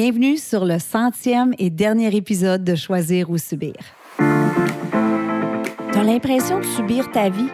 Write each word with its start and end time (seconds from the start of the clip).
Bienvenue 0.00 0.36
sur 0.36 0.64
le 0.64 0.78
centième 0.78 1.54
et 1.58 1.70
dernier 1.70 2.14
épisode 2.14 2.62
de 2.62 2.76
Choisir 2.76 3.30
ou 3.30 3.36
Subir. 3.36 3.74
T'as 4.16 6.04
l'impression 6.04 6.60
de 6.60 6.64
subir 6.64 7.10
ta 7.10 7.28
vie? 7.28 7.48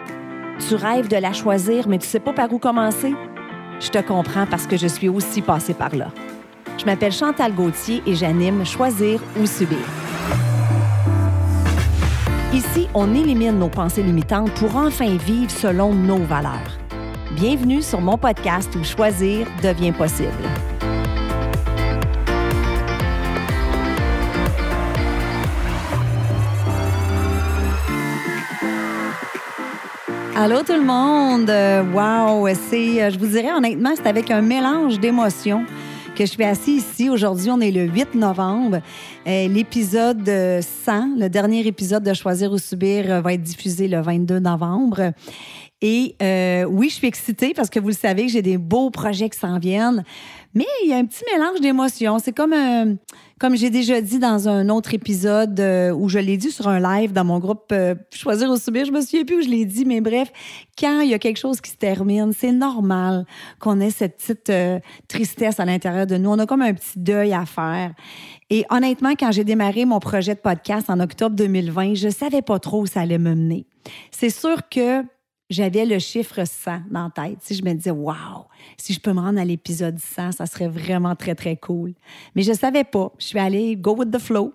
Tu 0.67 0.75
rêves 0.75 1.07
de 1.07 1.15
la 1.15 1.33
choisir, 1.33 1.87
mais 1.87 1.97
tu 1.97 2.05
sais 2.05 2.19
pas 2.19 2.33
par 2.33 2.53
où 2.53 2.59
commencer? 2.59 3.15
Je 3.79 3.89
te 3.89 3.97
comprends 3.97 4.45
parce 4.45 4.67
que 4.67 4.77
je 4.77 4.85
suis 4.85 5.09
aussi 5.09 5.41
passée 5.41 5.73
par 5.73 5.95
là. 5.95 6.11
Je 6.77 6.85
m'appelle 6.85 7.11
Chantal 7.11 7.51
Gauthier 7.51 8.03
et 8.05 8.13
j'anime 8.13 8.63
Choisir 8.63 9.19
ou 9.41 9.47
Subir. 9.47 9.79
Ici, 12.53 12.87
on 12.93 13.15
élimine 13.15 13.57
nos 13.57 13.69
pensées 13.69 14.03
limitantes 14.03 14.51
pour 14.51 14.75
enfin 14.75 15.17
vivre 15.17 15.49
selon 15.49 15.95
nos 15.95 16.19
valeurs. 16.19 16.77
Bienvenue 17.31 17.81
sur 17.81 18.01
mon 18.01 18.19
podcast 18.19 18.69
où 18.75 18.83
choisir 18.83 19.47
devient 19.63 19.93
possible. 19.93 20.29
Allô 30.37 30.63
tout 30.63 30.73
le 30.73 30.83
monde! 30.83 31.49
Wow! 31.93 32.45
C'est, 32.69 33.01
euh, 33.01 33.09
je 33.09 33.17
vous 33.17 33.27
dirais 33.27 33.53
honnêtement, 33.53 33.93
c'est 33.95 34.05
avec 34.05 34.29
un 34.31 34.41
mélange 34.41 34.99
d'émotions 34.99 35.63
que 36.13 36.25
je 36.25 36.31
suis 36.31 36.43
assis 36.43 36.75
ici. 36.75 37.09
Aujourd'hui, 37.09 37.49
on 37.51 37.61
est 37.61 37.71
le 37.71 37.85
8 37.85 38.15
novembre. 38.15 38.81
Euh, 39.25 39.47
l'épisode 39.47 40.25
100, 40.25 41.15
le 41.17 41.29
dernier 41.29 41.65
épisode 41.65 42.03
de 42.03 42.13
Choisir 42.13 42.51
ou 42.51 42.57
Subir, 42.57 43.09
euh, 43.09 43.21
va 43.21 43.31
être 43.31 43.43
diffusé 43.43 43.87
le 43.87 44.01
22 44.01 44.39
novembre. 44.39 45.13
Et 45.81 46.15
oui, 46.67 46.89
je 46.89 46.95
suis 46.95 47.07
excitée 47.07 47.53
parce 47.53 47.69
que 47.69 47.79
vous 47.79 47.89
le 47.89 47.93
savez, 47.93 48.27
j'ai 48.27 48.41
des 48.41 48.57
beaux 48.57 48.89
projets 48.89 49.29
qui 49.29 49.39
s'en 49.39 49.57
viennent. 49.57 50.03
Mais 50.55 50.65
il 50.83 50.89
y 50.89 50.93
a 50.93 50.97
un 50.97 51.05
petit 51.05 51.23
mélange 51.33 51.59
d'émotions. 51.59 52.17
C'est 52.17 52.31
comme, 52.31 52.53
euh, 52.53 52.95
comme 53.41 53.57
j'ai 53.57 53.69
déjà 53.69 53.99
dit 53.99 54.19
dans 54.19 54.47
un 54.47 54.69
autre 54.69 54.93
épisode 54.93 55.59
euh, 55.59 55.91
où 55.91 56.07
je 56.07 56.17
l'ai 56.17 56.37
dit 56.37 56.49
sur 56.49 56.69
un 56.69 56.79
live 56.79 57.11
dans 57.11 57.25
mon 57.25 57.39
groupe 57.39 57.73
euh, 57.73 57.93
Choisir 58.13 58.49
ou 58.49 58.55
Subir. 58.55 58.85
Je 58.85 58.93
me 58.93 59.01
souviens 59.01 59.25
plus 59.25 59.35
où 59.35 59.41
je 59.41 59.49
l'ai 59.49 59.65
dit, 59.65 59.83
mais 59.83 59.99
bref, 59.99 60.31
quand 60.79 61.01
il 61.01 61.09
y 61.09 61.13
a 61.13 61.19
quelque 61.19 61.39
chose 61.39 61.59
qui 61.59 61.71
se 61.71 61.75
termine, 61.75 62.31
c'est 62.31 62.53
normal 62.53 63.25
qu'on 63.59 63.81
ait 63.81 63.89
cette 63.89 64.15
petite 64.15 64.51
tristesse 65.09 65.59
à 65.59 65.65
l'intérieur 65.65 66.07
de 66.07 66.15
nous. 66.15 66.29
On 66.29 66.39
a 66.39 66.45
comme 66.45 66.61
un 66.61 66.73
petit 66.73 66.99
deuil 66.99 67.33
à 67.33 67.45
faire. 67.45 67.91
Et 68.49 68.63
honnêtement, 68.69 69.11
quand 69.19 69.33
j'ai 69.33 69.43
démarré 69.43 69.83
mon 69.83 69.99
projet 69.99 70.35
de 70.35 70.39
podcast 70.39 70.89
en 70.89 71.01
octobre 71.01 71.35
2020, 71.35 71.95
je 71.95 72.07
savais 72.07 72.41
pas 72.41 72.59
trop 72.59 72.83
où 72.83 72.85
ça 72.85 73.01
allait 73.01 73.17
me 73.17 73.35
mener. 73.35 73.65
C'est 74.09 74.29
sûr 74.29 74.69
que 74.69 75.03
j'avais 75.49 75.85
le 75.85 75.99
chiffre 75.99 76.43
100 76.45 76.81
dans 76.89 77.11
la 77.15 77.23
tête. 77.29 77.37
Si 77.41 77.55
je 77.55 77.63
me 77.63 77.73
disais, 77.73 77.91
waouh, 77.91 78.45
si 78.77 78.93
je 78.93 78.99
peux 78.99 79.13
me 79.13 79.19
rendre 79.19 79.39
à 79.39 79.45
l'épisode 79.45 79.99
100, 79.99 80.33
ça 80.33 80.45
serait 80.45 80.67
vraiment 80.67 81.15
très, 81.15 81.35
très 81.35 81.55
cool. 81.55 81.93
Mais 82.35 82.41
je 82.41 82.51
ne 82.51 82.57
savais 82.57 82.83
pas. 82.83 83.11
Je 83.19 83.27
suis 83.27 83.39
allée 83.39 83.75
go 83.75 83.95
with 83.95 84.11
the 84.11 84.19
flow. 84.19 84.53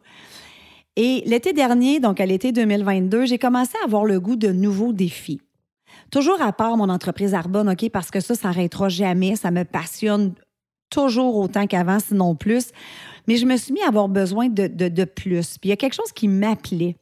Et 0.96 1.22
l'été 1.26 1.52
dernier, 1.52 2.00
donc 2.00 2.20
à 2.20 2.26
l'été 2.26 2.52
2022, 2.52 3.26
j'ai 3.26 3.38
commencé 3.38 3.72
à 3.82 3.84
avoir 3.84 4.04
le 4.04 4.18
goût 4.18 4.36
de 4.36 4.48
nouveaux 4.48 4.92
défis. 4.92 5.40
Toujours 6.10 6.42
à 6.42 6.52
part 6.52 6.76
mon 6.76 6.88
entreprise 6.88 7.34
Arbonne, 7.34 7.70
OK, 7.70 7.88
parce 7.90 8.10
que 8.10 8.20
ça, 8.20 8.34
ça 8.34 8.48
n'arrêtera 8.48 8.88
jamais. 8.88 9.36
Ça 9.36 9.52
me 9.52 9.64
passionne 9.64 10.34
toujours 10.90 11.36
autant 11.36 11.68
qu'avant, 11.68 12.00
sinon 12.00 12.34
plus. 12.34 12.72
Mais 13.28 13.36
je 13.36 13.46
me 13.46 13.56
suis 13.56 13.72
mis 13.72 13.82
à 13.82 13.88
avoir 13.88 14.08
besoin 14.08 14.48
de, 14.48 14.66
de, 14.66 14.88
de 14.88 15.04
plus. 15.04 15.56
Puis 15.58 15.68
il 15.68 15.70
y 15.70 15.72
a 15.72 15.76
quelque 15.76 15.94
chose 15.94 16.12
qui 16.12 16.26
m'appelait. 16.26 16.96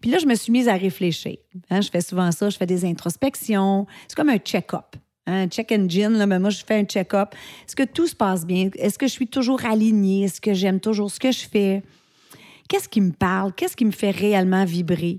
Puis 0.00 0.10
là, 0.10 0.18
je 0.18 0.26
me 0.26 0.34
suis 0.34 0.52
mise 0.52 0.68
à 0.68 0.74
réfléchir. 0.74 1.36
Hein, 1.70 1.80
je 1.80 1.90
fais 1.90 2.00
souvent 2.00 2.30
ça, 2.32 2.50
je 2.50 2.56
fais 2.56 2.66
des 2.66 2.84
introspections. 2.84 3.86
C'est 4.08 4.16
comme 4.16 4.28
un 4.28 4.38
check-up. 4.38 4.96
Un 5.26 5.46
check 5.46 5.70
engine, 5.72 6.10
là, 6.10 6.26
mais 6.26 6.38
moi, 6.38 6.50
je 6.50 6.64
fais 6.64 6.80
un 6.80 6.84
check-up. 6.84 7.34
Est-ce 7.66 7.76
que 7.76 7.84
tout 7.84 8.06
se 8.06 8.16
passe 8.16 8.46
bien? 8.46 8.70
Est-ce 8.76 8.98
que 8.98 9.06
je 9.06 9.12
suis 9.12 9.28
toujours 9.28 9.64
alignée? 9.64 10.24
Est-ce 10.24 10.40
que 10.40 10.54
j'aime 10.54 10.80
toujours 10.80 11.10
ce 11.10 11.20
que 11.20 11.30
je 11.30 11.46
fais? 11.46 11.82
Qu'est-ce 12.68 12.88
qui 12.88 13.00
me 13.00 13.12
parle? 13.12 13.52
Qu'est-ce 13.54 13.76
qui 13.76 13.84
me 13.84 13.90
fait 13.90 14.10
réellement 14.10 14.64
vibrer? 14.64 15.18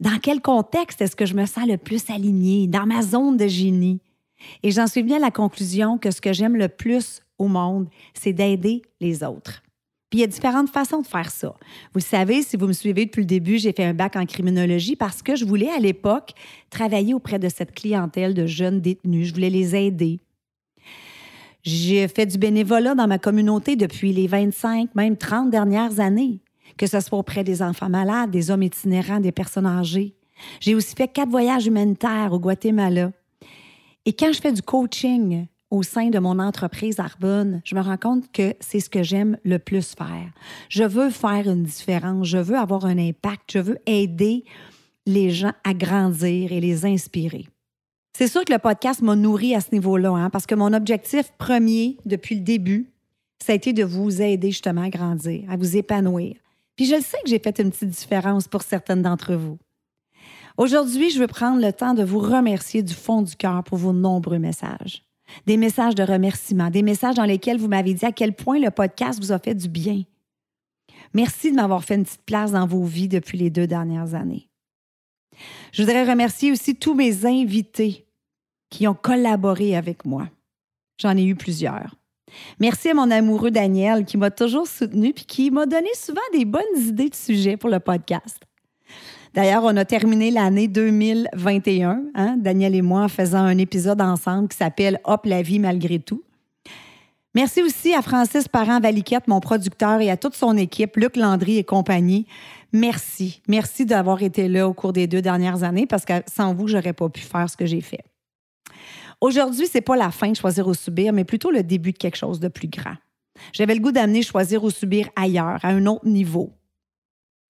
Dans 0.00 0.18
quel 0.22 0.40
contexte 0.40 1.00
est-ce 1.00 1.16
que 1.16 1.26
je 1.26 1.34
me 1.34 1.46
sens 1.46 1.66
le 1.66 1.76
plus 1.76 2.08
alignée? 2.10 2.66
Dans 2.66 2.86
ma 2.86 3.02
zone 3.02 3.36
de 3.36 3.46
génie? 3.46 4.00
Et 4.62 4.70
j'en 4.70 4.86
suis 4.86 5.02
bien 5.02 5.16
à 5.16 5.20
la 5.20 5.30
conclusion 5.30 5.98
que 5.98 6.10
ce 6.10 6.20
que 6.20 6.32
j'aime 6.32 6.56
le 6.56 6.68
plus 6.68 7.22
au 7.38 7.48
monde, 7.48 7.88
c'est 8.12 8.32
d'aider 8.32 8.82
les 9.00 9.24
autres 9.24 9.63
il 10.14 10.20
y 10.20 10.22
a 10.22 10.28
différentes 10.28 10.70
façons 10.70 11.00
de 11.00 11.06
faire 11.06 11.30
ça. 11.30 11.54
Vous 11.92 12.00
savez, 12.00 12.42
si 12.42 12.56
vous 12.56 12.68
me 12.68 12.72
suivez 12.72 13.06
depuis 13.06 13.22
le 13.22 13.26
début, 13.26 13.58
j'ai 13.58 13.72
fait 13.72 13.84
un 13.84 13.94
bac 13.94 14.14
en 14.14 14.24
criminologie 14.26 14.94
parce 14.94 15.22
que 15.22 15.34
je 15.34 15.44
voulais 15.44 15.70
à 15.70 15.78
l'époque 15.78 16.34
travailler 16.70 17.14
auprès 17.14 17.40
de 17.40 17.48
cette 17.48 17.74
clientèle 17.74 18.32
de 18.32 18.46
jeunes 18.46 18.80
détenus. 18.80 19.28
Je 19.28 19.34
voulais 19.34 19.50
les 19.50 19.74
aider. 19.74 20.20
J'ai 21.64 22.06
fait 22.06 22.26
du 22.26 22.38
bénévolat 22.38 22.94
dans 22.94 23.08
ma 23.08 23.18
communauté 23.18 23.74
depuis 23.74 24.12
les 24.12 24.28
25, 24.28 24.94
même 24.94 25.16
30 25.16 25.50
dernières 25.50 25.98
années, 25.98 26.38
que 26.76 26.86
ce 26.86 27.00
soit 27.00 27.18
auprès 27.18 27.42
des 27.42 27.60
enfants 27.60 27.88
malades, 27.88 28.30
des 28.30 28.52
hommes 28.52 28.62
itinérants, 28.62 29.18
des 29.18 29.32
personnes 29.32 29.66
âgées. 29.66 30.14
J'ai 30.60 30.76
aussi 30.76 30.94
fait 30.94 31.08
quatre 31.08 31.30
voyages 31.30 31.66
humanitaires 31.66 32.32
au 32.32 32.38
Guatemala. 32.38 33.10
Et 34.04 34.12
quand 34.12 34.32
je 34.32 34.40
fais 34.40 34.52
du 34.52 34.62
coaching, 34.62 35.46
au 35.74 35.82
sein 35.82 36.08
de 36.08 36.20
mon 36.20 36.38
entreprise 36.38 37.00
Arbonne, 37.00 37.60
je 37.64 37.74
me 37.74 37.80
rends 37.80 37.96
compte 37.96 38.30
que 38.30 38.54
c'est 38.60 38.78
ce 38.78 38.88
que 38.88 39.02
j'aime 39.02 39.36
le 39.44 39.58
plus 39.58 39.94
faire. 39.96 40.30
Je 40.68 40.84
veux 40.84 41.10
faire 41.10 41.50
une 41.50 41.64
différence, 41.64 42.28
je 42.28 42.38
veux 42.38 42.56
avoir 42.56 42.86
un 42.86 42.96
impact, 42.96 43.50
je 43.52 43.58
veux 43.58 43.78
aider 43.86 44.44
les 45.04 45.30
gens 45.30 45.52
à 45.64 45.74
grandir 45.74 46.52
et 46.52 46.60
les 46.60 46.86
inspirer. 46.86 47.48
C'est 48.16 48.28
sûr 48.28 48.44
que 48.44 48.52
le 48.52 48.60
podcast 48.60 49.02
m'a 49.02 49.16
nourri 49.16 49.56
à 49.56 49.60
ce 49.60 49.72
niveau-là, 49.72 50.12
hein, 50.12 50.30
parce 50.30 50.46
que 50.46 50.54
mon 50.54 50.72
objectif 50.72 51.32
premier 51.38 51.98
depuis 52.06 52.36
le 52.36 52.42
début, 52.42 52.92
ça 53.44 53.52
a 53.52 53.56
été 53.56 53.72
de 53.72 53.82
vous 53.82 54.22
aider 54.22 54.52
justement 54.52 54.82
à 54.82 54.90
grandir, 54.90 55.42
à 55.50 55.56
vous 55.56 55.76
épanouir. 55.76 56.36
Puis 56.76 56.86
je 56.86 56.94
le 56.94 57.02
sais 57.02 57.18
que 57.24 57.30
j'ai 57.30 57.40
fait 57.40 57.58
une 57.58 57.72
petite 57.72 57.90
différence 57.90 58.46
pour 58.46 58.62
certaines 58.62 59.02
d'entre 59.02 59.34
vous. 59.34 59.58
Aujourd'hui, 60.56 61.10
je 61.10 61.18
veux 61.18 61.26
prendre 61.26 61.60
le 61.60 61.72
temps 61.72 61.94
de 61.94 62.04
vous 62.04 62.20
remercier 62.20 62.84
du 62.84 62.94
fond 62.94 63.22
du 63.22 63.34
cœur 63.34 63.64
pour 63.64 63.76
vos 63.76 63.92
nombreux 63.92 64.38
messages 64.38 65.02
des 65.46 65.56
messages 65.56 65.94
de 65.94 66.02
remerciement, 66.02 66.70
des 66.70 66.82
messages 66.82 67.16
dans 67.16 67.24
lesquels 67.24 67.58
vous 67.58 67.68
m'avez 67.68 67.94
dit 67.94 68.04
à 68.04 68.12
quel 68.12 68.34
point 68.34 68.58
le 68.58 68.70
podcast 68.70 69.20
vous 69.20 69.32
a 69.32 69.38
fait 69.38 69.54
du 69.54 69.68
bien. 69.68 70.02
Merci 71.12 71.50
de 71.50 71.56
m'avoir 71.56 71.84
fait 71.84 71.94
une 71.94 72.04
petite 72.04 72.24
place 72.24 72.52
dans 72.52 72.66
vos 72.66 72.84
vies 72.84 73.08
depuis 73.08 73.38
les 73.38 73.50
deux 73.50 73.66
dernières 73.66 74.14
années. 74.14 74.48
Je 75.72 75.82
voudrais 75.82 76.08
remercier 76.08 76.52
aussi 76.52 76.76
tous 76.76 76.94
mes 76.94 77.26
invités 77.26 78.06
qui 78.70 78.86
ont 78.88 78.94
collaboré 78.94 79.76
avec 79.76 80.04
moi. 80.04 80.28
J'en 81.00 81.16
ai 81.16 81.24
eu 81.24 81.34
plusieurs. 81.34 81.96
Merci 82.58 82.90
à 82.90 82.94
mon 82.94 83.10
amoureux 83.10 83.50
Daniel 83.50 84.04
qui 84.04 84.16
m'a 84.16 84.30
toujours 84.30 84.66
soutenu 84.66 85.08
et 85.08 85.12
qui 85.12 85.50
m'a 85.50 85.66
donné 85.66 85.88
souvent 85.94 86.20
des 86.32 86.44
bonnes 86.44 86.62
idées 86.76 87.10
de 87.10 87.14
sujets 87.14 87.56
pour 87.56 87.70
le 87.70 87.80
podcast. 87.80 88.40
D'ailleurs, 89.34 89.64
on 89.64 89.76
a 89.76 89.84
terminé 89.84 90.30
l'année 90.30 90.68
2021, 90.68 92.04
hein, 92.14 92.36
Daniel 92.38 92.76
et 92.76 92.82
moi, 92.82 93.00
en 93.00 93.08
faisant 93.08 93.40
un 93.40 93.58
épisode 93.58 94.00
ensemble 94.00 94.46
qui 94.46 94.56
s'appelle 94.56 95.00
Hop 95.02 95.26
la 95.26 95.42
vie 95.42 95.58
malgré 95.58 95.98
tout. 95.98 96.22
Merci 97.34 97.60
aussi 97.60 97.92
à 97.94 98.00
Francis 98.00 98.46
Parent-Valiquette, 98.46 99.26
mon 99.26 99.40
producteur, 99.40 100.00
et 100.00 100.08
à 100.08 100.16
toute 100.16 100.36
son 100.36 100.56
équipe, 100.56 100.94
Luc 100.96 101.16
Landry 101.16 101.58
et 101.58 101.64
compagnie. 101.64 102.26
Merci. 102.72 103.42
Merci 103.48 103.84
d'avoir 103.84 104.22
été 104.22 104.46
là 104.46 104.68
au 104.68 104.72
cours 104.72 104.92
des 104.92 105.08
deux 105.08 105.20
dernières 105.20 105.64
années 105.64 105.86
parce 105.86 106.04
que 106.04 106.12
sans 106.32 106.54
vous, 106.54 106.68
j'aurais 106.68 106.92
pas 106.92 107.08
pu 107.08 107.22
faire 107.22 107.50
ce 107.50 107.56
que 107.56 107.66
j'ai 107.66 107.80
fait. 107.80 108.04
Aujourd'hui, 109.20 109.66
c'est 109.68 109.80
pas 109.80 109.96
la 109.96 110.12
fin 110.12 110.30
de 110.30 110.36
choisir 110.36 110.68
ou 110.68 110.74
subir, 110.74 111.12
mais 111.12 111.24
plutôt 111.24 111.50
le 111.50 111.64
début 111.64 111.90
de 111.90 111.98
quelque 111.98 112.16
chose 112.16 112.38
de 112.38 112.46
plus 112.46 112.68
grand. 112.68 112.94
J'avais 113.52 113.74
le 113.74 113.80
goût 113.80 113.90
d'amener 113.90 114.22
choisir 114.22 114.62
ou 114.62 114.70
subir 114.70 115.08
ailleurs, 115.16 115.58
à 115.64 115.70
un 115.70 115.86
autre 115.86 116.06
niveau. 116.06 116.52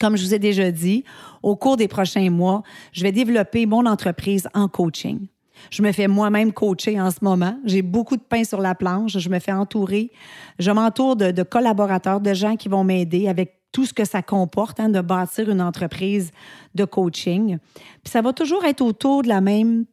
Comme 0.00 0.16
je 0.16 0.24
vous 0.24 0.34
ai 0.34 0.38
déjà 0.38 0.70
dit, 0.70 1.04
au 1.42 1.56
cours 1.56 1.76
des 1.76 1.88
prochains 1.88 2.30
mois, 2.30 2.62
je 2.92 3.02
vais 3.02 3.12
développer 3.12 3.66
mon 3.66 3.86
entreprise 3.86 4.48
en 4.54 4.68
coaching. 4.68 5.28
Je 5.70 5.82
me 5.82 5.92
fais 5.92 6.08
moi-même 6.08 6.52
coacher 6.52 7.00
en 7.00 7.10
ce 7.10 7.18
moment. 7.22 7.58
J'ai 7.64 7.82
beaucoup 7.82 8.16
de 8.16 8.22
pain 8.22 8.44
sur 8.44 8.60
la 8.60 8.74
planche. 8.74 9.18
Je 9.18 9.28
me 9.28 9.38
fais 9.38 9.52
entourer. 9.52 10.10
Je 10.58 10.70
m'entoure 10.70 11.16
de, 11.16 11.42
collaborateurs, 11.42 12.20
de 12.20 12.34
gens 12.34 12.56
qui 12.56 12.68
vont 12.68 12.84
m'aider 12.84 13.28
avec 13.28 13.60
tout 13.72 13.86
ce 13.86 13.92
que 13.92 14.04
ça 14.04 14.22
comporte 14.22 14.78
hein, 14.78 14.88
de 14.88 15.00
bâtir 15.00 15.50
une 15.50 15.60
entreprise 15.60 16.30
de 16.74 16.84
coaching. 16.84 17.58
Puis 18.02 18.10
ça 18.10 18.22
va 18.22 18.32
toujours 18.32 18.64
être 18.64 18.80
autour 18.80 19.22
de 19.22 19.28
la 19.28 19.40
même 19.40 19.84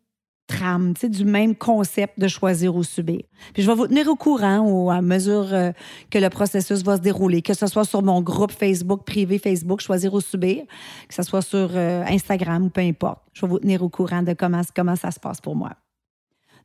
du 1.10 1.26
même 1.26 1.56
concept 1.56 2.20
de 2.20 2.28
choisir 2.28 2.76
ou 2.76 2.84
subir. 2.84 3.22
Puis 3.54 3.64
je 3.64 3.68
vais 3.68 3.76
vous 3.76 3.88
tenir 3.88 4.08
au 4.08 4.16
courant 4.16 4.60
au, 4.60 4.90
à 4.90 5.02
mesure 5.02 5.54
euh, 5.54 5.72
que 6.10 6.20
le 6.20 6.30
processus 6.30 6.84
va 6.84 6.98
se 6.98 7.02
dérouler, 7.02 7.42
que 7.42 7.54
ce 7.54 7.68
soit 7.68 7.86
sur 7.86 8.02
mon 8.02 8.22
groupe 8.22 8.52
Facebook 8.52 9.04
privé 9.06 9.40
Facebook 9.40 9.82
Choisir 9.82 10.14
ou 10.14 10.22
subir, 10.22 10.64
que 11.08 11.14
ce 11.14 11.24
soit 11.24 11.42
sur 11.42 11.70
euh, 11.74 12.04
Instagram 12.08 12.66
ou 12.66 12.70
peu 12.70 12.82
importe. 12.82 13.20
Je 13.34 13.42
vais 13.42 13.48
vous 13.48 13.60
tenir 13.60 13.82
au 13.84 13.90
courant 13.90 14.22
de 14.22 14.34
comment 14.34 14.96
ça 14.96 15.12
se 15.12 15.20
passe 15.20 15.42
pour 15.42 15.56
moi. 15.56 15.72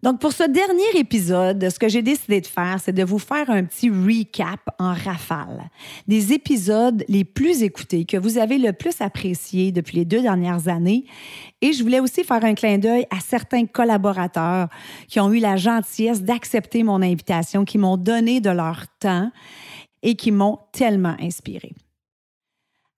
Donc, 0.02 0.20
pour 0.20 0.32
ce 0.32 0.44
dernier 0.44 0.98
épisode, 1.00 1.68
ce 1.68 1.78
que 1.78 1.88
j'ai 1.88 2.02
décidé 2.02 2.40
de 2.40 2.46
faire, 2.46 2.78
c'est 2.82 2.92
de 2.92 3.02
vous 3.02 3.18
faire 3.18 3.48
un 3.50 3.64
petit 3.64 3.90
recap 3.90 4.60
en 4.78 4.92
rafale 4.92 5.70
des 6.06 6.32
épisodes 6.32 7.04
les 7.08 7.24
plus 7.24 7.62
écoutés 7.62 8.04
que 8.04 8.16
vous 8.16 8.38
avez 8.38 8.58
le 8.58 8.72
plus 8.72 9.00
appréciés 9.00 9.72
depuis 9.72 9.96
les 9.96 10.04
deux 10.04 10.22
dernières 10.22 10.68
années. 10.68 11.04
Et 11.62 11.72
je 11.72 11.82
voulais 11.82 12.00
aussi 12.00 12.24
faire 12.24 12.44
un 12.44 12.54
clin 12.54 12.78
d'œil 12.78 13.06
à 13.10 13.20
certains 13.20 13.66
collaborateurs 13.66 14.68
qui 15.08 15.18
ont 15.20 15.32
eu 15.32 15.38
la 15.38 15.56
gentillesse 15.56 16.22
d'accepter 16.22 16.82
mon 16.82 17.02
invitation, 17.02 17.64
qui 17.64 17.78
m'ont 17.78 17.96
donné 17.96 18.40
de 18.40 18.50
leur 18.50 18.86
temps 19.00 19.30
et 20.02 20.14
qui 20.14 20.30
m'ont 20.30 20.58
tellement 20.72 21.16
inspiré. 21.20 21.72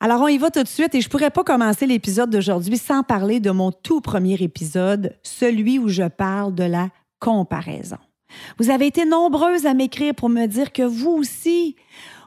Alors, 0.01 0.23
on 0.23 0.29
y 0.29 0.39
va 0.39 0.51
tout 0.51 0.63
de 0.63 0.69
suite 0.69 0.95
et 0.95 1.01
je 1.01 1.09
pourrais 1.09 1.31
pas 1.31 1.43
commencer 1.43 1.85
l'épisode 1.85 2.31
d'aujourd'hui 2.31 2.79
sans 2.79 3.03
parler 3.03 3.41
de 3.41 3.51
mon 3.51 3.73
tout 3.73 4.01
premier 4.01 4.35
épisode, 4.35 5.17
celui 5.25 5.81
où 5.81 5.89
je 5.89 6.05
parle 6.05 6.55
de 6.55 6.63
la 6.63 6.91
comparaison. 7.19 7.99
Vous 8.59 8.71
avez 8.71 8.87
été 8.87 9.05
nombreuses 9.05 9.67
à 9.67 9.75
m'écrire 9.75 10.15
pour 10.15 10.29
me 10.29 10.47
dire 10.47 10.73
que 10.73 10.83
vous 10.83 11.11
aussi, 11.11 11.75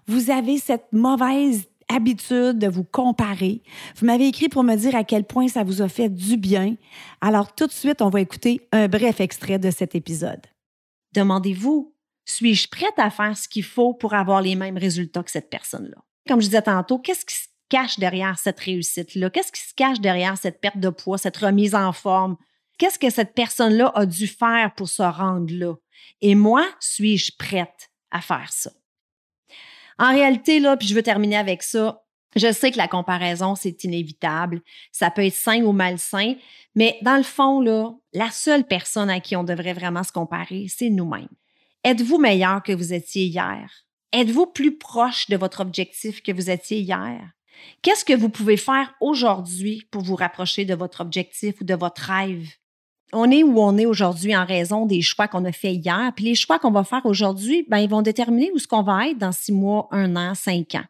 vous 0.07 0.31
avez 0.31 0.57
cette 0.57 0.91
mauvaise 0.91 1.69
habitude 1.87 2.57
de 2.57 2.67
vous 2.67 2.83
comparer. 2.83 3.61
Vous 3.95 4.05
m'avez 4.05 4.27
écrit 4.27 4.49
pour 4.49 4.63
me 4.63 4.75
dire 4.75 4.95
à 4.95 5.05
quel 5.05 5.23
point 5.23 5.47
ça 5.47 5.63
vous 5.63 5.81
a 5.81 5.87
fait 5.87 6.09
du 6.09 6.35
bien. 6.35 6.75
Alors 7.21 7.53
tout 7.55 7.67
de 7.67 7.71
suite, 7.71 8.01
on 8.01 8.09
va 8.09 8.19
écouter 8.19 8.67
un 8.73 8.89
bref 8.89 9.21
extrait 9.21 9.59
de 9.59 9.71
cet 9.71 9.95
épisode. 9.95 10.41
Demandez-vous, 11.13 11.93
suis-je 12.25 12.69
prête 12.69 12.97
à 12.97 13.09
faire 13.09 13.37
ce 13.37 13.47
qu'il 13.47 13.63
faut 13.63 13.93
pour 13.93 14.13
avoir 14.13 14.41
les 14.41 14.55
mêmes 14.55 14.77
résultats 14.77 15.23
que 15.23 15.31
cette 15.31 15.49
personne-là? 15.49 15.97
Comme 16.27 16.41
je 16.41 16.47
disais 16.47 16.61
tantôt, 16.61 16.99
qu'est-ce 16.99 17.25
qui 17.25 17.35
cache 17.71 17.97
derrière 17.97 18.37
cette 18.37 18.59
réussite-là? 18.59 19.29
Qu'est-ce 19.29 19.51
qui 19.51 19.61
se 19.61 19.73
cache 19.73 20.01
derrière 20.01 20.37
cette 20.37 20.59
perte 20.59 20.77
de 20.77 20.89
poids, 20.89 21.17
cette 21.17 21.37
remise 21.37 21.73
en 21.73 21.93
forme? 21.93 22.35
Qu'est-ce 22.77 22.99
que 22.99 23.09
cette 23.09 23.33
personne-là 23.33 23.91
a 23.95 24.05
dû 24.05 24.27
faire 24.27 24.73
pour 24.75 24.89
se 24.89 25.01
rendre 25.01 25.53
là? 25.53 25.75
Et 26.21 26.35
moi, 26.35 26.67
suis-je 26.79 27.31
prête 27.37 27.89
à 28.11 28.19
faire 28.19 28.51
ça? 28.51 28.71
En 29.97 30.11
réalité, 30.11 30.59
là, 30.59 30.75
puis 30.75 30.87
je 30.87 30.95
veux 30.95 31.03
terminer 31.03 31.37
avec 31.37 31.63
ça, 31.63 32.03
je 32.35 32.51
sais 32.51 32.71
que 32.71 32.77
la 32.77 32.87
comparaison, 32.87 33.55
c'est 33.55 33.83
inévitable. 33.83 34.61
Ça 34.91 35.11
peut 35.11 35.25
être 35.25 35.33
sain 35.33 35.63
ou 35.63 35.71
malsain, 35.71 36.35
mais 36.75 36.97
dans 37.01 37.17
le 37.17 37.23
fond, 37.23 37.61
là, 37.61 37.91
la 38.13 38.31
seule 38.31 38.65
personne 38.65 39.09
à 39.09 39.19
qui 39.19 39.35
on 39.35 39.43
devrait 39.43 39.73
vraiment 39.73 40.03
se 40.03 40.11
comparer, 40.11 40.67
c'est 40.69 40.89
nous-mêmes. 40.89 41.27
Êtes-vous 41.83 42.19
meilleur 42.19 42.63
que 42.63 42.71
vous 42.71 42.93
étiez 42.93 43.25
hier? 43.25 43.85
Êtes-vous 44.13 44.47
plus 44.47 44.77
proche 44.77 45.29
de 45.29 45.37
votre 45.37 45.61
objectif 45.61 46.21
que 46.21 46.31
vous 46.31 46.49
étiez 46.49 46.79
hier? 46.79 47.31
Qu'est-ce 47.81 48.05
que 48.05 48.13
vous 48.13 48.29
pouvez 48.29 48.57
faire 48.57 48.93
aujourd'hui 49.01 49.87
pour 49.91 50.03
vous 50.03 50.15
rapprocher 50.15 50.65
de 50.65 50.75
votre 50.75 51.01
objectif 51.01 51.61
ou 51.61 51.63
de 51.63 51.75
votre 51.75 52.01
rêve? 52.01 52.47
on 53.13 53.29
est 53.29 53.43
où 53.43 53.59
on 53.59 53.77
est 53.77 53.85
aujourd'hui 53.85 54.35
en 54.35 54.45
raison 54.45 54.85
des 54.85 55.01
choix 55.01 55.27
qu'on 55.27 55.45
a 55.45 55.51
fait 55.51 55.73
hier. 55.73 56.11
Puis 56.15 56.25
les 56.25 56.35
choix 56.35 56.59
qu'on 56.59 56.71
va 56.71 56.83
faire 56.83 57.05
aujourd'hui, 57.05 57.65
ben, 57.69 57.79
ils 57.79 57.89
vont 57.89 58.01
déterminer 58.01 58.51
où 58.53 58.59
ce 58.59 58.67
qu'on 58.67 58.83
va 58.83 59.09
être 59.09 59.17
dans 59.17 59.31
six 59.31 59.51
mois, 59.51 59.87
un 59.91 60.15
an, 60.15 60.33
cinq 60.35 60.75
ans. 60.75 60.85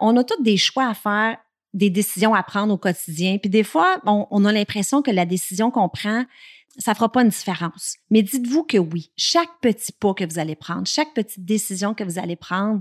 On 0.00 0.16
a 0.16 0.24
tous 0.24 0.40
des 0.42 0.56
choix 0.56 0.88
à 0.88 0.94
faire, 0.94 1.36
des 1.74 1.90
décisions 1.90 2.34
à 2.34 2.42
prendre 2.42 2.72
au 2.72 2.78
quotidien. 2.78 3.38
Puis 3.38 3.50
des 3.50 3.64
fois, 3.64 4.00
on, 4.06 4.44
a 4.44 4.52
l'impression 4.52 5.02
que 5.02 5.10
la 5.10 5.26
décision 5.26 5.70
qu'on 5.70 5.88
prend, 5.88 6.24
ça 6.78 6.94
fera 6.94 7.10
pas 7.10 7.22
une 7.22 7.28
différence. 7.28 7.96
Mais 8.10 8.22
dites-vous 8.22 8.64
que 8.64 8.78
oui, 8.78 9.10
chaque 9.16 9.50
petit 9.60 9.92
pas 9.92 10.14
que 10.14 10.24
vous 10.24 10.38
allez 10.38 10.56
prendre, 10.56 10.86
chaque 10.86 11.12
petite 11.14 11.44
décision 11.44 11.94
que 11.94 12.04
vous 12.04 12.18
allez 12.18 12.36
prendre 12.36 12.80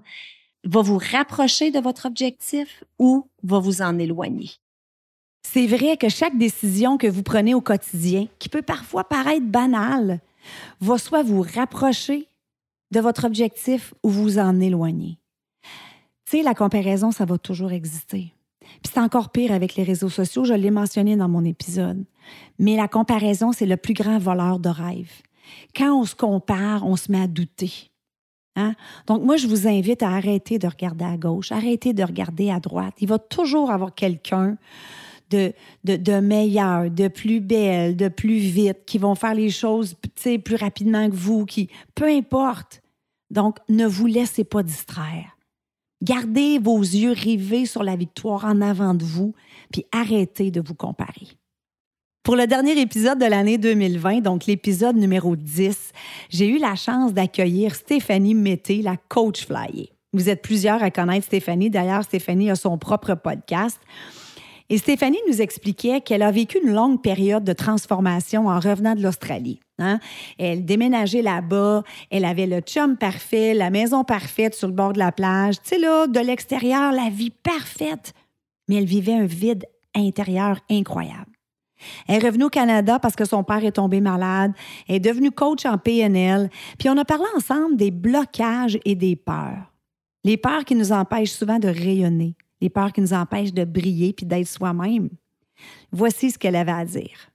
va 0.64 0.82
vous 0.82 1.00
rapprocher 1.12 1.72
de 1.72 1.80
votre 1.80 2.06
objectif 2.06 2.84
ou 2.98 3.28
va 3.44 3.60
vous 3.60 3.82
en 3.82 3.98
éloigner? 3.98 4.52
C'est 5.44 5.68
vrai 5.68 5.98
que 5.98 6.10
chaque 6.10 6.38
décision 6.38 6.98
que 6.98 7.08
vous 7.08 7.24
prenez 7.24 7.54
au 7.54 7.62
quotidien, 7.62 8.28
qui 8.40 8.50
peut 8.50 8.62
parfois 8.62 9.04
paraître 9.04 9.46
banale, 9.46 10.20
va 10.82 10.98
soit 10.98 11.24
vous 11.24 11.42
rapprocher 11.42 12.28
de 12.92 13.00
votre 13.00 13.26
objectif 13.26 13.94
ou 14.04 14.10
vous 14.10 14.40
en 14.40 14.60
éloigner. 14.60 15.18
Tu 16.26 16.38
sais, 16.38 16.44
la 16.44 16.54
comparaison, 16.54 17.12
ça 17.12 17.26
va 17.26 17.38
toujours 17.38 17.72
exister. 17.72 18.34
Puis 18.62 18.92
c'est 18.94 19.00
encore 19.00 19.32
pire 19.32 19.52
avec 19.52 19.76
les 19.76 19.84
réseaux 19.84 20.10
sociaux, 20.10 20.44
je 20.44 20.54
l'ai 20.54 20.72
mentionné 20.72 21.16
dans 21.16 21.30
mon 21.30 21.44
épisode. 21.44 22.06
Mais 22.60 22.76
la 22.76 22.88
comparaison, 22.88 23.52
c'est 23.52 23.66
le 23.66 23.78
plus 23.78 23.94
grand 23.94 24.20
voleur 24.20 24.60
de 24.60 24.70
rêves. 24.70 25.22
Quand 25.76 26.00
on 26.00 26.06
se 26.06 26.16
compare, 26.16 26.86
on 26.86 26.96
se 26.96 27.12
met 27.12 27.22
à 27.22 27.28
douter. 27.28 27.89
Hein? 28.60 28.76
Donc, 29.08 29.24
moi, 29.24 29.38
je 29.38 29.48
vous 29.48 29.68
invite 29.68 30.04
à 30.04 30.10
arrêter 30.10 30.60
de 30.60 30.68
regarder 30.68 31.06
à 31.06 31.18
gauche, 31.18 31.52
arrêter 31.52 31.94
de 31.94 32.04
regarder 32.04 32.52
à 32.52 32.60
droite. 32.60 32.94
Il 33.00 33.08
va 33.08 33.18
toujours 33.18 33.72
avoir 33.72 33.96
quelqu'un 33.96 34.58
de, 35.30 35.54
de, 35.86 35.96
de 35.96 37.08
plus 37.08 37.40
belles, 37.40 37.96
de 37.96 38.10
plus 38.10 38.40
vite, 38.40 38.80
qui 38.86 38.98
vont 38.98 39.16
faire 39.16 39.34
les 39.34 39.50
choses 39.50 39.96
plus 40.44 40.56
rapidement 40.56 41.10
que 41.10 41.16
vous, 41.16 41.46
qui 41.46 41.70
peu 41.96 42.06
importe. 42.06 42.82
Donc, 43.32 43.58
ne 43.70 43.86
vous 43.86 44.08
laissez 44.08 44.44
pas 44.44 44.64
distraire. 44.64 45.38
Gardez 46.02 46.60
vos 46.60 46.80
yeux 46.80 47.12
rivés 47.12 47.66
sur 47.66 47.84
la 47.84 47.96
victoire 47.96 48.46
en 48.46 48.62
avant 48.62 48.94
de 48.94 49.04
vous, 49.04 49.34
puis 49.72 49.86
arrêtez 49.92 50.52
de 50.52 50.62
vous 50.62 50.76
comparer. 50.76 51.39
Pour 52.24 52.36
le 52.36 52.48
dernier 52.48 52.80
épisode 52.80 53.18
de 53.18 53.26
l'année 53.26 53.58
2020, 53.58 54.20
donc 54.20 54.46
l'épisode 54.46 54.98
numéro 54.98 55.36
10, 55.38 55.92
j'ai 56.30 56.48
eu 56.48 56.58
la 56.58 56.76
chance 56.76 57.14
d'accueillir 57.14 57.74
Stéphanie 57.74 58.36
Mété, 58.36 58.82
la 58.82 58.98
coach 59.08 59.46
flyer. 59.46 59.88
Vous 60.12 60.28
êtes 60.28 60.42
plusieurs 60.42 60.84
à 60.84 60.92
connaître 60.92 61.26
Stéphanie. 61.26 61.70
D'ailleurs, 61.70 62.04
Stéphanie 62.04 62.52
a 62.52 62.56
son 62.56 62.78
propre 62.78 63.16
podcast. 63.16 63.80
Et 64.70 64.78
Stéphanie 64.78 65.20
nous 65.28 65.42
expliquait 65.42 66.02
qu'elle 66.02 66.22
a 66.22 66.30
vécu 66.30 66.60
une 66.64 66.74
longue 66.74 67.02
période 67.02 67.46
de 67.46 67.54
transformation 67.54 68.48
en 68.48 68.60
revenant 68.60 68.96
de 68.96 69.02
l'Australie. 69.02 69.62
Hein. 69.80 70.00
Elle 70.38 70.66
déménageait 70.66 71.22
là-bas, 71.22 71.84
elle 72.12 72.26
avait 72.26 72.48
le 72.48 72.60
chum 72.60 72.98
parfait, 72.98 73.54
la 73.54 73.70
maison 73.70 74.04
parfaite 74.04 74.56
sur 74.56 74.68
le 74.68 74.74
bord 74.74 74.94
de 74.94 75.00
la 75.00 75.14
plage. 75.14 75.56
Tu 75.62 75.70
sais, 75.70 75.80
là, 75.80 76.06
de 76.06 76.20
l'extérieur, 76.20 76.92
la 76.92 77.10
vie 77.10 77.32
parfaite. 77.32 78.14
Mais 78.68 78.76
elle 78.76 78.86
vivait 78.86 79.14
un 79.14 79.26
vide 79.26 79.66
intérieur 79.96 80.60
incroyable. 80.70 81.39
Elle 82.08 82.24
est 82.24 82.28
revenue 82.28 82.46
au 82.46 82.50
Canada 82.50 83.00
parce 83.00 83.16
que 83.16 83.26
son 83.26 83.44
père 83.44 83.64
est 83.64 83.74
tombé 83.74 84.02
malade. 84.02 84.54
Elle 84.88 84.96
est 84.96 85.00
devenue 85.00 85.32
coach 85.32 85.66
en 85.66 85.78
PNL. 85.78 86.50
Puis 86.78 86.90
on 86.90 86.98
a 86.98 87.06
parlé 87.06 87.26
ensemble 87.36 87.78
des 87.78 87.92
blocages 87.92 88.80
et 88.86 88.96
des 88.96 89.16
peurs. 89.16 89.74
Les 90.24 90.38
peurs 90.38 90.66
qui 90.66 90.76
nous 90.76 90.92
empêchent 90.92 91.32
souvent 91.32 91.60
de 91.60 91.68
rayonner 91.68 92.36
les 92.62 92.70
peurs 92.70 92.92
qui 92.92 93.02
nous 93.02 93.14
empêchent 93.14 93.54
de 93.54 93.64
briller 93.64 94.14
puis 94.14 94.26
d'être 94.26 94.48
soi-même. 94.48 95.10
Voici 95.92 96.32
ce 96.32 96.38
qu'elle 96.38 96.56
avait 96.56 96.72
à 96.72 96.86
dire. 96.86 97.32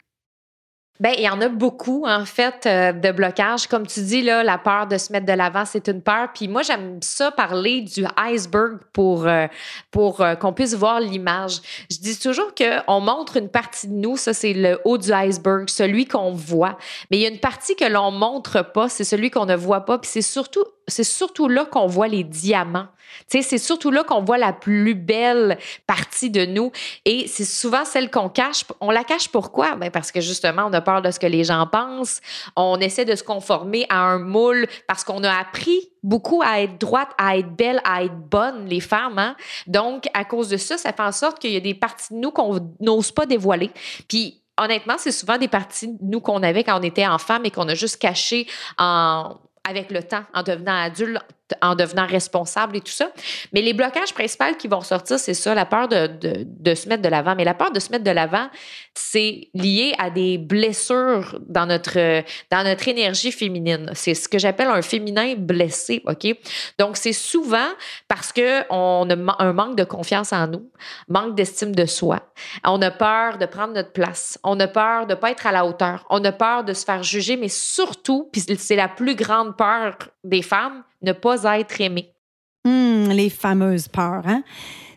Ben, 1.00 1.12
il 1.18 1.24
y 1.24 1.28
en 1.28 1.40
a 1.40 1.48
beaucoup, 1.48 2.06
en 2.06 2.24
fait, 2.24 2.66
euh, 2.66 2.92
de 2.92 3.10
blocages. 3.10 3.66
Comme 3.66 3.84
tu 3.84 4.00
dis, 4.00 4.22
là, 4.22 4.44
la 4.44 4.58
peur 4.58 4.86
de 4.86 4.96
se 4.96 5.12
mettre 5.12 5.26
de 5.26 5.32
l'avant, 5.32 5.64
c'est 5.64 5.88
une 5.88 6.00
peur. 6.00 6.28
Puis 6.32 6.46
moi, 6.46 6.62
j'aime 6.62 7.00
ça 7.02 7.32
parler 7.32 7.80
du 7.80 8.04
iceberg 8.16 8.78
pour, 8.92 9.26
euh, 9.26 9.48
pour 9.90 10.20
euh, 10.20 10.36
qu'on 10.36 10.52
puisse 10.52 10.74
voir 10.74 11.00
l'image. 11.00 11.60
Je 11.90 11.98
dis 11.98 12.16
toujours 12.16 12.54
qu'on 12.54 13.00
montre 13.00 13.38
une 13.38 13.48
partie 13.48 13.88
de 13.88 13.94
nous, 13.94 14.16
ça, 14.16 14.32
c'est 14.32 14.52
le 14.52 14.78
haut 14.84 14.96
du 14.96 15.12
iceberg, 15.12 15.68
celui 15.68 16.06
qu'on 16.06 16.30
voit. 16.30 16.78
Mais 17.10 17.16
il 17.16 17.22
y 17.22 17.26
a 17.26 17.28
une 17.28 17.40
partie 17.40 17.74
que 17.74 17.86
l'on 17.86 18.12
montre 18.12 18.62
pas, 18.62 18.88
c'est 18.88 19.02
celui 19.02 19.32
qu'on 19.32 19.46
ne 19.46 19.56
voit 19.56 19.84
pas. 19.84 19.98
Puis 19.98 20.10
c'est 20.12 20.22
surtout, 20.22 20.64
c'est 20.88 21.04
surtout 21.04 21.48
là 21.48 21.64
qu'on 21.64 21.86
voit 21.86 22.08
les 22.08 22.24
diamants 22.24 22.88
c'est 23.28 23.58
surtout 23.58 23.90
là 23.90 24.04
qu'on 24.04 24.22
voit 24.22 24.38
la 24.38 24.52
plus 24.52 24.94
belle 24.94 25.58
partie 25.86 26.30
de 26.30 26.44
nous 26.44 26.72
et 27.04 27.26
c'est 27.26 27.44
souvent 27.44 27.84
celle 27.84 28.10
qu'on 28.10 28.28
cache. 28.28 28.64
On 28.80 28.90
la 28.90 29.04
cache 29.04 29.28
pourquoi? 29.28 29.76
Ben 29.76 29.90
parce 29.90 30.12
que 30.12 30.20
justement, 30.20 30.66
on 30.66 30.72
a 30.72 30.80
peur 30.80 31.02
de 31.02 31.10
ce 31.10 31.18
que 31.18 31.26
les 31.26 31.44
gens 31.44 31.66
pensent. 31.66 32.20
On 32.56 32.78
essaie 32.78 33.04
de 33.04 33.14
se 33.14 33.22
conformer 33.22 33.86
à 33.88 33.98
un 33.98 34.18
moule 34.18 34.66
parce 34.86 35.04
qu'on 35.04 35.22
a 35.24 35.32
appris 35.32 35.90
beaucoup 36.02 36.42
à 36.44 36.60
être 36.60 36.78
droite, 36.78 37.10
à 37.18 37.36
être 37.38 37.54
belle, 37.54 37.80
à 37.84 38.04
être 38.04 38.16
bonne, 38.16 38.66
les 38.66 38.80
femmes. 38.80 39.18
Hein? 39.18 39.36
Donc, 39.66 40.06
à 40.12 40.24
cause 40.24 40.48
de 40.48 40.56
ça, 40.56 40.76
ça 40.76 40.92
fait 40.92 41.02
en 41.02 41.12
sorte 41.12 41.38
qu'il 41.38 41.52
y 41.52 41.56
a 41.56 41.60
des 41.60 41.74
parties 41.74 42.12
de 42.12 42.18
nous 42.18 42.30
qu'on 42.30 42.60
n'ose 42.80 43.10
pas 43.10 43.26
dévoiler. 43.26 43.70
Puis, 44.06 44.42
honnêtement, 44.58 44.96
c'est 44.98 45.12
souvent 45.12 45.38
des 45.38 45.48
parties 45.48 45.88
de 45.88 45.98
nous 46.02 46.20
qu'on 46.20 46.42
avait 46.42 46.62
quand 46.62 46.78
on 46.78 46.82
était 46.82 47.06
enfant, 47.06 47.38
mais 47.42 47.50
qu'on 47.50 47.68
a 47.68 47.74
juste 47.74 47.96
cachées 47.96 48.46
en 48.76 49.36
avec 49.64 49.90
le 49.90 50.02
temps, 50.02 50.24
en 50.34 50.42
devenant 50.42 50.76
adulte, 50.76 51.22
en 51.60 51.74
devenant 51.74 52.06
responsable 52.06 52.76
et 52.76 52.80
tout 52.80 52.92
ça. 52.92 53.10
Mais 53.52 53.60
les 53.60 53.74
blocages 53.74 54.14
principaux 54.14 54.54
qui 54.58 54.68
vont 54.68 54.80
sortir, 54.80 55.18
c'est 55.18 55.34
ça, 55.34 55.54
la 55.54 55.66
peur 55.66 55.88
de, 55.88 56.08
de, 56.44 56.74
se 56.74 56.88
mettre 56.88 57.02
de 57.02 57.08
l'avant. 57.08 57.34
Mais 57.34 57.44
la 57.44 57.54
peur 57.54 57.70
de 57.70 57.80
se 57.80 57.90
mettre 57.90 58.04
de 58.04 58.10
l'avant, 58.10 58.48
c'est 58.94 59.48
lié 59.54 59.94
à 59.98 60.10
des 60.10 60.38
blessures 60.38 61.38
dans 61.46 61.66
notre, 61.66 62.22
dans 62.50 62.64
notre 62.64 62.88
énergie 62.88 63.32
féminine. 63.32 63.90
C'est 63.94 64.14
ce 64.14 64.28
que 64.28 64.38
j'appelle 64.38 64.68
un 64.68 64.82
féminin 64.82 65.34
blessé, 65.36 66.02
OK? 66.06 66.26
Donc, 66.78 66.96
c'est 66.96 67.12
souvent 67.12 67.68
parce 68.08 68.32
qu'on 68.32 69.10
a 69.10 69.42
un 69.42 69.52
manque 69.52 69.76
de 69.76 69.84
confiance 69.84 70.32
en 70.32 70.46
nous, 70.46 70.70
manque 71.08 71.34
d'estime 71.34 71.74
de 71.74 71.86
soi. 71.86 72.20
On 72.64 72.80
a 72.82 72.90
peur 72.90 73.38
de 73.38 73.46
prendre 73.46 73.74
notre 73.74 73.92
place. 73.92 74.38
On 74.44 74.58
a 74.60 74.68
peur 74.68 75.06
de 75.06 75.14
ne 75.14 75.18
pas 75.18 75.30
être 75.30 75.46
à 75.46 75.52
la 75.52 75.66
hauteur. 75.66 76.06
On 76.10 76.24
a 76.24 76.32
peur 76.32 76.64
de 76.64 76.72
se 76.72 76.84
faire 76.84 77.02
juger, 77.02 77.36
mais 77.36 77.48
surtout, 77.48 78.28
puis 78.32 78.42
c'est 78.58 78.76
la 78.76 78.88
plus 78.88 79.14
grande 79.14 79.56
peur 79.56 79.96
des 80.24 80.42
femmes, 80.42 80.82
ne 81.04 81.12
pas 81.12 81.58
être 81.58 81.80
aimée. 81.80 82.10
Hum, 82.66 83.10
les 83.10 83.30
fameuses 83.30 83.88
peurs, 83.88 84.26
hein? 84.26 84.42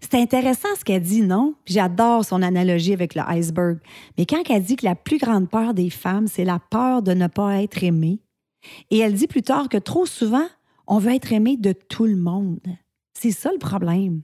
C'est 0.02 0.22
intéressant 0.22 0.70
ce 0.80 0.86
qu'elle 0.86 1.02
dit, 1.02 1.22
non? 1.22 1.56
J'adore 1.66 2.24
son 2.24 2.42
analogie 2.42 2.94
avec 2.94 3.14
le 3.14 3.24
iceberg. 3.28 3.80
Mais 4.18 4.26
quand 4.26 4.42
elle 4.50 4.64
dit 4.64 4.78
que 4.78 4.86
la 4.86 4.96
plus 4.96 5.18
grande 5.18 5.50
peur 5.50 5.74
des 5.74 5.90
femmes, 5.90 6.28
c'est 6.28 6.46
la 6.46 6.60
peur 6.60 7.02
de 7.02 7.14
ne 7.14 7.28
pas 7.28 7.62
être 7.62 7.84
aimée, 7.84 8.20
et 8.90 9.00
elle 9.00 9.14
dit 9.14 9.28
plus 9.28 9.42
tard 9.42 9.70
que 9.70 9.78
trop 9.78 10.06
souvent, 10.06 10.48
on 10.88 11.00
veut 11.00 11.14
être 11.14 11.34
aimé 11.34 11.58
de 11.58 11.74
tout 11.74 12.06
le 12.06 12.16
monde. 12.16 12.66
C'est 13.14 13.32
ça 13.32 13.52
le 13.52 13.60
problème. 13.60 14.22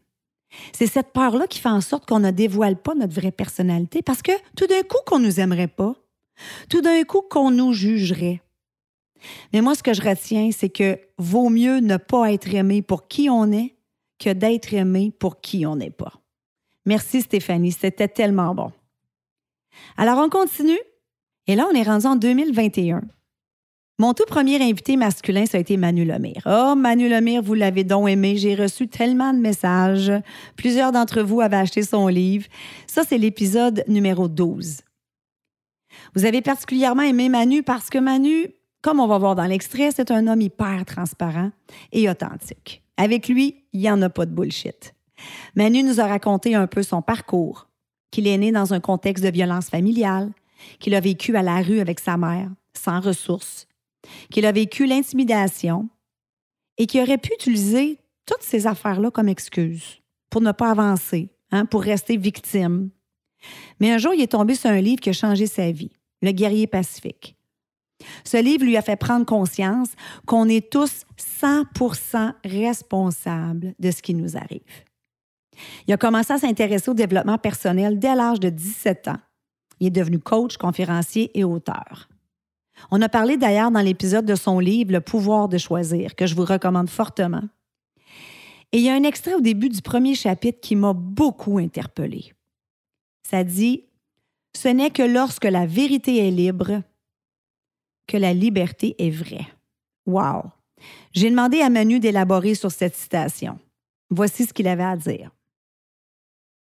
C'est 0.72 0.88
cette 0.88 1.14
peur-là 1.14 1.48
qui 1.48 1.60
fait 1.60 1.70
en 1.70 1.82
sorte 1.82 2.08
qu'on 2.08 2.20
ne 2.20 2.32
dévoile 2.32 2.78
pas 2.78 2.94
notre 2.94 3.16
vraie 3.16 3.32
personnalité 3.32 4.02
parce 4.02 4.22
que 4.22 4.32
tout 4.56 4.68
d'un 4.68 4.84
coup 4.84 5.00
qu'on 5.06 5.20
nous 5.20 5.40
aimerait 5.40 5.68
pas, 5.68 5.96
tout 6.70 6.82
d'un 6.82 7.04
coup 7.04 7.22
qu'on 7.28 7.52
nous 7.52 7.74
jugerait. 7.74 8.42
Mais 9.54 9.62
moi, 9.62 9.76
ce 9.76 9.84
que 9.84 9.94
je 9.94 10.02
retiens, 10.02 10.50
c'est 10.52 10.70
que 10.70 11.00
vaut 11.18 11.50
mieux 11.50 11.80
ne 11.80 11.98
pas 11.98 12.32
être 12.32 12.54
aimé 12.54 12.82
pour 12.82 13.08
qui 13.08 13.30
on 13.30 13.52
est 13.52 13.76
que 14.20 14.32
d'être 14.32 14.74
aimé 14.74 15.12
pour 15.18 15.42
qui 15.42 15.66
on 15.66 15.76
n'est 15.76 15.90
pas. 15.90 16.14
Merci 16.86 17.22
Stéphanie, 17.22 17.72
c'était 17.72 18.08
tellement 18.08 18.54
bon. 18.54 18.72
Alors 19.98 20.20
on 20.20 20.30
continue. 20.30 20.80
Et 21.48 21.56
là, 21.56 21.68
on 21.72 21.76
est 21.76 21.84
rendu 21.84 22.06
en 22.06 22.16
2021. 22.16 23.02
Mon 24.00 24.14
tout 24.14 24.26
premier 24.26 24.62
invité 24.62 24.98
masculin, 24.98 25.46
ça 25.46 25.58
a 25.58 25.62
été 25.62 25.78
Manu 25.78 26.04
Lemire. 26.04 26.42
Oh, 26.46 26.74
Manu 26.76 27.10
Lemire, 27.10 27.44
vous 27.44 27.54
l'avez 27.54 27.84
donc 27.84 28.10
aimé. 28.10 28.38
J'ai 28.38 28.56
reçu 28.56 28.88
tellement 28.88 29.34
de 29.34 29.40
messages. 29.40 30.12
Plusieurs 30.56 30.92
d'entre 30.92 31.22
vous 31.22 31.42
avaient 31.42 31.58
acheté 31.58 31.84
son 31.84 32.08
livre. 32.08 32.48
Ça, 32.88 33.04
c'est 33.08 33.18
l'épisode 33.18 33.84
numéro 33.88 34.28
12. 34.28 34.82
Vous 36.16 36.26
avez 36.26 36.42
particulièrement 36.42 37.04
aimé 37.04 37.30
Manu 37.30 37.62
parce 37.62 37.90
que 37.90 38.00
Manu, 38.00 38.48
comme 38.84 39.00
on 39.00 39.08
va 39.08 39.18
voir 39.18 39.36
dans 39.36 39.46
l'extrait, 39.46 39.92
c'est 39.92 40.12
un 40.12 40.28
homme 40.28 40.42
hyper 40.42 40.84
transparent 40.86 41.52
et 41.94 42.10
authentique. 42.10 42.84
Avec 42.98 43.30
lui, 43.30 43.64
il 43.72 43.80
n'y 43.80 43.90
en 43.90 44.02
a 44.02 44.10
pas 44.10 44.26
de 44.26 44.32
bullshit. 44.32 44.94
Manu 45.56 45.84
nous 45.84 46.02
a 46.02 46.06
raconté 46.06 46.54
un 46.54 46.68
peu 46.68 46.84
son 46.84 47.02
parcours, 47.02 47.70
qu'il 48.12 48.28
est 48.28 48.38
né 48.38 48.52
dans 48.52 48.74
un 48.74 48.82
contexte 48.82 49.24
de 49.24 49.32
violence 49.32 49.70
familiale, 49.70 50.32
qu'il 50.80 50.96
a 50.96 51.00
vécu 51.00 51.36
à 51.36 51.42
la 51.42 51.62
rue 51.62 51.80
avec 51.80 52.00
sa 52.00 52.18
mère, 52.18 52.50
sans 52.74 53.00
ressources, 53.00 53.68
qu'il 54.30 54.46
a 54.46 54.52
vécu 54.52 54.86
l'intimidation 54.86 55.88
et 56.78 56.86
qu'il 56.86 57.02
aurait 57.02 57.18
pu 57.18 57.34
utiliser 57.34 58.00
toutes 58.26 58.44
ces 58.44 58.68
affaires-là 58.68 59.12
comme 59.12 59.30
excuse 59.30 60.02
pour 60.30 60.42
ne 60.42 60.52
pas 60.52 60.72
avancer, 60.72 61.30
hein, 61.52 61.66
pour 61.66 61.84
rester 61.84 62.18
victime. 62.18 62.90
Mais 63.80 63.92
un 63.92 63.98
jour, 63.98 64.14
il 64.14 64.22
est 64.22 64.32
tombé 64.32 64.56
sur 64.56 64.70
un 64.70 64.82
livre 64.82 65.00
qui 65.00 65.10
a 65.10 65.14
changé 65.14 65.48
sa 65.48 65.72
vie, 65.72 65.92
Le 66.22 66.32
guerrier 66.32 66.68
pacifique. 66.68 67.38
Ce 68.24 68.38
livre 68.38 68.66
lui 68.66 68.78
a 68.78 68.82
fait 68.82 68.96
prendre 68.96 69.26
conscience 69.26 69.90
qu'on 70.26 70.48
est 70.50 70.72
tous 70.72 71.06
100% 71.42 72.34
responsables 72.46 73.74
de 73.80 73.92
ce 73.92 74.02
qui 74.02 74.14
nous 74.14 74.38
arrive. 74.38 74.62
Il 75.88 75.94
a 75.94 75.98
commencé 75.98 76.34
à 76.34 76.38
s'intéresser 76.38 76.90
au 76.90 76.94
développement 76.94 77.38
personnel 77.38 78.00
dès 78.00 78.16
l'âge 78.16 78.40
de 78.40 78.50
17 78.50 79.08
ans. 79.10 79.20
Il 79.80 79.88
est 79.88 79.92
devenu 79.92 80.20
coach, 80.20 80.58
conférencier 80.58 81.32
et 81.38 81.44
auteur. 81.44 82.10
On 82.92 83.02
a 83.02 83.10
parlé 83.10 83.38
d'ailleurs 83.38 83.72
dans 83.72 83.82
l'épisode 83.82 84.26
de 84.26 84.36
son 84.36 84.60
livre 84.60 84.92
Le 84.92 85.02
pouvoir 85.02 85.48
de 85.48 85.58
choisir, 85.58 86.16
que 86.16 86.26
je 86.26 86.36
vous 86.36 86.46
recommande 86.46 86.90
fortement. 86.90 87.44
Et 88.72 88.78
il 88.78 88.84
y 88.84 88.90
a 88.90 88.96
un 88.96 89.04
extrait 89.04 89.36
au 89.36 89.42
début 89.42 89.70
du 89.70 89.82
premier 89.82 90.16
chapitre 90.16 90.60
qui 90.60 90.76
m'a 90.76 90.94
beaucoup 90.94 91.60
interpellé. 91.60 92.34
Ça 93.30 93.44
dit 93.44 93.86
Ce 94.56 94.68
n'est 94.68 94.90
que 94.90 95.04
lorsque 95.04 95.46
la 95.46 95.66
vérité 95.66 96.28
est 96.28 96.32
libre 96.32 96.82
que 98.08 98.18
la 98.18 98.34
liberté 98.34 98.96
est 99.00 99.10
vraie. 99.10 99.48
Wow! 100.06 100.52
J'ai 101.14 101.30
demandé 101.30 101.62
à 101.62 101.70
Manu 101.70 102.00
d'élaborer 102.00 102.56
sur 102.56 102.72
cette 102.72 102.96
citation. 102.96 103.60
Voici 104.10 104.46
ce 104.46 104.54
qu'il 104.54 104.68
avait 104.68 104.84
à 104.84 104.98
dire. 104.98 105.32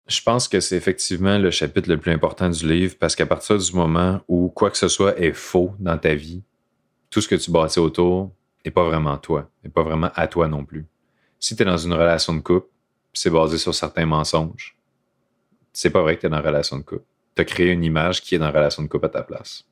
Je 0.07 0.21
pense 0.21 0.47
que 0.47 0.59
c'est 0.59 0.75
effectivement 0.75 1.37
le 1.37 1.51
chapitre 1.51 1.89
le 1.89 1.97
plus 1.97 2.11
important 2.11 2.49
du 2.49 2.67
livre 2.67 2.95
parce 2.99 3.15
qu'à 3.15 3.25
partir 3.25 3.57
du 3.57 3.73
moment 3.73 4.21
où 4.27 4.49
quoi 4.49 4.69
que 4.69 4.77
ce 4.77 4.87
soit 4.87 5.17
est 5.19 5.33
faux 5.33 5.73
dans 5.79 5.97
ta 5.97 6.15
vie, 6.15 6.43
tout 7.09 7.21
ce 7.21 7.27
que 7.27 7.35
tu 7.35 7.51
bâtis 7.51 7.79
autour 7.79 8.31
n'est 8.65 8.71
pas 8.71 8.83
vraiment 8.83 9.17
toi, 9.17 9.49
n'est 9.63 9.69
pas 9.69 9.83
vraiment 9.83 10.09
à 10.15 10.27
toi 10.27 10.47
non 10.47 10.65
plus. 10.65 10.85
Si 11.39 11.55
tu 11.55 11.63
es 11.63 11.65
dans 11.65 11.77
une 11.77 11.93
relation 11.93 12.33
de 12.33 12.41
couple, 12.41 12.67
c'est 13.13 13.29
basé 13.29 13.57
sur 13.57 13.73
certains 13.73 14.05
mensonges, 14.05 14.75
c'est 15.73 15.89
pas 15.89 16.01
vrai 16.01 16.15
que 16.15 16.21
tu 16.21 16.27
es 16.27 16.29
dans 16.29 16.39
une 16.39 16.45
relation 16.45 16.77
de 16.77 16.83
couple. 16.83 17.05
Tu 17.35 17.41
as 17.41 17.45
créé 17.45 17.71
une 17.71 17.83
image 17.83 18.21
qui 18.21 18.35
est 18.35 18.39
dans 18.39 18.49
une 18.49 18.55
relation 18.55 18.83
de 18.83 18.87
couple 18.87 19.05
à 19.05 19.09
ta 19.09 19.23
place. 19.23 19.63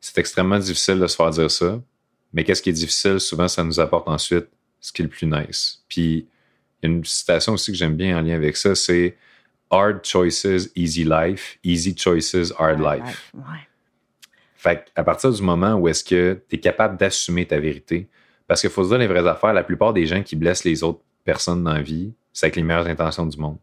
C'est 0.00 0.18
extrêmement 0.18 0.58
difficile 0.58 0.98
de 0.98 1.06
se 1.06 1.16
faire 1.16 1.30
dire 1.30 1.50
ça, 1.50 1.80
mais 2.32 2.44
qu'est-ce 2.44 2.62
qui 2.62 2.70
est 2.70 2.74
difficile, 2.74 3.20
souvent, 3.20 3.48
ça 3.48 3.64
nous 3.64 3.80
apporte 3.80 4.08
ensuite 4.08 4.48
ce 4.80 4.92
qui 4.92 5.02
est 5.02 5.04
le 5.04 5.10
plus 5.10 5.26
nice. 5.26 5.82
Puis, 5.88 6.26
il 6.82 6.88
y 6.88 6.92
a 6.92 6.94
une 6.94 7.04
citation 7.04 7.54
aussi 7.54 7.72
que 7.72 7.76
j'aime 7.76 7.96
bien 7.96 8.18
en 8.18 8.22
lien 8.22 8.34
avec 8.34 8.56
ça, 8.56 8.74
c'est 8.74 9.16
Hard 9.72 10.04
choices, 10.04 10.68
easy 10.74 11.04
life. 11.04 11.58
Easy 11.62 11.94
choices, 11.94 12.52
hard 12.58 12.80
life. 12.80 13.32
Fait 14.56 14.90
à 14.96 15.04
partir 15.04 15.30
du 15.30 15.42
moment 15.42 15.74
où 15.74 15.88
est-ce 15.88 16.02
que 16.02 16.42
tu 16.48 16.56
es 16.56 16.58
capable 16.58 16.96
d'assumer 16.98 17.46
ta 17.46 17.58
vérité, 17.58 18.08
parce 18.46 18.60
qu'il 18.60 18.68
faut 18.70 18.82
se 18.82 18.88
dire 18.88 18.98
les 18.98 19.06
vraies 19.06 19.26
affaires, 19.26 19.52
la 19.52 19.62
plupart 19.62 19.92
des 19.92 20.06
gens 20.06 20.22
qui 20.22 20.34
blessent 20.36 20.64
les 20.64 20.82
autres 20.82 21.00
personnes 21.24 21.62
dans 21.62 21.72
la 21.72 21.82
vie, 21.82 22.12
c'est 22.32 22.46
avec 22.46 22.56
les 22.56 22.62
meilleures 22.62 22.88
intentions 22.88 23.26
du 23.26 23.38
monde. 23.38 23.58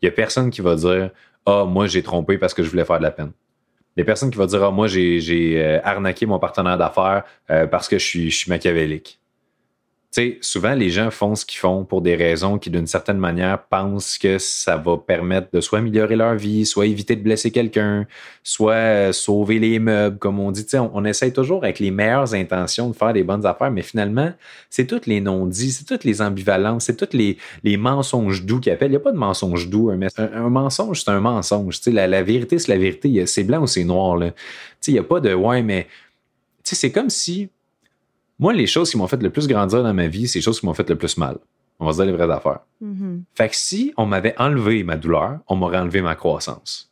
Il 0.00 0.06
n'y 0.06 0.08
a 0.08 0.12
personne 0.12 0.50
qui 0.50 0.62
va 0.62 0.74
dire 0.76 1.10
Ah, 1.44 1.64
moi, 1.64 1.86
j'ai 1.86 2.02
trompé 2.02 2.38
parce 2.38 2.54
que 2.54 2.62
je 2.62 2.70
voulais 2.70 2.84
faire 2.84 2.98
de 2.98 3.04
la 3.04 3.10
peine. 3.10 3.32
Il 3.96 4.00
y 4.00 4.02
a 4.02 4.04
personne 4.04 4.30
qui 4.30 4.38
va 4.38 4.46
dire 4.46 4.62
Ah, 4.62 4.70
moi, 4.70 4.86
j'ai 4.86 5.54
euh, 5.56 5.80
arnaqué 5.82 6.26
mon 6.26 6.38
partenaire 6.38 6.78
d'affaires 6.78 7.24
euh, 7.50 7.66
parce 7.66 7.88
que 7.88 7.98
je 7.98 8.04
suis 8.04 8.44
machiavélique 8.48 9.20
souvent, 10.40 10.74
les 10.74 10.90
gens 10.90 11.10
font 11.10 11.34
ce 11.34 11.44
qu'ils 11.44 11.58
font 11.58 11.84
pour 11.84 12.00
des 12.00 12.14
raisons 12.14 12.58
qui, 12.58 12.70
d'une 12.70 12.86
certaine 12.86 13.18
manière, 13.18 13.62
pensent 13.64 14.18
que 14.18 14.38
ça 14.38 14.76
va 14.76 14.96
permettre 14.96 15.48
de 15.52 15.60
soit 15.60 15.80
améliorer 15.80 16.16
leur 16.16 16.34
vie, 16.34 16.64
soit 16.64 16.86
éviter 16.86 17.16
de 17.16 17.22
blesser 17.22 17.50
quelqu'un, 17.50 18.06
soit 18.42 18.74
euh, 18.74 19.12
sauver 19.12 19.58
les 19.58 19.78
meubles, 19.78 20.18
comme 20.18 20.38
on 20.38 20.50
dit. 20.50 20.64
On, 20.74 21.04
essaie 21.04 21.32
toujours 21.32 21.64
avec 21.64 21.78
les 21.78 21.90
meilleures 21.90 22.34
intentions 22.34 22.88
de 22.90 22.94
faire 22.94 23.12
des 23.12 23.22
bonnes 23.22 23.44
affaires, 23.46 23.70
mais 23.70 23.82
finalement, 23.82 24.32
c'est 24.70 24.86
toutes 24.86 25.06
les 25.06 25.20
non-dits, 25.20 25.72
c'est 25.72 25.84
toutes 25.84 26.04
les 26.04 26.22
ambivalences, 26.22 26.84
c'est 26.84 26.96
tous 26.96 27.16
les, 27.16 27.76
mensonges 27.76 28.44
doux 28.44 28.60
qu'ils 28.60 28.72
appellent. 28.72 28.88
Il 28.88 28.92
n'y 28.92 28.96
a 28.96 29.00
pas 29.00 29.12
de 29.12 29.18
mensonge 29.18 29.68
doux. 29.68 29.90
Un, 29.90 30.00
un, 30.18 30.48
mensonge, 30.48 31.02
c'est 31.02 31.10
un 31.10 31.20
mensonge. 31.20 31.80
La, 31.86 32.06
la 32.06 32.22
vérité, 32.22 32.58
c'est 32.58 32.72
la 32.72 32.78
vérité. 32.78 33.26
C'est 33.26 33.44
blanc 33.44 33.62
ou 33.62 33.66
c'est 33.66 33.84
noir. 33.84 34.18
Il 34.86 34.92
n'y 34.92 34.98
a 34.98 35.02
pas 35.02 35.20
de 35.20 35.34
ouais, 35.34 35.62
mais 35.62 35.86
c'est 36.62 36.90
comme 36.92 37.10
si 37.10 37.48
moi, 38.38 38.52
les 38.52 38.66
choses 38.66 38.90
qui 38.90 38.98
m'ont 38.98 39.06
fait 39.06 39.22
le 39.22 39.30
plus 39.30 39.48
grandir 39.48 39.82
dans 39.82 39.94
ma 39.94 40.08
vie, 40.08 40.28
c'est 40.28 40.38
les 40.38 40.42
choses 40.42 40.60
qui 40.60 40.66
m'ont 40.66 40.74
fait 40.74 40.88
le 40.88 40.96
plus 40.96 41.16
mal. 41.16 41.38
On 41.78 41.86
va 41.86 41.92
se 41.92 41.98
dire 41.98 42.06
les 42.06 42.12
vraies 42.12 42.32
affaires. 42.32 42.60
Mm-hmm. 42.82 43.20
Fait 43.34 43.48
que 43.48 43.56
si 43.56 43.92
on 43.96 44.06
m'avait 44.06 44.34
enlevé 44.38 44.82
ma 44.82 44.96
douleur, 44.96 45.38
on 45.46 45.56
m'aurait 45.56 45.78
enlevé 45.78 46.00
ma 46.02 46.14
croissance. 46.14 46.90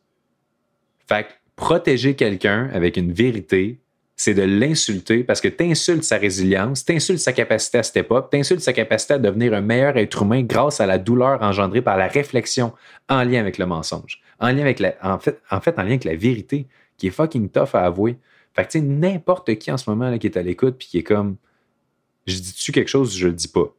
Fait 1.07 1.25
que 1.25 1.29
protéger 1.57 2.15
quelqu'un 2.15 2.69
avec 2.73 2.97
une 2.97 3.13
vérité, 3.13 3.79
c'est 4.17 4.35
de 4.35 4.43
l'insulter 4.43 5.25
parce 5.25 5.41
que 5.41 5.49
tu 5.49 5.65
insultes 5.65 6.05
sa 6.05 6.19
résilience, 6.19 6.85
tu 6.85 6.93
insultes 6.93 7.19
sa 7.19 7.33
capacité 7.33 7.79
à 7.79 7.83
step 7.83 8.13
up, 8.13 8.29
tu 8.31 8.39
insultes 8.39 8.61
sa 8.61 8.73
capacité 8.73 9.15
à 9.15 9.19
devenir 9.19 9.55
un 9.55 9.61
meilleur 9.61 9.97
être 9.97 10.23
humain 10.23 10.43
grâce 10.43 10.81
à 10.81 10.87
la 10.87 10.99
douleur 10.99 11.43
engendrée 11.43 11.83
par 11.83 11.97
la 11.97 12.07
réflexion 12.07 12.73
en 13.09 13.23
lien 13.25 13.41
avec 13.41 13.59
le 13.59 13.67
mensonge, 13.67 14.21
en 14.39 14.49
lien 14.49 14.61
avec 14.61 14.79
la, 14.79 14.95
en 15.03 15.19
fait, 15.19 15.41
en 15.51 15.61
fait, 15.61 15.79
en 15.79 15.83
lien 15.83 15.91
avec 15.91 16.05
la 16.05 16.15
vérité 16.15 16.67
qui 16.97 17.09
est 17.09 17.11
fucking 17.11 17.49
tough 17.49 17.75
à 17.75 17.81
avouer. 17.81 18.17
Fait 18.55 18.65
que, 18.65 18.71
tu 18.71 18.79
sais, 18.79 18.85
n'importe 18.85 19.55
qui 19.59 19.71
en 19.71 19.77
ce 19.77 19.91
moment 19.91 20.09
là, 20.09 20.19
qui 20.19 20.27
est 20.27 20.37
à 20.37 20.43
l'écoute 20.43 20.77
puis 20.79 20.89
qui 20.89 20.99
est 20.99 21.03
comme, 21.03 21.37
je 22.27 22.37
dis-tu 22.37 22.73
quelque 22.73 22.89
chose, 22.89 23.17
je 23.17 23.27
le 23.27 23.35
dis 23.35 23.49
pas? 23.49 23.75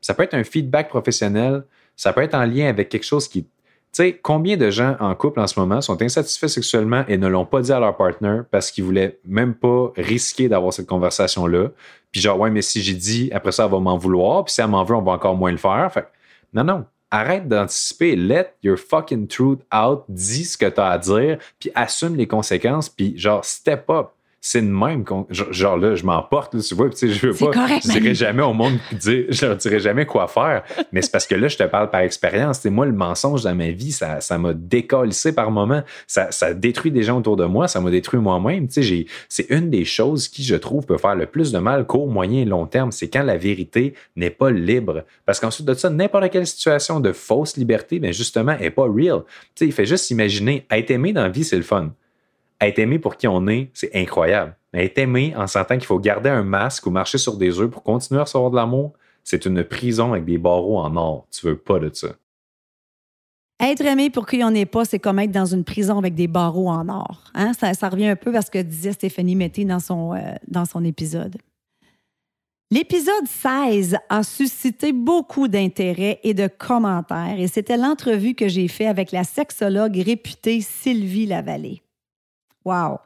Ça 0.00 0.14
peut 0.14 0.22
être 0.22 0.34
un 0.34 0.44
feedback 0.44 0.88
professionnel, 0.88 1.64
ça 1.96 2.12
peut 2.12 2.22
être 2.22 2.34
en 2.34 2.44
lien 2.44 2.68
avec 2.68 2.88
quelque 2.88 3.04
chose 3.04 3.28
qui. 3.28 3.44
Tu 3.44 3.48
sais, 3.92 4.18
combien 4.22 4.56
de 4.56 4.70
gens 4.70 4.96
en 5.00 5.14
couple 5.14 5.38
en 5.38 5.46
ce 5.46 5.60
moment 5.60 5.82
sont 5.82 6.00
insatisfaits 6.00 6.48
sexuellement 6.48 7.04
et 7.08 7.18
ne 7.18 7.28
l'ont 7.28 7.44
pas 7.44 7.60
dit 7.60 7.72
à 7.72 7.78
leur 7.78 7.94
partenaire 7.94 8.46
parce 8.50 8.70
qu'ils 8.70 8.84
voulaient 8.84 9.20
même 9.26 9.54
pas 9.54 9.92
risquer 9.98 10.48
d'avoir 10.48 10.72
cette 10.72 10.86
conversation-là? 10.86 11.72
Puis 12.10 12.22
genre, 12.22 12.40
ouais, 12.40 12.50
mais 12.50 12.62
si 12.62 12.80
j'ai 12.80 12.94
dit, 12.94 13.30
après 13.34 13.52
ça, 13.52 13.66
elle 13.66 13.70
va 13.70 13.80
m'en 13.80 13.98
vouloir. 13.98 14.46
Puis 14.46 14.54
si 14.54 14.62
elle 14.62 14.68
m'en 14.68 14.82
veut, 14.82 14.94
on 14.94 15.02
va 15.02 15.12
encore 15.12 15.36
moins 15.36 15.50
le 15.50 15.58
faire. 15.58 15.92
Fait 15.92 16.06
non, 16.54 16.64
non. 16.64 16.86
Arrête 17.14 17.46
d'anticiper. 17.46 18.16
Let 18.16 18.54
your 18.62 18.78
fucking 18.78 19.28
truth 19.28 19.60
out. 19.72 20.04
Dis 20.08 20.46
ce 20.46 20.56
que 20.56 20.66
tu 20.66 20.80
à 20.80 20.96
dire. 20.96 21.38
Puis 21.60 21.70
assume 21.74 22.16
les 22.16 22.26
conséquences. 22.26 22.88
Puis 22.88 23.16
genre, 23.18 23.44
step 23.44 23.84
up 23.90 24.08
c'est 24.44 24.60
de 24.60 24.66
même 24.66 25.04
genre 25.30 25.76
là 25.76 25.94
je 25.94 26.04
m'emporte 26.04 26.60
tu 26.60 26.74
vois 26.74 26.90
tu 26.90 26.96
sais 26.96 27.08
je 27.08 27.28
veux 27.28 27.32
pas 27.32 27.52
je 27.80 27.92
dirais 27.92 28.12
jamais 28.12 28.42
au 28.42 28.52
monde 28.52 28.76
je 29.00 29.46
leur 29.46 29.56
dirais 29.56 29.78
jamais 29.78 30.04
quoi 30.04 30.26
faire. 30.26 30.64
Mais 30.90 31.00
c'est 31.00 31.12
parce 31.12 31.28
que 31.28 31.36
là 31.36 31.46
je 31.46 31.56
te 31.56 31.62
parle 31.62 31.90
par 31.90 32.00
expérience. 32.00 32.58
C'est 32.58 32.70
moi 32.70 32.84
le 32.84 32.92
mensonge 32.92 33.44
dans 33.44 33.54
ma 33.54 33.70
vie 33.70 33.92
ça 33.92 34.20
ça 34.20 34.38
m'a 34.38 34.52
décollissé 34.52 35.32
par 35.32 35.52
moment. 35.52 35.82
Ça, 36.08 36.32
ça 36.32 36.54
détruit 36.54 36.90
des 36.90 37.04
gens 37.04 37.18
autour 37.18 37.36
de 37.36 37.44
moi 37.44 37.68
ça 37.68 37.80
m'a 37.80 37.92
détruit 37.92 38.18
moi-même. 38.18 38.66
Tu 38.66 38.82
sais 38.82 39.06
c'est 39.28 39.48
une 39.48 39.70
des 39.70 39.84
choses 39.84 40.26
qui 40.26 40.42
je 40.42 40.56
trouve 40.56 40.86
peut 40.86 40.98
faire 40.98 41.14
le 41.14 41.26
plus 41.26 41.52
de 41.52 41.58
mal 41.58 41.86
court 41.86 42.08
moyen 42.08 42.40
et 42.40 42.44
long 42.44 42.66
terme 42.66 42.90
c'est 42.90 43.08
quand 43.08 43.22
la 43.22 43.36
vérité 43.36 43.94
n'est 44.16 44.30
pas 44.30 44.50
libre. 44.50 45.04
Parce 45.24 45.38
qu'ensuite 45.38 45.68
de 45.68 45.74
ça 45.74 45.88
n'importe 45.88 46.30
quelle 46.30 46.48
situation 46.48 46.98
de 46.98 47.12
fausse 47.12 47.56
liberté 47.56 48.00
ben 48.00 48.12
justement 48.12 48.58
est 48.58 48.70
pas 48.70 48.88
real. 48.88 49.22
Tu 49.54 49.60
sais 49.60 49.66
il 49.66 49.72
fait 49.72 49.86
juste 49.86 50.10
imaginer 50.10 50.66
être 50.68 50.90
aimé 50.90 51.12
dans 51.12 51.22
la 51.22 51.28
vie 51.28 51.44
c'est 51.44 51.56
le 51.56 51.62
fun 51.62 51.92
être 52.68 52.78
aimé 52.78 52.98
pour 52.98 53.16
qui 53.16 53.26
on 53.28 53.46
est, 53.48 53.70
c'est 53.74 53.94
incroyable. 53.94 54.56
Mais 54.72 54.86
être 54.86 54.98
aimé 54.98 55.34
en 55.36 55.46
sentant 55.46 55.76
qu'il 55.76 55.86
faut 55.86 55.98
garder 55.98 56.30
un 56.30 56.42
masque 56.42 56.86
ou 56.86 56.90
marcher 56.90 57.18
sur 57.18 57.36
des 57.36 57.58
œufs 57.60 57.70
pour 57.70 57.82
continuer 57.82 58.20
à 58.20 58.24
recevoir 58.24 58.50
de 58.50 58.56
l'amour, 58.56 58.92
c'est 59.24 59.46
une 59.46 59.64
prison 59.64 60.12
avec 60.12 60.24
des 60.24 60.38
barreaux 60.38 60.78
en 60.78 60.96
or. 60.96 61.26
Tu 61.30 61.46
veux 61.46 61.56
pas 61.56 61.78
de 61.78 61.90
ça. 61.92 62.08
Être 63.60 63.84
aimé 63.84 64.10
pour 64.10 64.26
qui 64.26 64.42
on 64.42 64.50
n'est 64.50 64.66
pas, 64.66 64.84
c'est 64.84 64.98
comme 64.98 65.20
être 65.20 65.30
dans 65.30 65.46
une 65.46 65.62
prison 65.62 65.98
avec 65.98 66.14
des 66.14 66.26
barreaux 66.26 66.68
en 66.68 66.88
or. 66.88 67.22
Hein? 67.34 67.52
Ça, 67.52 67.88
revient 67.88 68.08
un 68.08 68.16
peu 68.16 68.34
à 68.34 68.42
ce 68.42 68.50
que 68.50 68.58
disait 68.58 68.92
Stéphanie 68.92 69.36
Mété 69.36 69.64
dans 69.64 69.78
son, 69.78 70.14
euh, 70.14 70.34
dans 70.48 70.64
son 70.64 70.84
épisode. 70.84 71.36
L'épisode 72.72 73.26
16 73.26 73.98
a 74.08 74.22
suscité 74.22 74.92
beaucoup 74.92 75.46
d'intérêt 75.46 76.18
et 76.24 76.32
de 76.32 76.48
commentaires 76.48 77.38
et 77.38 77.46
c'était 77.46 77.76
l'entrevue 77.76 78.34
que 78.34 78.48
j'ai 78.48 78.66
faite 78.66 78.88
avec 78.88 79.12
la 79.12 79.24
sexologue 79.24 79.94
réputée 79.96 80.62
Sylvie 80.62 81.26
Lavallée. 81.26 81.82
Wow! 82.64 82.98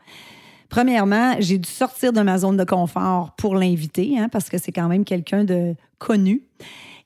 Premièrement, 0.68 1.36
j'ai 1.38 1.58
dû 1.58 1.68
sortir 1.68 2.12
de 2.12 2.20
ma 2.20 2.38
zone 2.38 2.56
de 2.56 2.64
confort 2.64 3.32
pour 3.36 3.54
l'inviter, 3.54 4.18
hein, 4.18 4.28
parce 4.30 4.48
que 4.48 4.58
c'est 4.58 4.72
quand 4.72 4.88
même 4.88 5.04
quelqu'un 5.04 5.44
de 5.44 5.74
connu. 5.98 6.42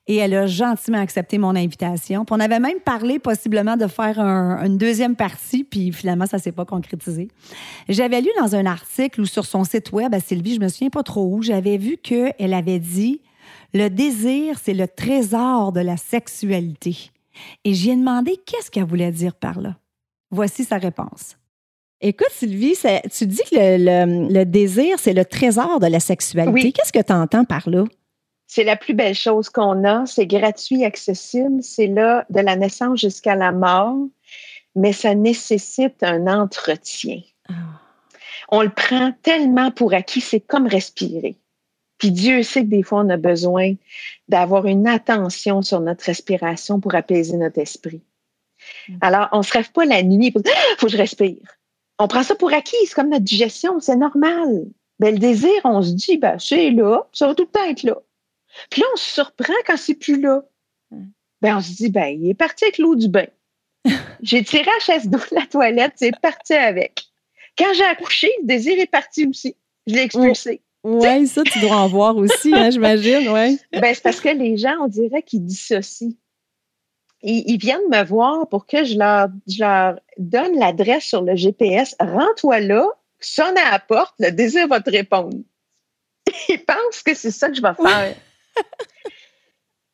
Et 0.07 0.15
elle 0.15 0.33
a 0.33 0.47
gentiment 0.47 0.97
accepté 0.97 1.37
mon 1.37 1.55
invitation. 1.55 2.25
Puis 2.25 2.35
on 2.35 2.39
avait 2.39 2.59
même 2.59 2.79
parlé 2.79 3.19
possiblement 3.19 3.77
de 3.77 3.85
faire 3.85 4.19
une 4.19 4.77
deuxième 4.77 5.15
partie, 5.15 5.63
puis 5.63 5.91
finalement, 5.91 6.25
ça 6.25 6.37
ne 6.37 6.41
s'est 6.41 6.51
pas 6.51 6.65
concrétisé. 6.65 7.27
J'avais 7.87 8.19
lu 8.19 8.29
dans 8.39 8.55
un 8.55 8.65
article 8.65 9.21
ou 9.21 9.25
sur 9.25 9.45
son 9.45 9.63
site 9.63 9.91
web 9.91 10.13
à 10.13 10.19
Sylvie, 10.19 10.55
je 10.55 10.59
me 10.59 10.67
souviens 10.67 10.89
pas 10.89 11.03
trop 11.03 11.27
où, 11.27 11.43
j'avais 11.43 11.77
vu 11.77 11.97
qu'elle 11.97 12.53
avait 12.53 12.79
dit 12.79 13.21
Le 13.73 13.89
désir, 13.89 14.57
c'est 14.61 14.73
le 14.73 14.87
trésor 14.87 15.71
de 15.71 15.81
la 15.81 15.97
sexualité. 15.97 17.11
Et 17.63 17.73
j'y 17.73 17.91
ai 17.91 17.95
demandé 17.95 18.37
qu'est-ce 18.45 18.71
qu'elle 18.71 18.85
voulait 18.85 19.11
dire 19.11 19.35
par 19.35 19.61
là? 19.61 19.77
Voici 20.31 20.63
sa 20.63 20.77
réponse. 20.77 21.37
Écoute, 22.03 22.31
Sylvie, 22.31 22.75
tu 23.15 23.27
dis 23.27 23.43
que 23.51 23.55
le, 24.33 24.43
désir, 24.43 24.97
c'est 24.97 25.13
le 25.13 25.23
trésor 25.23 25.79
de 25.79 25.85
la 25.85 25.99
sexualité. 25.99 26.71
Qu'est-ce 26.71 26.91
que 26.91 27.03
tu 27.03 27.13
entends 27.13 27.45
par 27.45 27.69
là? 27.69 27.83
C'est 28.47 28.63
la 28.63 28.75
plus 28.75 28.95
belle 28.95 29.13
chose 29.13 29.49
qu'on 29.49 29.85
a. 29.85 30.07
C'est 30.07 30.25
gratuit, 30.25 30.83
accessible. 30.83 31.61
C'est 31.61 31.87
là 31.87 32.25
de 32.31 32.39
la 32.39 32.55
naissance 32.55 32.99
jusqu'à 32.99 33.35
la 33.35 33.51
mort, 33.51 33.95
mais 34.75 34.93
ça 34.93 35.13
nécessite 35.13 36.01
un 36.01 36.25
entretien. 36.25 37.21
Ah. 37.47 37.53
On 38.49 38.63
le 38.63 38.71
prend 38.71 39.13
tellement 39.21 39.71
pour 39.71 39.93
acquis, 39.93 40.21
c'est 40.21 40.41
comme 40.41 40.67
respirer. 40.67 41.37
Puis 41.99 42.11
Dieu 42.11 42.41
sait 42.41 42.63
que 42.63 42.69
des 42.69 42.81
fois, 42.81 43.01
on 43.01 43.09
a 43.09 43.17
besoin 43.17 43.75
d'avoir 44.27 44.65
une 44.65 44.87
attention 44.87 45.61
sur 45.61 45.79
notre 45.79 46.03
respiration 46.03 46.79
pour 46.79 46.95
apaiser 46.95 47.37
notre 47.37 47.59
esprit. 47.59 48.01
Mm. 48.89 48.97
Alors, 49.01 49.29
on 49.33 49.37
ne 49.37 49.43
se 49.43 49.53
rêve 49.53 49.71
pas 49.71 49.85
la 49.85 50.01
nuit 50.01 50.31
pour 50.31 50.41
ah, 50.45 50.75
faut 50.79 50.87
que 50.87 50.91
je 50.91 50.97
respire 50.97 51.37
on 52.01 52.07
prend 52.07 52.23
ça 52.23 52.35
pour 52.35 52.51
acquis, 52.51 52.75
c'est 52.85 52.95
comme 52.95 53.09
notre 53.09 53.23
digestion, 53.23 53.79
c'est 53.79 53.95
normal. 53.95 54.65
Ben, 54.99 55.13
le 55.13 55.19
désir, 55.19 55.53
on 55.63 55.81
se 55.81 55.91
dit, 55.91 56.17
ben, 56.17 56.37
c'est 56.39 56.71
là, 56.71 57.07
ça 57.13 57.27
va 57.27 57.35
tout 57.35 57.43
le 57.43 57.49
temps 57.49 57.65
être 57.65 57.83
là. 57.83 57.97
Puis 58.69 58.81
là, 58.81 58.87
on 58.93 58.97
se 58.97 59.13
surprend 59.13 59.53
quand 59.67 59.77
c'est 59.77 59.95
plus 59.95 60.19
là. 60.19 60.43
Ben, 61.41 61.57
on 61.57 61.61
se 61.61 61.73
dit, 61.73 61.89
ben, 61.89 62.07
il 62.07 62.29
est 62.29 62.35
parti 62.35 62.65
avec 62.65 62.79
l'eau 62.79 62.95
du 62.95 63.07
bain. 63.07 63.27
j'ai 64.21 64.43
tiré 64.43 64.65
la 64.65 64.79
chaise 64.79 65.09
d'eau 65.09 65.17
de 65.17 65.35
la 65.35 65.45
toilette, 65.45 65.93
c'est 65.95 66.11
parti 66.19 66.53
avec. 66.53 67.03
Quand 67.57 67.73
j'ai 67.75 67.83
accouché, 67.83 68.29
le 68.41 68.47
désir 68.47 68.79
est 68.79 68.89
parti 68.89 69.27
aussi. 69.27 69.55
Je 69.87 69.95
l'ai 69.95 70.01
expulsé. 70.01 70.61
Oui, 70.83 71.27
ça, 71.27 71.43
tu 71.43 71.59
dois 71.59 71.77
en 71.77 71.87
voir 71.87 72.17
aussi, 72.17 72.51
hein, 72.53 72.71
j'imagine, 72.71 73.29
ouais. 73.29 73.57
Ben, 73.71 73.93
c'est 73.93 74.01
parce 74.01 74.19
que 74.19 74.29
les 74.29 74.57
gens, 74.57 74.75
on 74.81 74.87
dirait 74.87 75.21
qu'ils 75.21 75.45
dissocient 75.45 76.13
ils, 77.23 77.57
viennent 77.57 77.87
me 77.89 78.03
voir 78.03 78.47
pour 78.49 78.65
que 78.65 78.83
je 78.83 78.97
leur, 78.97 79.27
leur 79.59 79.99
donne 80.17 80.57
l'adresse 80.57 81.05
sur 81.05 81.21
le 81.21 81.35
GPS. 81.35 81.95
Rends-toi 81.99 82.59
là, 82.61 82.87
sonne 83.19 83.57
à 83.57 83.71
la 83.71 83.79
porte, 83.79 84.15
le 84.19 84.31
désir 84.31 84.67
va 84.67 84.81
te 84.81 84.89
répondre. 84.89 85.37
Ils 86.49 86.63
pensent 86.63 87.03
que 87.05 87.13
c'est 87.13 87.31
ça 87.31 87.49
que 87.49 87.55
je 87.55 87.61
vais 87.61 87.73
faire. 87.73 88.15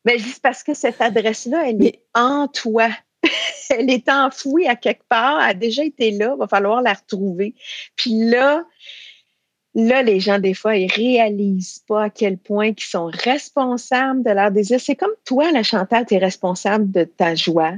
Mais 0.05 0.17
juste 0.17 0.41
parce 0.41 0.63
que 0.63 0.73
cette 0.73 1.01
adresse-là, 1.01 1.69
elle 1.69 1.85
est 1.85 2.01
en 2.13 2.47
toi. 2.47 2.89
elle 3.69 3.89
est 3.89 4.09
enfouie 4.09 4.67
à 4.67 4.75
quelque 4.75 5.03
part, 5.09 5.41
elle 5.41 5.49
a 5.49 5.53
déjà 5.53 5.83
été 5.83 6.11
là, 6.11 6.33
il 6.35 6.39
va 6.39 6.47
falloir 6.47 6.81
la 6.81 6.93
retrouver. 6.93 7.55
Puis 7.95 8.11
là, 8.13 8.63
Là, 9.79 10.01
les 10.01 10.19
gens, 10.19 10.39
des 10.39 10.55
fois, 10.55 10.75
ils 10.75 10.91
réalisent 10.91 11.83
pas 11.87 12.05
à 12.05 12.09
quel 12.09 12.39
point 12.39 12.73
ils 12.75 12.79
sont 12.79 13.11
responsables 13.13 14.23
de 14.23 14.31
leur 14.31 14.49
désir. 14.49 14.81
C'est 14.81 14.95
comme 14.95 15.13
toi, 15.23 15.51
la 15.51 15.61
Chantal, 15.61 16.03
tu 16.07 16.15
es 16.15 16.17
responsable 16.17 16.89
de 16.89 17.03
ta 17.03 17.35
joie, 17.35 17.75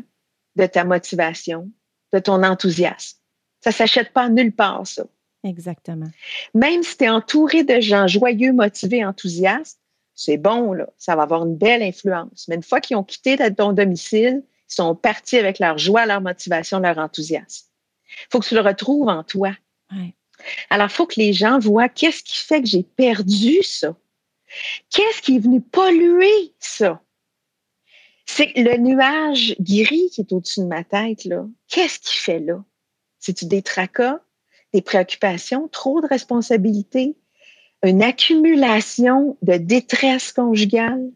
de 0.56 0.66
ta 0.66 0.86
motivation, 0.86 1.70
de 2.14 2.20
ton 2.20 2.42
enthousiasme. 2.44 3.18
Ça 3.60 3.74
s'achète 3.74 4.14
pas 4.14 4.30
nulle 4.30 4.54
part, 4.54 4.88
ça. 4.88 5.04
Exactement. 5.44 6.08
Même 6.54 6.84
si 6.84 6.96
tu 6.96 7.04
es 7.04 7.10
entouré 7.10 7.66
de 7.66 7.82
gens 7.82 8.08
joyeux, 8.08 8.54
motivés, 8.54 9.04
enthousiastes, 9.04 9.82
c'est 10.16 10.38
bon, 10.38 10.72
là. 10.72 10.88
Ça 10.98 11.18
va 11.18 11.24
avoir 11.24 11.46
une 11.46 11.58
belle 11.58 11.84
influence. 11.84 12.46
Mais 12.48 12.56
une 12.56 12.64
fois 12.64 12.80
qu'ils 12.80 12.96
ont 12.96 13.04
quitté 13.04 13.36
ton 13.54 13.74
domicile, 13.74 14.42
ils 14.70 14.74
sont 14.74 14.96
partis 14.96 15.38
avec 15.38 15.60
leur 15.60 15.78
joie, 15.78 16.06
leur 16.06 16.22
motivation, 16.22 16.80
leur 16.80 16.98
enthousiasme. 16.98 17.68
Il 18.08 18.28
faut 18.32 18.40
que 18.40 18.48
tu 18.48 18.56
le 18.56 18.62
retrouves 18.62 19.10
en 19.10 19.26
toi. 19.26 19.52
Ouais. 19.92 20.14
Alors, 20.70 20.88
il 20.88 20.94
faut 20.94 21.06
que 21.06 21.20
les 21.20 21.34
gens 21.34 21.60
voient 21.60 21.90
qu'est-ce 21.90 22.24
qui 22.24 22.38
fait 22.38 22.62
que 22.62 22.68
j'ai 22.68 22.84
perdu 22.84 23.62
ça. 23.64 23.96
Qu'est-ce 24.90 25.22
qui 25.22 25.36
est 25.36 25.40
venu 25.40 25.62
polluer 25.62 26.54
ça? 26.60 27.02
C'est 28.26 28.54
le 28.56 28.78
nuage 28.78 29.56
gris 29.60 30.10
qui 30.12 30.22
est 30.22 30.32
au-dessus 30.32 30.62
de 30.62 30.66
ma 30.66 30.84
tête, 30.84 31.26
là. 31.26 31.46
Qu'est-ce 31.68 32.00
qui 32.00 32.18
fait 32.18 32.40
là? 32.40 32.64
C'est-tu 33.20 33.46
des 33.46 33.62
tracas, 33.62 34.20
des 34.74 34.82
préoccupations, 34.82 35.68
trop 35.68 36.02
de 36.02 36.08
responsabilités, 36.08 37.18
une 37.84 38.04
accumulation 38.04 39.38
de 39.42 39.58
détresse 39.58 40.32
conjugale? 40.32 41.12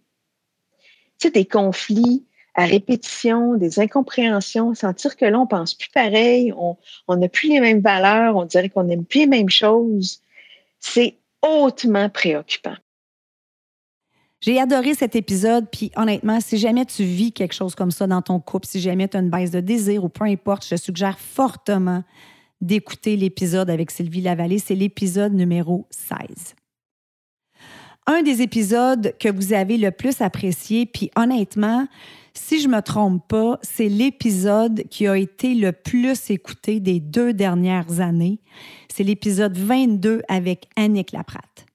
Tu 1.19 1.27
sais, 1.27 1.31
des 1.31 1.45
conflits 1.45 2.25
à 2.55 2.65
répétition, 2.65 3.55
des 3.55 3.79
incompréhensions, 3.79 4.75
sentir 4.75 5.15
que 5.17 5.25
là, 5.25 5.39
on 5.39 5.47
pense 5.47 5.73
plus 5.73 5.89
pareil, 5.89 6.53
on 6.53 6.77
n'a 7.15 7.27
plus 7.27 7.49
les 7.49 7.59
mêmes 7.59 7.81
valeurs, 7.81 8.35
on 8.35 8.45
dirait 8.45 8.69
qu'on 8.69 8.83
n'aime 8.83 9.05
plus 9.05 9.21
les 9.21 9.27
mêmes 9.27 9.49
choses. 9.49 10.21
C'est 10.79 11.17
hautement 11.41 12.09
préoccupant. 12.09 12.75
J'ai 14.41 14.59
adoré 14.59 14.93
cet 14.93 15.15
épisode, 15.15 15.67
puis 15.71 15.91
honnêtement, 15.95 16.41
si 16.41 16.57
jamais 16.57 16.85
tu 16.85 17.03
vis 17.03 17.31
quelque 17.31 17.53
chose 17.53 17.75
comme 17.75 17.91
ça 17.91 18.07
dans 18.07 18.21
ton 18.21 18.39
couple, 18.39 18.67
si 18.67 18.81
jamais 18.81 19.07
tu 19.07 19.15
as 19.15 19.21
une 19.21 19.29
baisse 19.29 19.51
de 19.51 19.61
désir 19.61 20.03
ou 20.03 20.09
peu 20.09 20.25
importe, 20.25 20.67
je 20.67 20.75
suggère 20.75 21.17
fortement 21.17 22.03
d'écouter 22.59 23.15
l'épisode 23.15 23.69
avec 23.69 23.89
Sylvie 23.89 24.21
Lavallée. 24.21 24.59
C'est 24.59 24.75
l'épisode 24.75 25.33
numéro 25.33 25.87
16 25.89 26.55
un 28.05 28.21
des 28.21 28.41
épisodes 28.41 29.13
que 29.19 29.29
vous 29.29 29.53
avez 29.53 29.77
le 29.77 29.91
plus 29.91 30.21
apprécié, 30.21 30.85
puis 30.85 31.09
honnêtement, 31.15 31.87
si 32.33 32.61
je 32.61 32.67
me 32.67 32.81
trompe 32.81 33.27
pas, 33.27 33.59
c'est 33.61 33.89
l'épisode 33.89 34.83
qui 34.89 35.07
a 35.07 35.17
été 35.17 35.53
le 35.53 35.71
plus 35.71 36.29
écouté 36.29 36.79
des 36.79 36.99
deux 36.99 37.33
dernières 37.33 37.99
années. 37.99 38.39
C'est 38.89 39.03
l'épisode 39.03 39.57
22 39.57 40.23
avec 40.27 40.67
Annick 40.75 41.11
Laprate. 41.11 41.65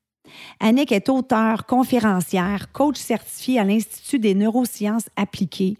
Annick 0.60 0.92
est 0.92 1.08
auteure, 1.08 1.66
conférencière, 1.66 2.72
coach 2.72 2.98
certifiée 2.98 3.58
à 3.58 3.64
l'Institut 3.64 4.18
des 4.18 4.34
neurosciences 4.34 5.08
appliquées. 5.16 5.76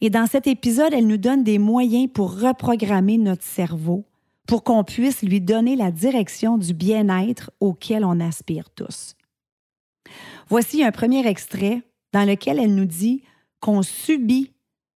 Et 0.00 0.10
dans 0.10 0.26
cet 0.26 0.46
épisode, 0.46 0.92
elle 0.92 1.06
nous 1.06 1.16
donne 1.16 1.42
des 1.42 1.58
moyens 1.58 2.08
pour 2.12 2.40
reprogrammer 2.40 3.18
notre 3.18 3.42
cerveau 3.42 4.04
pour 4.46 4.64
qu'on 4.64 4.82
puisse 4.82 5.22
lui 5.22 5.40
donner 5.40 5.76
la 5.76 5.92
direction 5.92 6.58
du 6.58 6.74
bien-être 6.74 7.52
auquel 7.60 8.04
on 8.04 8.18
aspire 8.18 8.68
tous. 8.70 9.14
Voici 10.48 10.82
un 10.82 10.90
premier 10.90 11.24
extrait 11.26 11.82
dans 12.12 12.24
lequel 12.24 12.58
elle 12.58 12.74
nous 12.74 12.86
dit 12.86 13.22
qu'on 13.60 13.82
subit 13.82 14.52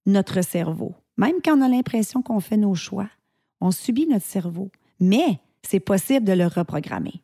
notre 0.06 0.42
cerveau. 0.42 0.96
Même 1.18 1.42
quand 1.44 1.58
on 1.58 1.62
a 1.62 1.68
l'impression 1.68 2.22
qu'on 2.22 2.40
fait 2.40 2.58
nos 2.58 2.76
choix, 2.76 3.10
on 3.60 3.72
subit 3.72 4.08
notre 4.08 4.26
cerveau. 4.26 4.72
Mais 5.00 5.40
c'est 5.64 5.80
possible 5.80 6.26
de 6.26 6.34
le 6.34 6.48
reprogrammer 6.48 7.24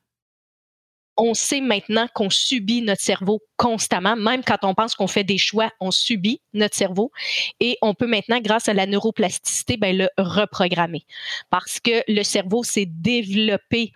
on 1.18 1.34
sait 1.34 1.62
maintenant 1.62 2.08
qu'on 2.14 2.30
subit 2.30 2.82
notre 2.82 3.02
cerveau 3.02 3.42
constamment. 3.58 4.16
Même 4.16 4.44
quand 4.44 4.60
on 4.64 4.74
pense 4.74 4.96
qu'on 4.96 5.08
fait 5.08 5.24
des 5.24 5.38
choix, 5.38 5.72
on 5.80 5.92
subit 5.92 6.42
notre 6.54 6.76
cerveau. 6.76 7.12
Et 7.60 7.78
on 7.82 7.94
peut 7.94 8.08
maintenant, 8.08 8.40
grâce 8.40 8.70
à 8.70 8.74
la 8.74 8.86
neuroplasticité, 8.86 9.78
ben, 9.78 9.98
le 9.98 10.10
reprogrammer. 10.18 11.06
Parce 11.50 11.80
que 11.80 12.04
le 12.08 12.24
cerveau 12.24 12.64
s'est 12.64 12.88
développé 12.88 13.92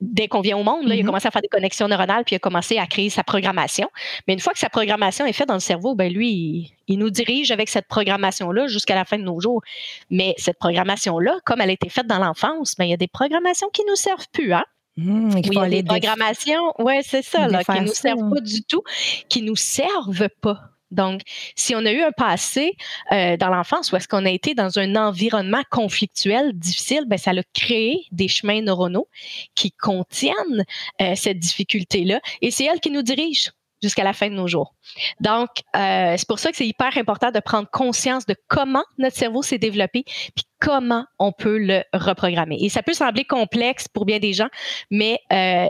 dès 0.00 0.28
qu'on 0.28 0.40
vient 0.40 0.58
au 0.58 0.62
monde, 0.62 0.86
là, 0.86 0.94
il 0.94 0.98
a 0.98 1.02
mm-hmm. 1.02 1.06
commencé 1.06 1.28
à 1.28 1.30
faire 1.30 1.42
des 1.42 1.48
connexions 1.48 1.88
neuronales, 1.88 2.24
puis 2.24 2.34
il 2.34 2.36
a 2.36 2.40
commencé 2.40 2.78
à 2.78 2.86
créer 2.86 3.10
sa 3.10 3.24
programmation. 3.24 3.88
Mais 4.26 4.34
une 4.34 4.40
fois 4.40 4.52
que 4.52 4.58
sa 4.58 4.68
programmation 4.68 5.24
est 5.26 5.32
faite 5.32 5.48
dans 5.48 5.54
le 5.54 5.60
cerveau, 5.60 5.94
ben 5.94 6.12
lui, 6.12 6.74
il, 6.86 6.98
nous 6.98 7.10
dirige 7.10 7.50
avec 7.50 7.68
cette 7.68 7.88
programmation-là 7.88 8.66
jusqu'à 8.66 8.94
la 8.94 9.04
fin 9.04 9.18
de 9.18 9.22
nos 9.22 9.40
jours. 9.40 9.62
Mais 10.10 10.34
cette 10.36 10.58
programmation-là, 10.58 11.38
comme 11.44 11.60
elle 11.60 11.70
a 11.70 11.74
été 11.74 11.88
faite 11.88 12.06
dans 12.06 12.18
l'enfance, 12.18 12.74
ben, 12.76 12.84
il 12.84 12.90
y 12.90 12.94
a 12.94 12.98
des 12.98 13.08
programmations 13.08 13.68
qui 13.72 13.82
ne 13.84 13.90
nous 13.90 13.96
servent 13.96 14.28
plus. 14.32 14.52
Hein? 14.52 14.64
Mmh, 14.96 15.34
oui, 15.34 15.42
il 15.44 15.54
y 15.54 15.58
a 15.58 15.68
des 15.68 15.82
programmations, 15.82 16.74
ouais, 16.78 17.00
c'est 17.02 17.22
ça, 17.22 17.48
là, 17.48 17.64
qui 17.64 17.72
ne 17.72 17.86
nous 17.86 17.94
servent 17.94 18.28
pas 18.28 18.40
du 18.40 18.62
tout, 18.64 18.82
qui 19.28 19.42
ne 19.42 19.48
nous 19.48 19.56
servent 19.56 20.28
pas 20.40 20.69
donc, 20.90 21.22
si 21.54 21.74
on 21.74 21.84
a 21.84 21.92
eu 21.92 22.02
un 22.02 22.12
passé 22.12 22.76
euh, 23.12 23.36
dans 23.36 23.48
l'enfance 23.48 23.92
où 23.92 23.96
est-ce 23.96 24.08
qu'on 24.08 24.26
a 24.26 24.30
été 24.30 24.54
dans 24.54 24.78
un 24.78 24.96
environnement 24.96 25.62
conflictuel, 25.70 26.52
difficile, 26.52 27.04
ben 27.06 27.18
ça 27.18 27.30
a 27.30 27.42
créé 27.54 28.06
des 28.10 28.28
chemins 28.28 28.60
neuronaux 28.60 29.08
qui 29.54 29.72
contiennent 29.72 30.64
euh, 31.00 31.14
cette 31.14 31.38
difficulté-là 31.38 32.20
et 32.42 32.50
c'est 32.50 32.64
elle 32.64 32.80
qui 32.80 32.90
nous 32.90 33.02
dirige 33.02 33.50
jusqu'à 33.82 34.04
la 34.04 34.12
fin 34.12 34.28
de 34.28 34.34
nos 34.34 34.46
jours. 34.46 34.74
Donc, 35.20 35.48
euh, 35.74 36.14
c'est 36.18 36.28
pour 36.28 36.38
ça 36.38 36.50
que 36.50 36.56
c'est 36.56 36.66
hyper 36.66 36.98
important 36.98 37.30
de 37.30 37.40
prendre 37.40 37.68
conscience 37.70 38.26
de 38.26 38.34
comment 38.48 38.84
notre 38.98 39.16
cerveau 39.16 39.42
s'est 39.42 39.56
développé, 39.56 40.04
puis 40.04 40.44
comment 40.60 41.06
on 41.18 41.32
peut 41.32 41.56
le 41.56 41.82
reprogrammer. 41.94 42.58
Et 42.60 42.68
ça 42.68 42.82
peut 42.82 42.92
sembler 42.92 43.24
complexe 43.24 43.88
pour 43.88 44.04
bien 44.04 44.18
des 44.18 44.34
gens, 44.34 44.48
mais 44.90 45.18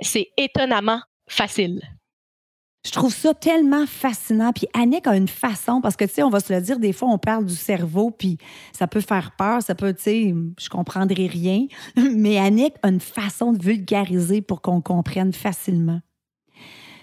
c'est 0.02 0.30
étonnamment 0.36 1.00
facile. 1.28 1.80
Je 2.84 2.92
trouve 2.92 3.14
ça 3.14 3.34
tellement 3.34 3.86
fascinant. 3.86 4.52
Puis 4.52 4.66
Annick 4.72 5.06
a 5.06 5.14
une 5.14 5.28
façon, 5.28 5.82
parce 5.82 5.96
que, 5.96 6.04
tu 6.06 6.14
sais, 6.14 6.22
on 6.22 6.30
va 6.30 6.40
se 6.40 6.52
le 6.52 6.60
dire, 6.62 6.78
des 6.78 6.94
fois, 6.94 7.08
on 7.08 7.18
parle 7.18 7.44
du 7.44 7.54
cerveau, 7.54 8.10
puis 8.10 8.38
ça 8.72 8.86
peut 8.86 9.02
faire 9.02 9.32
peur, 9.36 9.62
ça 9.62 9.74
peut, 9.74 9.92
tu 9.92 10.02
sais, 10.02 10.34
je 10.58 10.68
comprendrai 10.70 11.26
rien. 11.26 11.66
Mais 11.96 12.38
Annick 12.38 12.74
a 12.82 12.88
une 12.88 13.00
façon 13.00 13.52
de 13.52 13.62
vulgariser 13.62 14.40
pour 14.40 14.62
qu'on 14.62 14.80
comprenne 14.80 15.32
facilement. 15.34 16.00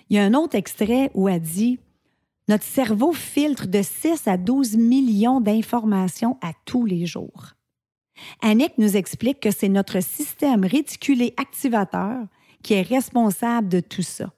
Il 0.09 0.15
y 0.15 0.19
a 0.19 0.23
un 0.23 0.33
autre 0.33 0.55
extrait 0.55 1.11
où 1.13 1.29
elle 1.29 1.41
dit 1.41 1.79
Notre 2.47 2.63
cerveau 2.63 3.13
filtre 3.13 3.67
de 3.67 3.81
6 3.83 4.27
à 4.27 4.37
12 4.37 4.77
millions 4.77 5.41
d'informations 5.41 6.37
à 6.41 6.53
tous 6.65 6.85
les 6.85 7.05
jours. 7.05 7.53
Annick 8.41 8.79
nous 8.79 8.97
explique 8.97 9.39
que 9.39 9.51
c'est 9.51 9.69
notre 9.69 10.01
système 10.01 10.65
réticulé 10.65 11.35
activateur 11.37 12.25
qui 12.63 12.73
est 12.73 12.81
responsable 12.81 13.69
de 13.69 13.79
tout 13.79 14.01
ça. 14.01 14.31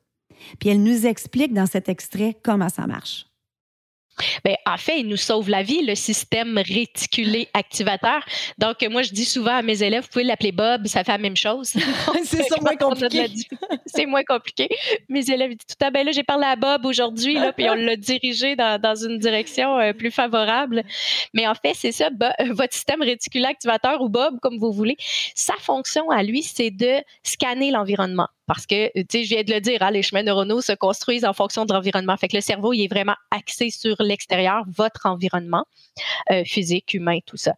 Puis 0.59 0.69
elle 0.69 0.83
nous 0.83 1.05
explique 1.05 1.53
dans 1.53 1.65
cet 1.65 1.89
extrait 1.89 2.37
comment 2.43 2.69
ça 2.69 2.87
marche. 2.87 3.29
Bien, 4.43 4.55
en 4.65 4.77
fait, 4.77 4.99
il 4.99 5.07
nous 5.07 5.17
sauve 5.17 5.49
la 5.49 5.63
vie, 5.63 5.81
le 5.85 5.95
système 5.95 6.57
réticulé 6.57 7.47
activateur. 7.53 8.25
Donc, 8.57 8.85
moi, 8.89 9.01
je 9.01 9.11
dis 9.11 9.25
souvent 9.25 9.55
à 9.55 9.61
mes 9.61 9.81
élèves, 9.83 10.03
vous 10.03 10.09
pouvez 10.09 10.23
l'appeler 10.23 10.51
Bob, 10.51 10.87
ça 10.87 11.03
fait 11.03 11.11
la 11.11 11.17
même 11.17 11.37
chose. 11.37 11.73
c'est 12.23 12.43
ça 12.43 12.57
moins 12.61 12.75
compliqué. 12.75 13.27
c'est 13.85 14.05
moins 14.05 14.23
compliqué. 14.23 14.69
Mes 15.07 15.29
élèves 15.29 15.51
disent 15.51 15.77
tout 15.77 15.85
à 15.85 15.91
ben 15.91 16.05
là, 16.05 16.11
j'ai 16.11 16.23
parlé 16.23 16.45
à 16.45 16.55
Bob 16.55 16.85
aujourd'hui, 16.85 17.37
puis 17.55 17.69
on 17.69 17.75
l'a 17.75 17.95
dirigé 17.95 18.55
dans, 18.55 18.79
dans, 18.79 18.95
une 18.95 19.17
direction 19.17 19.77
euh, 19.79 19.93
plus 19.93 20.11
favorable. 20.11 20.83
Mais 21.33 21.47
en 21.47 21.55
fait, 21.55 21.73
c'est 21.73 21.91
ça, 21.91 22.09
votre 22.49 22.73
système 22.73 23.01
réticulé 23.01 23.45
activateur 23.45 24.01
ou 24.01 24.09
Bob, 24.09 24.39
comme 24.41 24.57
vous 24.57 24.71
voulez, 24.71 24.97
sa 25.35 25.55
fonction 25.55 26.09
à 26.09 26.23
lui, 26.23 26.43
c'est 26.43 26.71
de 26.71 27.01
scanner 27.23 27.71
l'environnement. 27.71 28.27
Parce 28.49 28.65
que, 28.65 28.89
tu 28.95 29.05
sais, 29.11 29.23
je 29.25 29.29
viens 29.29 29.43
de 29.43 29.53
le 29.53 29.61
dire, 29.61 29.83
hein, 29.83 29.91
les 29.91 30.01
chemins 30.01 30.23
neuronaux 30.23 30.59
se 30.59 30.71
construisent 30.71 31.23
en 31.23 31.33
fonction 31.33 31.65
de 31.65 31.73
l'environnement. 31.73 32.17
Fait 32.17 32.27
que 32.27 32.35
le 32.35 32.41
cerveau, 32.41 32.73
il 32.73 32.81
est 32.81 32.87
vraiment 32.87 33.13
axé 33.29 33.69
sur 33.69 33.95
l'extérieur, 33.99 34.63
votre 34.75 35.05
environnement 35.05 35.65
euh, 36.31 36.43
physique, 36.45 36.95
humain, 36.95 37.19
tout 37.27 37.37
ça. 37.37 37.53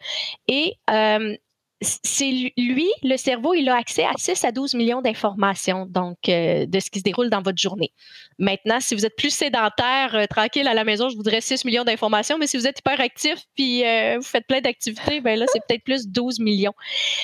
Et 0.49 0.73
euh, 0.89 1.33
c'est 1.79 2.51
lui, 2.57 2.89
le 3.03 3.15
cerveau, 3.15 3.53
il 3.53 3.69
a 3.69 3.77
accès 3.77 4.03
à 4.03 4.11
6 4.17 4.43
à 4.43 4.51
12 4.51 4.73
millions 4.73 5.01
d'informations, 5.01 5.85
donc 5.85 6.17
euh, 6.27 6.65
de 6.65 6.79
ce 6.81 6.89
qui 6.89 6.99
se 6.99 7.05
déroule 7.05 7.29
dans 7.29 7.41
votre 7.41 7.57
journée. 7.57 7.93
Maintenant, 8.37 8.81
si 8.81 8.93
vous 8.93 9.05
êtes 9.05 9.15
plus 9.15 9.33
sédentaire, 9.33 10.27
tranquille 10.29 10.67
à 10.67 10.73
la 10.73 10.83
maison, 10.83 11.07
je 11.07 11.15
voudrais 11.15 11.39
6 11.39 11.63
millions 11.63 11.85
d'informations, 11.85 12.37
mais 12.37 12.47
si 12.47 12.57
vous 12.57 12.67
êtes 12.67 12.79
hyper 12.79 12.99
actif 12.99 13.45
puis 13.55 13.83
vous 14.17 14.23
faites 14.23 14.45
plein 14.45 14.59
d'activités, 14.59 15.21
ben 15.21 15.39
là, 15.39 15.45
c'est 15.53 15.61
peut-être 15.65 15.85
plus 15.85 16.09
12 16.09 16.41
millions. 16.41 16.73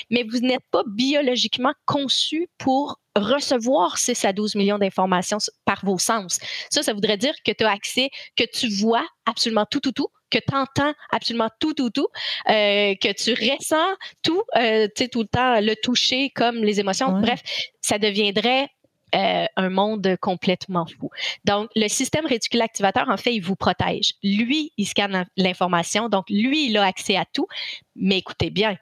Mais 0.10 0.23
vous 0.23 0.39
n'êtes 0.39 0.65
pas 0.71 0.84
biologiquement 0.88 1.73
conçu 1.86 2.47
pour 2.58 2.97
recevoir 3.17 3.97
6 3.97 4.25
à 4.25 4.34
12 4.34 4.56
millions 4.56 4.77
d'informations 4.77 5.38
par 5.65 5.84
vos 5.84 5.97
sens. 5.97 6.39
Ça, 6.69 6.84
ça 6.84 6.93
voudrait 6.93 7.17
dire 7.17 7.34
que 7.45 7.51
tu 7.51 7.63
as 7.63 7.71
accès, 7.71 8.10
que 8.36 8.43
tu 8.43 8.69
vois 8.69 9.06
absolument 9.25 9.65
tout, 9.69 9.80
tout, 9.80 9.91
tout, 9.91 10.10
que 10.30 10.39
tu 10.39 10.56
entends 10.56 10.93
absolument 11.12 11.49
tout, 11.60 11.73
tout, 11.73 11.89
tout, 11.89 12.08
euh, 12.49 12.95
que 12.95 13.13
tu 13.13 13.34
ressens 13.34 13.95
tout, 14.23 14.43
euh, 14.58 14.88
tu 14.95 15.03
sais, 15.03 15.10
tout 15.10 15.21
le 15.21 15.27
temps, 15.27 15.60
le 15.62 15.75
toucher 15.82 16.30
comme 16.32 16.58
les 16.58 16.80
émotions. 16.80 17.19
Bref, 17.19 17.41
ça 17.82 17.97
deviendrait 17.97 18.69
euh, 19.15 19.45
un 19.56 19.69
monde 19.69 20.15
complètement 20.19 20.86
fou. 20.86 21.10
Donc, 21.45 21.69
le 21.75 21.88
système 21.88 22.25
réticule 22.25 22.62
activateur, 22.62 23.08
en 23.10 23.17
fait, 23.17 23.34
il 23.34 23.39
vous 23.39 23.56
protège. 23.56 24.13
Lui, 24.21 24.73
il 24.77 24.86
scanne 24.86 25.25
l'information, 25.38 26.10
donc 26.10 26.30
lui, 26.30 26.65
il 26.67 26.77
a 26.77 26.84
accès 26.84 27.15
à 27.15 27.25
tout. 27.25 27.47
Mais 27.95 28.17
écoutez 28.17 28.49
bien, 28.49 28.77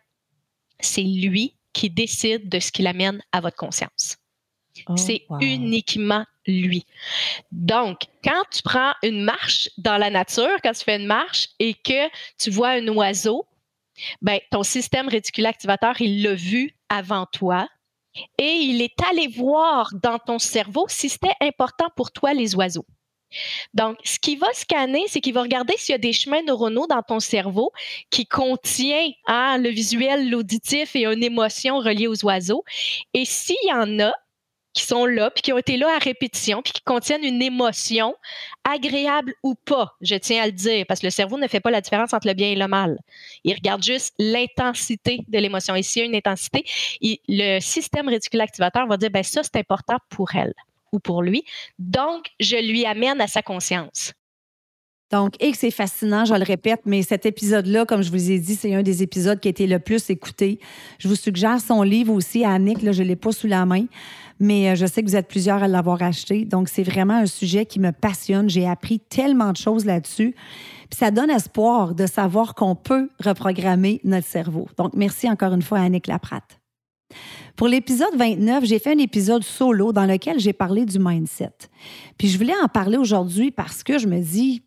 c'est 0.80 1.04
lui 1.04 1.56
qui 1.74 1.90
décide 1.90 2.50
de 2.50 2.60
ce 2.60 2.72
qui 2.72 2.82
l'amène 2.82 3.22
à 3.32 3.42
votre 3.42 3.58
conscience. 3.58 4.18
Oh, 4.88 4.96
c'est 4.98 5.26
uniquement 5.40 6.26
lui. 6.48 6.86
Donc, 7.52 8.02
quand 8.24 8.44
tu 8.52 8.62
prends 8.62 8.94
une 9.04 9.24
marche 9.24 9.70
dans 9.78 9.98
la 9.98 10.10
nature, 10.10 10.58
quand 10.64 10.74
tu 10.74 10.84
fais 10.84 10.98
une 10.98 11.08
marche 11.08 11.50
et 11.60 11.74
que 11.74 12.10
tu 12.38 12.50
vois 12.50 12.70
un 12.70 12.88
oiseau, 12.90 13.46
ben, 14.22 14.40
ton 14.52 14.64
système 14.64 15.08
réticulé 15.08 15.48
activateur, 15.48 16.00
il 16.02 16.24
l'a 16.24 16.36
vu 16.36 16.76
avant 16.90 17.26
toi 17.26 17.68
et 18.38 18.52
il 18.52 18.82
est 18.82 19.02
allé 19.10 19.28
voir 19.28 19.90
dans 20.02 20.20
ton 20.20 20.40
cerveau 20.40 20.86
si 20.88 21.10
c'était 21.10 21.36
important 21.42 21.88
pour 21.96 22.12
toi 22.12 22.34
les 22.34 22.56
oiseaux. 22.56 22.86
Donc, 23.74 23.98
ce 24.04 24.20
qu'il 24.20 24.40
va 24.40 24.48
scanner, 24.54 25.04
c'est 25.08 25.20
qu'il 25.20 25.34
va 25.34 25.42
regarder 25.42 25.74
s'il 25.78 25.94
y 25.94 25.96
a 25.96 26.00
des 26.00 26.14
chemins 26.14 26.42
neuronaux 26.44 26.88
dans 26.88 27.02
ton 27.02 27.20
cerveau 27.20 27.72
qui 28.10 28.26
contient 28.26 29.10
hein, 29.28 29.58
le 29.58 29.70
visuel, 29.70 30.30
l'auditif 30.30 30.96
et 30.96 31.06
une 31.06 31.24
émotion 31.24 31.80
reliée 31.80 32.08
aux 32.08 32.24
oiseaux. 32.24 32.64
Et 33.14 33.26
s'il 33.26 33.58
y 33.66 33.74
en 33.74 34.00
a, 34.00 34.14
qui 34.76 34.84
sont 34.84 35.06
là, 35.06 35.32
puis 35.32 35.42
qui 35.42 35.54
ont 35.54 35.58
été 35.58 35.78
là 35.78 35.88
à 35.96 35.98
répétition, 35.98 36.62
puis 36.62 36.74
qui 36.74 36.82
contiennent 36.82 37.24
une 37.24 37.42
émotion, 37.42 38.14
agréable 38.70 39.34
ou 39.42 39.56
pas, 39.56 39.96
je 40.02 40.16
tiens 40.16 40.44
à 40.44 40.46
le 40.46 40.52
dire, 40.52 40.86
parce 40.88 41.00
que 41.00 41.08
le 41.08 41.12
cerveau 41.12 41.38
ne 41.38 41.48
fait 41.48 41.62
pas 41.62 41.72
la 41.72 41.82
différence 41.82 42.14
entre 42.14 42.28
le 42.28 42.34
bien 42.34 42.50
et 42.50 42.56
le 42.56 42.68
mal. 42.68 43.00
Il 43.44 43.54
regarde 43.54 43.82
juste 43.82 44.14
l'intensité 44.20 45.22
de 45.28 45.40
l'émotion. 45.40 45.76
Et 45.76 45.82
s'il 45.82 46.02
y 46.02 46.06
a 46.06 46.08
une 46.10 46.16
intensité, 46.16 46.66
le 47.02 47.60
système 47.62 48.10
réticule 48.10 48.42
activateur 48.42 48.86
va 48.86 48.98
dire, 48.98 49.10
ben 49.10 49.24
ça, 49.24 49.42
c'est 49.44 49.56
important 49.56 49.98
pour 50.10 50.36
elle 50.36 50.54
ou 50.92 51.00
pour 51.00 51.24
lui. 51.24 51.44
Donc, 51.80 52.28
je 52.40 52.58
lui 52.58 52.86
amène 52.86 53.22
à 53.22 53.28
sa 53.28 53.42
conscience. 53.42 54.14
Donc, 55.12 55.36
et 55.40 55.54
c'est 55.54 55.72
fascinant, 55.72 56.26
je 56.26 56.34
le 56.34 56.44
répète, 56.44 56.82
mais 56.86 57.04
cet 57.04 57.26
épisode-là, 57.26 57.86
comme 57.86 58.02
je 58.02 58.10
vous 58.10 58.32
ai 58.32 58.40
dit, 58.40 58.56
c'est 58.56 58.74
un 58.74 58.82
des 58.82 59.04
épisodes 59.04 59.40
qui 59.40 59.48
a 59.48 59.52
été 59.52 59.68
le 59.68 59.80
plus 59.80 60.10
écouté. 60.10 60.60
Je 60.98 61.08
vous 61.08 61.16
suggère 61.16 61.62
son 61.62 61.84
livre 61.84 62.12
aussi 62.12 62.44
à 62.44 62.52
Annick, 62.52 62.82
là, 62.82 62.92
je 62.92 63.04
ne 63.04 63.08
l'ai 63.10 63.16
pas 63.16 63.32
sous 63.32 63.48
la 63.48 63.66
main, 63.66 63.86
mais 64.40 64.70
euh, 64.70 64.76
je 64.76 64.86
sais 64.86 65.02
que 65.02 65.08
vous 65.08 65.16
êtes 65.16 65.28
plusieurs 65.28 65.64
à 65.64 65.68
l'avoir 65.68 66.02
acheté. 66.02 66.46
Donc, 66.46 66.70
c'est 66.70 66.84
vraiment 66.84 67.16
un 67.16 67.26
sujet 67.26 67.66
qui 67.66 67.80
me 67.80 67.92
passionne. 67.92 68.50
J'ai 68.50 68.68
appris 68.68 69.00
tellement 69.00 69.52
de 69.52 69.58
choses 69.58 69.86
là-dessus. 69.86 70.36
Puis 70.90 71.00
ça 71.00 71.12
donne 71.12 71.30
espoir 71.30 71.96
de 71.96 72.06
savoir 72.06 72.56
qu'on 72.56 72.76
peut 72.76 73.10
reprogrammer 73.24 74.02
notre 74.04 74.28
cerveau. 74.28 74.68
Donc, 74.78 74.94
merci 74.94 75.30
encore 75.30 75.54
une 75.54 75.62
fois 75.62 75.80
à 75.80 75.84
Annick 75.84 76.08
Laprate. 76.08 76.60
Pour 77.56 77.68
l'épisode 77.68 78.16
29, 78.16 78.66
j'ai 78.66 78.80
fait 78.80 78.92
un 78.92 78.98
épisode 78.98 79.44
solo 79.44 79.94
dans 79.94 80.06
lequel 80.06 80.40
j'ai 80.40 80.54
parlé 80.54 80.86
du 80.86 81.00
mindset. 81.00 81.54
Puis 82.18 82.28
je 82.28 82.38
voulais 82.38 82.56
en 82.62 82.68
parler 82.68 82.98
aujourd'hui 82.98 83.52
parce 83.52 83.84
que 83.84 83.98
je 83.98 84.08
me 84.08 84.20
dis, 84.20 84.64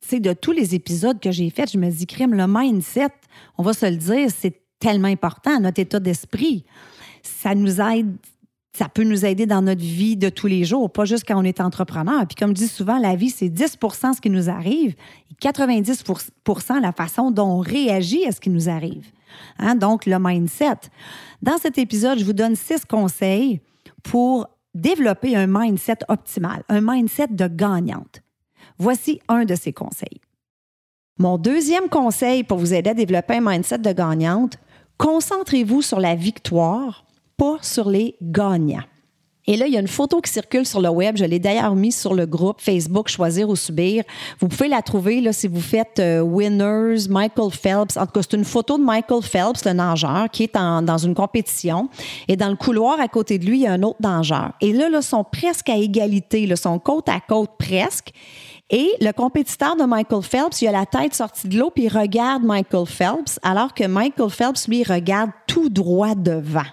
c'est 0.00 0.20
de 0.20 0.32
tous 0.32 0.52
les 0.52 0.74
épisodes 0.74 1.18
que 1.20 1.32
j'ai 1.32 1.50
faits, 1.50 1.72
je 1.72 1.78
me 1.78 1.90
dis, 1.90 2.06
crime, 2.06 2.34
le 2.34 2.46
mindset, 2.46 3.10
on 3.58 3.62
va 3.62 3.72
se 3.72 3.86
le 3.86 3.96
dire, 3.96 4.28
c'est 4.34 4.60
tellement 4.78 5.08
important, 5.08 5.58
notre 5.60 5.80
état 5.80 6.00
d'esprit. 6.00 6.64
Ça 7.22 7.54
nous 7.54 7.80
aide, 7.80 8.16
ça 8.72 8.88
peut 8.88 9.02
nous 9.02 9.24
aider 9.24 9.46
dans 9.46 9.62
notre 9.62 9.82
vie 9.82 10.16
de 10.16 10.28
tous 10.28 10.46
les 10.46 10.64
jours, 10.64 10.90
pas 10.90 11.04
juste 11.04 11.24
quand 11.26 11.38
on 11.38 11.44
est 11.44 11.60
entrepreneur. 11.60 12.26
Puis 12.26 12.36
comme 12.36 12.50
je 12.50 12.62
dis 12.62 12.68
souvent, 12.68 12.98
la 12.98 13.16
vie, 13.16 13.30
c'est 13.30 13.48
10% 13.48 14.14
ce 14.14 14.20
qui 14.20 14.30
nous 14.30 14.48
arrive 14.48 14.94
et 15.30 15.34
90% 15.34 16.80
la 16.80 16.92
façon 16.92 17.30
dont 17.30 17.48
on 17.48 17.58
réagit 17.58 18.26
à 18.26 18.32
ce 18.32 18.40
qui 18.40 18.50
nous 18.50 18.68
arrive. 18.68 19.06
Hein? 19.58 19.74
Donc, 19.74 20.06
le 20.06 20.18
mindset. 20.18 20.88
Dans 21.42 21.58
cet 21.58 21.78
épisode, 21.78 22.18
je 22.18 22.24
vous 22.24 22.32
donne 22.32 22.56
six 22.56 22.84
conseils 22.84 23.60
pour 24.02 24.46
développer 24.74 25.36
un 25.36 25.46
mindset 25.48 25.98
optimal, 26.08 26.62
un 26.68 26.80
mindset 26.80 27.28
de 27.30 27.48
gagnante. 27.48 28.22
Voici 28.78 29.20
un 29.28 29.44
de 29.44 29.54
ces 29.54 29.72
conseils. 29.72 30.20
Mon 31.18 31.38
deuxième 31.38 31.88
conseil 31.88 32.44
pour 32.44 32.58
vous 32.58 32.72
aider 32.72 32.90
à 32.90 32.94
développer 32.94 33.34
un 33.36 33.40
mindset 33.42 33.78
de 33.78 33.92
gagnante, 33.92 34.58
concentrez-vous 34.96 35.82
sur 35.82 36.00
la 36.00 36.14
victoire, 36.14 37.04
pas 37.40 37.56
sur 37.62 37.88
les 37.88 38.16
gagnants. 38.20 38.84
Et 39.46 39.56
là, 39.56 39.66
il 39.66 39.72
y 39.72 39.78
a 39.78 39.80
une 39.80 39.88
photo 39.88 40.20
qui 40.20 40.30
circule 40.30 40.66
sur 40.66 40.82
le 40.82 40.90
web. 40.90 41.16
Je 41.16 41.24
l'ai 41.24 41.38
d'ailleurs 41.38 41.74
mise 41.74 41.98
sur 41.98 42.12
le 42.12 42.26
groupe 42.26 42.60
Facebook 42.60 43.08
Choisir 43.08 43.48
ou 43.48 43.56
Subir. 43.56 44.04
Vous 44.40 44.46
pouvez 44.46 44.68
la 44.68 44.82
trouver 44.82 45.22
là, 45.22 45.32
si 45.32 45.48
vous 45.48 45.62
faites 45.62 45.98
euh, 46.00 46.20
Winners, 46.20 47.08
Michael 47.08 47.50
Phelps. 47.50 47.96
En 47.96 48.04
tout 48.04 48.12
cas, 48.12 48.20
c'est 48.20 48.36
une 48.36 48.44
photo 48.44 48.76
de 48.76 48.84
Michael 48.84 49.22
Phelps, 49.22 49.64
le 49.64 49.72
nageur, 49.72 50.28
qui 50.30 50.44
est 50.44 50.54
dans 50.54 50.98
une 50.98 51.14
compétition. 51.14 51.88
Et 52.28 52.36
dans 52.36 52.50
le 52.50 52.56
couloir 52.56 53.00
à 53.00 53.08
côté 53.08 53.38
de 53.38 53.46
lui, 53.46 53.60
il 53.60 53.62
y 53.62 53.66
a 53.66 53.72
un 53.72 53.82
autre 53.82 54.00
nageur. 54.00 54.52
Et 54.60 54.74
là, 54.74 54.90
là, 54.90 55.00
sont 55.00 55.24
presque 55.24 55.70
à 55.70 55.76
égalité. 55.76 56.42
Ils 56.42 56.56
sont 56.58 56.78
côte 56.78 57.08
à 57.08 57.20
côte 57.26 57.52
presque. 57.58 58.12
Et 58.68 58.90
le 59.00 59.12
compétiteur 59.12 59.76
de 59.76 59.84
Michael 59.84 60.22
Phelps, 60.22 60.60
il 60.60 60.68
a 60.68 60.72
la 60.72 60.86
tête 60.86 61.14
sortie 61.14 61.48
de 61.48 61.58
l'eau, 61.58 61.70
puis 61.74 61.84
il 61.84 61.98
regarde 61.98 62.42
Michael 62.42 62.86
Phelps, 62.86 63.40
alors 63.42 63.72
que 63.72 63.86
Michael 63.86 64.30
Phelps, 64.30 64.68
lui, 64.68 64.84
regarde 64.84 65.30
tout 65.46 65.70
droit 65.70 66.14
devant. 66.14 66.68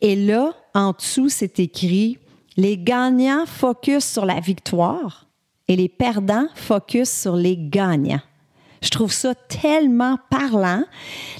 Et 0.00 0.16
là, 0.16 0.52
en 0.74 0.92
dessous, 0.92 1.28
c'est 1.28 1.58
écrit 1.60 2.18
Les 2.56 2.76
gagnants 2.76 3.46
focus 3.46 4.04
sur 4.04 4.24
la 4.24 4.40
victoire 4.40 5.26
et 5.68 5.76
les 5.76 5.88
perdants 5.88 6.48
focus 6.54 7.10
sur 7.10 7.36
les 7.36 7.56
gagnants. 7.56 8.20
Je 8.80 8.90
trouve 8.90 9.12
ça 9.12 9.34
tellement 9.34 10.18
parlant. 10.30 10.84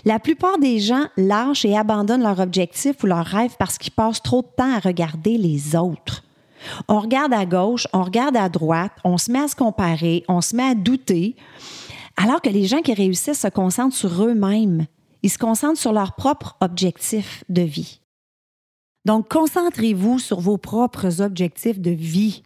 La 0.05 0.18
plupart 0.18 0.59
des 0.59 0.81
gens 0.81 1.05
lâchent 1.16 1.64
et 1.64 1.77
abandonnent 1.77 2.23
leur 2.23 2.40
objectif 2.40 3.03
ou 3.03 3.07
leur 3.07 3.25
rêve 3.25 3.55
parce 3.59 3.79
qu'ils 3.79 3.92
passent 3.92 4.23
trop 4.23 4.42
de 4.42 4.49
temps 4.57 4.75
à 4.75 4.81
regarder 4.81 5.38
les 5.38 5.77
autres. 5.77 6.25
On 6.88 6.99
regarde 6.99 7.33
à 7.33 7.47
gauche, 7.47 7.87
on 7.92 8.03
regarde 8.03 8.37
à 8.37 8.49
droite, 8.49 8.92
on 9.05 9.16
se 9.18 9.31
met 9.31 9.38
à 9.38 9.49
se 9.49 9.55
comparer, 9.55 10.25
on 10.29 10.40
se 10.40 10.57
met 10.57 10.64
à 10.64 10.75
douter, 10.75 11.37
alors 12.16 12.42
que 12.42 12.51
les 12.51 12.66
gens 12.66 12.81
qui 12.81 12.92
réussissent 12.92 13.42
se 13.42 13.49
concentrent 13.49 13.97
sur 13.97 14.25
eux-mêmes. 14.25 14.87
Ils 15.23 15.31
se 15.31 15.39
concentrent 15.39 15.81
sur 15.81 15.93
leur 15.93 16.15
propre 16.15 16.57
objectif 16.61 17.45
de 17.49 17.63
vie. 17.63 18.01
Donc, 19.05 19.29
concentrez-vous 19.29 20.19
sur 20.19 20.41
vos 20.41 20.59
propres 20.59 21.23
objectifs 21.23 21.81
de 21.81 21.91
vie. 21.91 22.43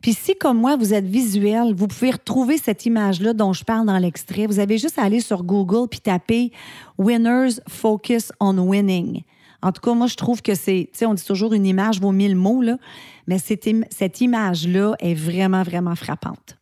Puis 0.00 0.14
si, 0.14 0.34
comme 0.34 0.58
moi, 0.58 0.76
vous 0.76 0.94
êtes 0.94 1.06
visuel, 1.06 1.74
vous 1.74 1.88
pouvez 1.88 2.10
retrouver 2.10 2.58
cette 2.58 2.86
image-là 2.86 3.32
dont 3.32 3.52
je 3.52 3.64
parle 3.64 3.86
dans 3.86 3.98
l'extrait. 3.98 4.46
Vous 4.46 4.58
avez 4.58 4.78
juste 4.78 4.98
à 4.98 5.02
aller 5.02 5.20
sur 5.20 5.44
Google 5.44 5.88
puis 5.88 6.00
taper 6.00 6.52
Winners 6.98 7.60
Focus 7.68 8.32
on 8.40 8.58
Winning. 8.58 9.22
En 9.62 9.72
tout 9.72 9.80
cas, 9.80 9.94
moi, 9.94 10.06
je 10.06 10.16
trouve 10.16 10.42
que 10.42 10.54
c'est, 10.54 10.90
tu 10.92 10.98
sais, 10.98 11.06
on 11.06 11.14
dit 11.14 11.24
toujours 11.24 11.54
une 11.54 11.64
image 11.64 12.00
vaut 12.00 12.12
mille 12.12 12.36
mots, 12.36 12.60
là, 12.60 12.76
mais 13.26 13.38
cette, 13.38 13.66
cette 13.90 14.20
image-là 14.20 14.94
est 14.98 15.14
vraiment, 15.14 15.62
vraiment 15.62 15.94
frappante. 15.94 16.58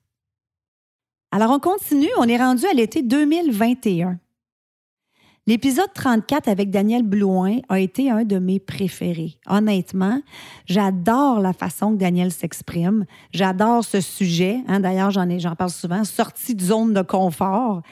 Alors, 1.32 1.50
on 1.50 1.58
continue. 1.58 2.10
On 2.18 2.28
est 2.28 2.36
rendu 2.36 2.64
à 2.66 2.74
l'été 2.74 3.02
2021. 3.02 4.18
L'épisode 5.48 5.92
34 5.92 6.46
avec 6.46 6.70
Daniel 6.70 7.02
Blouin 7.02 7.58
a 7.68 7.80
été 7.80 8.08
un 8.12 8.22
de 8.22 8.38
mes 8.38 8.60
préférés. 8.60 9.38
Honnêtement, 9.48 10.22
j'adore 10.66 11.40
la 11.40 11.52
façon 11.52 11.94
que 11.94 11.98
Daniel 11.98 12.30
s'exprime. 12.30 13.06
J'adore 13.32 13.84
ce 13.84 14.00
sujet. 14.00 14.60
Hein. 14.68 14.78
D'ailleurs, 14.78 15.10
j'en, 15.10 15.28
j'en 15.40 15.56
parle 15.56 15.70
souvent, 15.70 16.04
sortie 16.04 16.54
de 16.54 16.62
zone 16.62 16.94
de 16.94 17.02
confort. 17.02 17.82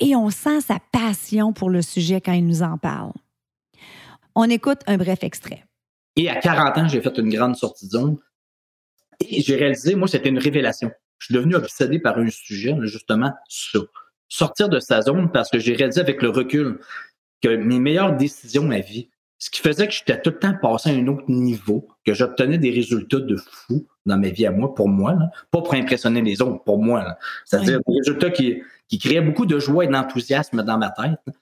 Et 0.00 0.16
on 0.16 0.30
sent 0.30 0.62
sa 0.62 0.78
passion 0.90 1.52
pour 1.52 1.70
le 1.70 1.82
sujet 1.82 2.20
quand 2.20 2.32
il 2.32 2.44
nous 2.44 2.62
en 2.62 2.78
parle. 2.78 3.12
On 4.34 4.50
écoute 4.50 4.80
un 4.88 4.96
bref 4.96 5.22
extrait. 5.22 5.64
Et 6.16 6.28
à 6.28 6.34
40 6.40 6.78
ans, 6.78 6.88
j'ai 6.88 7.00
fait 7.00 7.16
une 7.16 7.32
grande 7.32 7.54
sortie 7.54 7.86
de 7.86 7.92
zone. 7.92 8.16
Et 9.20 9.40
j'ai 9.40 9.54
réalisé, 9.54 9.94
moi, 9.94 10.08
c'était 10.08 10.30
une 10.30 10.38
révélation. 10.38 10.90
Je 11.18 11.26
suis 11.26 11.34
devenu 11.34 11.54
obsédé 11.54 12.00
par 12.00 12.18
un 12.18 12.28
sujet, 12.28 12.76
justement, 12.82 13.32
ça 13.48 13.78
sortir 14.28 14.68
de 14.68 14.80
sa 14.80 15.02
zone 15.02 15.30
parce 15.32 15.50
que 15.50 15.58
j'ai 15.58 15.74
réalisé 15.74 16.00
avec 16.00 16.22
le 16.22 16.30
recul 16.30 16.80
que 17.40 17.48
mes 17.48 17.78
meilleures 17.78 18.16
décisions 18.16 18.64
ma 18.64 18.80
vie, 18.80 19.08
ce 19.38 19.50
qui 19.50 19.60
faisait 19.60 19.86
que 19.86 19.92
j'étais 19.92 20.20
tout 20.20 20.30
le 20.30 20.38
temps 20.38 20.54
passé 20.60 20.90
à 20.90 20.92
un 20.92 21.06
autre 21.06 21.24
niveau, 21.28 21.88
que 22.04 22.12
j'obtenais 22.12 22.58
des 22.58 22.70
résultats 22.70 23.20
de 23.20 23.36
fou 23.36 23.86
dans 24.04 24.18
ma 24.18 24.28
vie 24.28 24.46
à 24.46 24.50
moi, 24.50 24.74
pour 24.74 24.88
moi, 24.88 25.16
pas 25.50 25.62
pour 25.62 25.74
impressionner 25.74 26.22
les 26.22 26.42
autres, 26.42 26.64
pour 26.64 26.82
moi. 26.82 27.16
C'est-à-dire 27.44 27.78
des 27.86 27.98
résultats 27.98 28.30
qui, 28.30 28.62
qui 28.88 28.98
créaient 28.98 29.20
beaucoup 29.20 29.46
de 29.46 29.58
joie 29.58 29.84
et 29.84 29.88
d'enthousiasme 29.88 30.62
dans 30.64 30.78
ma 30.78 30.90
tête. 30.90 31.36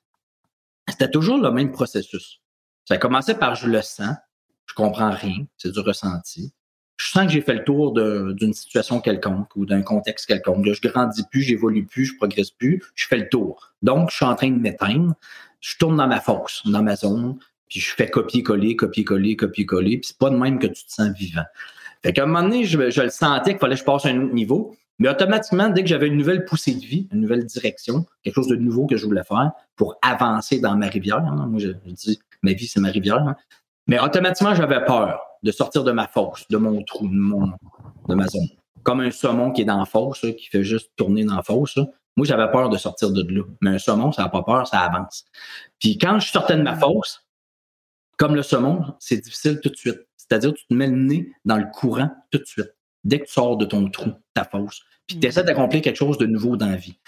C'était 0.88 1.10
toujours 1.10 1.38
le 1.38 1.50
même 1.50 1.72
processus. 1.72 2.40
Ça 2.84 2.94
a 2.94 2.98
commencé 2.98 3.34
par 3.34 3.54
je 3.54 3.68
le 3.68 3.82
sens, 3.82 4.14
je 4.66 4.74
comprends 4.74 5.10
rien, 5.10 5.46
c'est 5.56 5.72
du 5.72 5.80
ressenti 5.80 6.52
je 6.96 7.10
sens 7.10 7.26
que 7.26 7.32
j'ai 7.32 7.40
fait 7.40 7.54
le 7.54 7.64
tour 7.64 7.92
d'une 7.92 8.54
situation 8.54 9.00
quelconque 9.00 9.54
ou 9.54 9.66
d'un 9.66 9.82
contexte 9.82 10.26
quelconque. 10.26 10.64
Là, 10.66 10.72
je 10.72 10.88
grandis 10.88 11.24
plus, 11.30 11.42
j'évolue 11.42 11.84
plus, 11.84 12.06
je 12.06 12.16
progresse 12.16 12.50
plus, 12.50 12.82
je 12.94 13.06
fais 13.06 13.18
le 13.18 13.28
tour. 13.28 13.72
Donc, 13.82 14.10
je 14.10 14.16
suis 14.16 14.24
en 14.24 14.34
train 14.34 14.50
de 14.50 14.58
m'éteindre. 14.58 15.14
Je 15.60 15.76
tourne 15.78 15.96
dans 15.96 16.06
ma 16.06 16.20
fosse, 16.20 16.62
dans 16.66 16.82
ma 16.82 16.96
zone, 16.96 17.38
puis 17.68 17.80
je 17.80 17.94
fais 17.94 18.08
copier-coller, 18.08 18.76
copier-coller, 18.76 19.36
copier-coller, 19.36 19.98
puis 19.98 20.08
c'est 20.08 20.18
pas 20.18 20.30
de 20.30 20.36
même 20.36 20.58
que 20.58 20.66
tu 20.66 20.84
te 20.84 20.92
sens 20.92 21.10
vivant. 21.10 21.44
Fait 22.02 22.12
qu'à 22.12 22.22
un 22.22 22.26
moment 22.26 22.42
donné, 22.42 22.64
je, 22.64 22.78
le 22.78 23.10
sentais 23.10 23.52
qu'il 23.52 23.58
fallait 23.58 23.74
que 23.74 23.80
je 23.80 23.84
passe 23.84 24.06
à 24.06 24.10
un 24.10 24.22
autre 24.22 24.34
niveau. 24.34 24.76
Mais 24.98 25.08
automatiquement, 25.08 25.68
dès 25.68 25.82
que 25.82 25.88
j'avais 25.88 26.06
une 26.06 26.16
nouvelle 26.16 26.44
poussée 26.44 26.74
de 26.74 26.84
vie, 26.84 27.08
une 27.12 27.20
nouvelle 27.20 27.44
direction, 27.44 28.06
quelque 28.22 28.34
chose 28.34 28.48
de 28.48 28.56
nouveau 28.56 28.86
que 28.86 28.96
je 28.96 29.04
voulais 29.04 29.24
faire 29.24 29.50
pour 29.74 29.98
avancer 30.00 30.58
dans 30.58 30.74
ma 30.76 30.86
rivière, 30.86 31.18
hein, 31.18 31.46
moi 31.50 31.60
je, 31.60 31.68
dis 31.84 32.18
ma 32.42 32.52
vie 32.52 32.66
c'est 32.66 32.80
ma 32.80 32.88
rivière, 32.88 33.18
hein, 33.18 33.36
mais 33.86 33.98
automatiquement 33.98 34.54
j'avais 34.54 34.82
peur 34.84 35.20
de 35.46 35.52
sortir 35.52 35.84
de 35.84 35.92
ma 35.92 36.08
fosse, 36.08 36.46
de 36.50 36.56
mon 36.56 36.82
trou, 36.82 37.06
de, 37.06 37.14
mon, 37.14 37.52
de 38.08 38.14
ma 38.14 38.26
zone. 38.26 38.48
Comme 38.82 39.00
un 39.00 39.10
saumon 39.10 39.52
qui 39.52 39.62
est 39.62 39.64
dans 39.64 39.78
la 39.78 39.84
fosse, 39.86 40.20
qui 40.20 40.48
fait 40.50 40.64
juste 40.64 40.90
tourner 40.96 41.24
dans 41.24 41.36
la 41.36 41.42
fosse. 41.42 41.78
Moi, 42.16 42.26
j'avais 42.26 42.50
peur 42.50 42.68
de 42.68 42.76
sortir 42.76 43.10
de 43.12 43.22
là. 43.32 43.42
Mais 43.60 43.70
un 43.70 43.78
saumon, 43.78 44.10
ça 44.10 44.22
n'a 44.22 44.28
pas 44.28 44.42
peur, 44.42 44.66
ça 44.66 44.80
avance. 44.80 45.24
Puis 45.78 45.98
quand 45.98 46.18
je 46.18 46.30
sortais 46.30 46.56
de 46.56 46.62
ma 46.62 46.76
fosse, 46.76 47.24
comme 48.16 48.34
le 48.34 48.42
saumon, 48.42 48.82
c'est 48.98 49.18
difficile 49.18 49.60
tout 49.62 49.68
de 49.68 49.76
suite. 49.76 50.00
C'est-à-dire, 50.16 50.52
tu 50.52 50.66
te 50.66 50.74
mets 50.74 50.88
le 50.88 50.96
nez 50.96 51.32
dans 51.44 51.56
le 51.56 51.66
courant 51.72 52.10
tout 52.30 52.38
de 52.38 52.44
suite. 52.44 52.74
Dès 53.04 53.20
que 53.20 53.26
tu 53.26 53.32
sors 53.32 53.56
de 53.56 53.64
ton 53.64 53.88
trou, 53.88 54.10
ta 54.34 54.44
fosse. 54.44 54.82
Puis 55.06 55.20
tu 55.20 55.26
essaies 55.26 55.44
d'accomplir 55.44 55.80
quelque 55.80 55.96
chose 55.96 56.18
de 56.18 56.26
nouveau 56.26 56.56
dans 56.56 56.66
la 56.66 56.76
vie. 56.76 56.98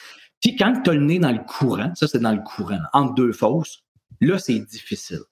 Puis 0.41 0.55
quand 0.55 0.81
tu 0.85 0.91
as 0.91 0.95
le 0.95 1.01
nez 1.01 1.19
dans 1.19 1.33
le 1.33 1.41
courant, 1.41 1.93
ça 1.97 2.07
c'est 2.07 2.21
dans 2.21 2.33
le 2.33 2.43
courant, 2.43 2.79
entre 2.93 3.15
deux 3.15 3.33
fosses, 3.33 3.83
là 4.21 4.39
c'est 4.39 4.61
difficile. 4.61 5.23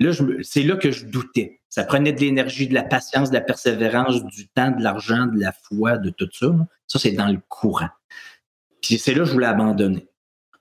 Là, 0.00 0.12
c'est 0.42 0.62
là 0.62 0.76
que 0.76 0.90
je 0.90 1.06
doutais. 1.06 1.57
Ça 1.68 1.84
prenait 1.84 2.12
de 2.12 2.20
l'énergie, 2.20 2.66
de 2.66 2.74
la 2.74 2.82
patience, 2.82 3.30
de 3.30 3.34
la 3.34 3.40
persévérance, 3.40 4.24
du 4.24 4.48
temps, 4.48 4.70
de 4.70 4.82
l'argent, 4.82 5.26
de 5.26 5.38
la 5.38 5.52
foi, 5.52 5.98
de 5.98 6.10
tout 6.10 6.28
ça. 6.32 6.48
Ça, 6.86 6.98
c'est 6.98 7.12
dans 7.12 7.28
le 7.28 7.40
courant. 7.48 7.90
Puis 8.80 8.98
c'est 8.98 9.12
là 9.12 9.20
que 9.20 9.26
je 9.26 9.32
voulais 9.32 9.46
abandonner. 9.46 10.08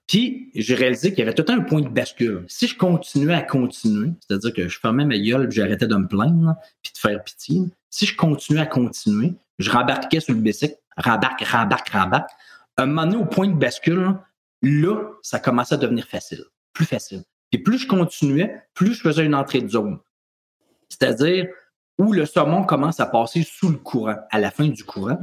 Puis 0.08 0.52
j'ai 0.56 0.76
réalisé 0.76 1.10
qu'il 1.10 1.20
y 1.20 1.22
avait 1.22 1.34
tout 1.34 1.52
un 1.52 1.60
point 1.62 1.82
de 1.82 1.90
bascule. 1.90 2.46
Si 2.48 2.68
je 2.68 2.78
continuais 2.78 3.34
à 3.36 3.42
continuer, 3.42 4.12
c'est-à-dire 4.22 4.54
que 4.54 4.68
je 4.68 4.80
fermais 4.80 5.06
ma 5.06 5.18
gueule, 5.18 5.52
j'arrêtais 5.52 5.88
de 5.88 5.96
me 5.96 6.08
plaindre, 6.08 6.56
puis 6.82 6.94
de 6.94 6.98
faire 6.98 7.24
pitié. 7.24 7.62
Si 7.90 8.06
je 8.06 8.16
continuais 8.16 8.62
à 8.62 8.66
continuer, 8.66 9.34
je 9.60 9.70
rembarquais 9.70 10.22
sur 10.22 10.34
le 10.34 10.40
bicycle, 10.40 10.78
rembarque, 10.98 11.44
rembarque, 11.44 11.90
rembarque. 11.90 12.30
Un 12.78 12.86
moment 12.86 13.06
donné, 13.06 13.18
au 13.18 13.26
point 13.26 13.48
de 13.48 13.56
bascule, 13.56 14.16
là, 14.62 14.96
ça 15.22 15.40
commençait 15.40 15.76
à 15.76 15.78
devenir 15.78 16.06
facile, 16.06 16.44
plus 16.74 16.86
facile. 16.86 17.24
Et 17.52 17.58
plus 17.58 17.80
je 17.80 17.88
continuais, 17.88 18.62
plus 18.74 18.94
je 18.94 19.02
faisais 19.02 19.26
une 19.26 19.36
entrée 19.36 19.62
de 19.62 19.70
zone. 19.70 20.00
C'est-à-dire 20.90 21.48
où 21.98 22.14
le 22.14 22.26
saumon 22.26 22.64
commence 22.64 23.00
à 23.00 23.06
passer 23.06 23.44
sous 23.44 23.70
le 23.70 23.78
courant. 23.78 24.18
À 24.30 24.40
la 24.40 24.52
fin 24.52 24.68
du 24.68 24.84
courant, 24.84 25.20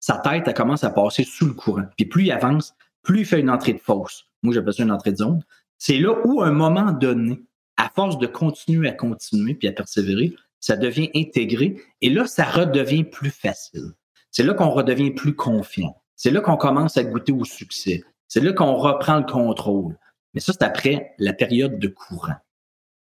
sa 0.00 0.18
tête, 0.18 0.54
commence 0.54 0.84
à 0.84 0.90
passer 0.90 1.24
sous 1.24 1.46
le 1.46 1.54
courant. 1.54 1.84
Puis 1.96 2.06
plus 2.06 2.24
il 2.24 2.32
avance, 2.32 2.74
plus 3.02 3.20
il 3.20 3.26
fait 3.26 3.40
une 3.40 3.50
entrée 3.50 3.72
de 3.72 3.78
fosse. 3.78 4.26
Moi, 4.42 4.54
j'appelle 4.54 4.74
ça 4.74 4.82
une 4.82 4.92
entrée 4.92 5.12
de 5.12 5.16
zone. 5.16 5.42
C'est 5.78 5.98
là 5.98 6.14
où, 6.24 6.42
à 6.42 6.46
un 6.46 6.52
moment 6.52 6.92
donné, 6.92 7.42
à 7.76 7.90
force 7.94 8.18
de 8.18 8.26
continuer 8.26 8.88
à 8.88 8.92
continuer 8.92 9.54
puis 9.54 9.68
à 9.68 9.72
persévérer, 9.72 10.34
ça 10.60 10.76
devient 10.76 11.10
intégré 11.14 11.76
et 12.00 12.10
là, 12.10 12.26
ça 12.26 12.44
redevient 12.44 13.04
plus 13.04 13.30
facile. 13.30 13.92
C'est 14.30 14.42
là 14.42 14.54
qu'on 14.54 14.70
redevient 14.70 15.10
plus 15.10 15.34
confiant. 15.34 16.00
C'est 16.16 16.30
là 16.30 16.40
qu'on 16.40 16.56
commence 16.56 16.96
à 16.96 17.04
goûter 17.04 17.32
au 17.32 17.44
succès. 17.44 18.02
C'est 18.28 18.40
là 18.40 18.52
qu'on 18.52 18.76
reprend 18.76 19.18
le 19.18 19.24
contrôle. 19.24 19.96
Mais 20.32 20.40
ça, 20.40 20.52
c'est 20.52 20.64
après 20.64 21.14
la 21.18 21.32
période 21.32 21.78
de 21.78 21.88
courant, 21.88 22.34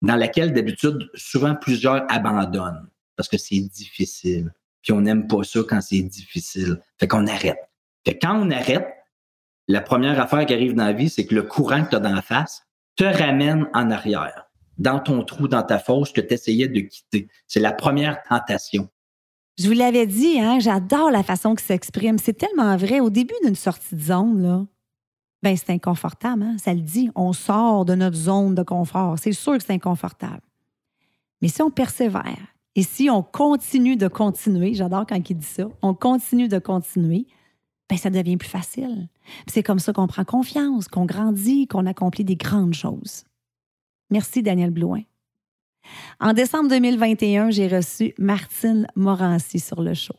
dans 0.03 0.17
laquelle 0.17 0.53
d'habitude, 0.53 1.11
souvent 1.15 1.55
plusieurs 1.55 2.05
abandonnent 2.09 2.89
parce 3.17 3.29
que 3.29 3.37
c'est 3.37 3.61
difficile. 3.61 4.53
Puis 4.83 4.93
on 4.93 5.01
n'aime 5.01 5.27
pas 5.27 5.43
ça 5.43 5.61
quand 5.69 5.81
c'est 5.81 6.03
difficile. 6.03 6.81
Fait 6.99 7.09
qu'on 7.09 7.27
arrête. 7.27 7.59
Fait 8.07 8.17
que 8.17 8.27
quand 8.27 8.41
on 8.41 8.51
arrête, 8.51 8.87
la 9.67 9.81
première 9.81 10.21
affaire 10.21 10.47
qui 10.47 10.55
arrive 10.55 10.75
dans 10.75 10.87
la 10.87 10.93
vie, 10.93 11.11
c'est 11.11 11.27
que 11.27 11.35
le 11.35 11.43
courant 11.43 11.85
que 11.85 11.91
tu 11.91 11.97
as 11.97 12.01
dans 12.01 12.15
la 12.15 12.23
face 12.23 12.63
te 12.97 13.05
ramène 13.05 13.67
en 13.75 13.91
arrière, 13.91 14.47
dans 14.79 15.01
ton 15.01 15.25
trou, 15.25 15.49
dans 15.49 15.63
ta 15.63 15.79
fosse 15.79 16.13
que 16.13 16.21
tu 16.21 16.33
essayais 16.33 16.69
de 16.69 16.81
quitter. 16.81 17.29
C'est 17.47 17.61
la 17.61 17.73
première 17.73 18.23
tentation. 18.23 18.89
Je 19.59 19.67
vous 19.67 19.75
l'avais 19.75 20.07
dit, 20.07 20.39
hein, 20.39 20.61
j'adore 20.61 21.11
la 21.11 21.25
façon 21.25 21.57
qu'il 21.57 21.67
s'exprime. 21.67 22.19
C'est 22.19 22.39
tellement 22.39 22.77
vrai. 22.77 23.01
Au 23.01 23.11
début 23.11 23.35
d'une 23.45 23.57
sortie 23.57 23.97
de 23.97 24.01
zone, 24.01 24.41
là, 24.41 24.65
ben 25.43 25.57
c'est 25.57 25.71
inconfortable, 25.71 26.43
hein? 26.43 26.57
ça 26.59 26.75
le 26.75 26.81
dit. 26.81 27.11
On 27.15 27.33
sort 27.33 27.85
de 27.85 27.95
notre 27.95 28.17
zone 28.17 28.55
de 28.55 28.63
confort. 28.63 29.19
C'est 29.19 29.33
sûr 29.33 29.57
que 29.57 29.63
c'est 29.63 29.73
inconfortable. 29.73 30.43
Mais 31.41 31.49
si 31.49 31.63
on 31.63 31.71
persévère 31.71 32.55
et 32.75 32.83
si 32.83 33.09
on 33.11 33.23
continue 33.23 33.97
de 33.97 34.09
continuer, 34.09 34.75
j'adore 34.75 35.07
quand 35.07 35.31
il 35.31 35.37
dit 35.37 35.47
ça, 35.47 35.69
on 35.83 35.95
continue 35.95 36.49
de 36.49 36.59
continuer, 36.59 37.27
ben 37.89 37.97
ça 37.97 38.11
devient 38.11 38.37
plus 38.37 38.49
facile. 38.49 39.09
C'est 39.47 39.63
comme 39.63 39.79
ça 39.79 39.93
qu'on 39.93 40.07
prend 40.07 40.25
confiance, 40.25 40.89
qu'on 40.89 41.07
grandit, 41.07 41.67
qu'on 41.67 41.87
accomplit 41.87 42.25
des 42.25 42.37
grandes 42.37 42.75
choses. 42.75 43.25
Merci, 44.11 44.43
Daniel 44.43 44.71
Blouin. 44.71 45.03
En 46.21 46.33
décembre 46.33 46.69
2021, 46.69 47.51
j'ai 47.51 47.69
reçu 47.69 48.15
Martine 48.19 48.87
Morancy 48.95 49.61
sur 49.61 49.83
le 49.83 49.95
show. 49.95 50.17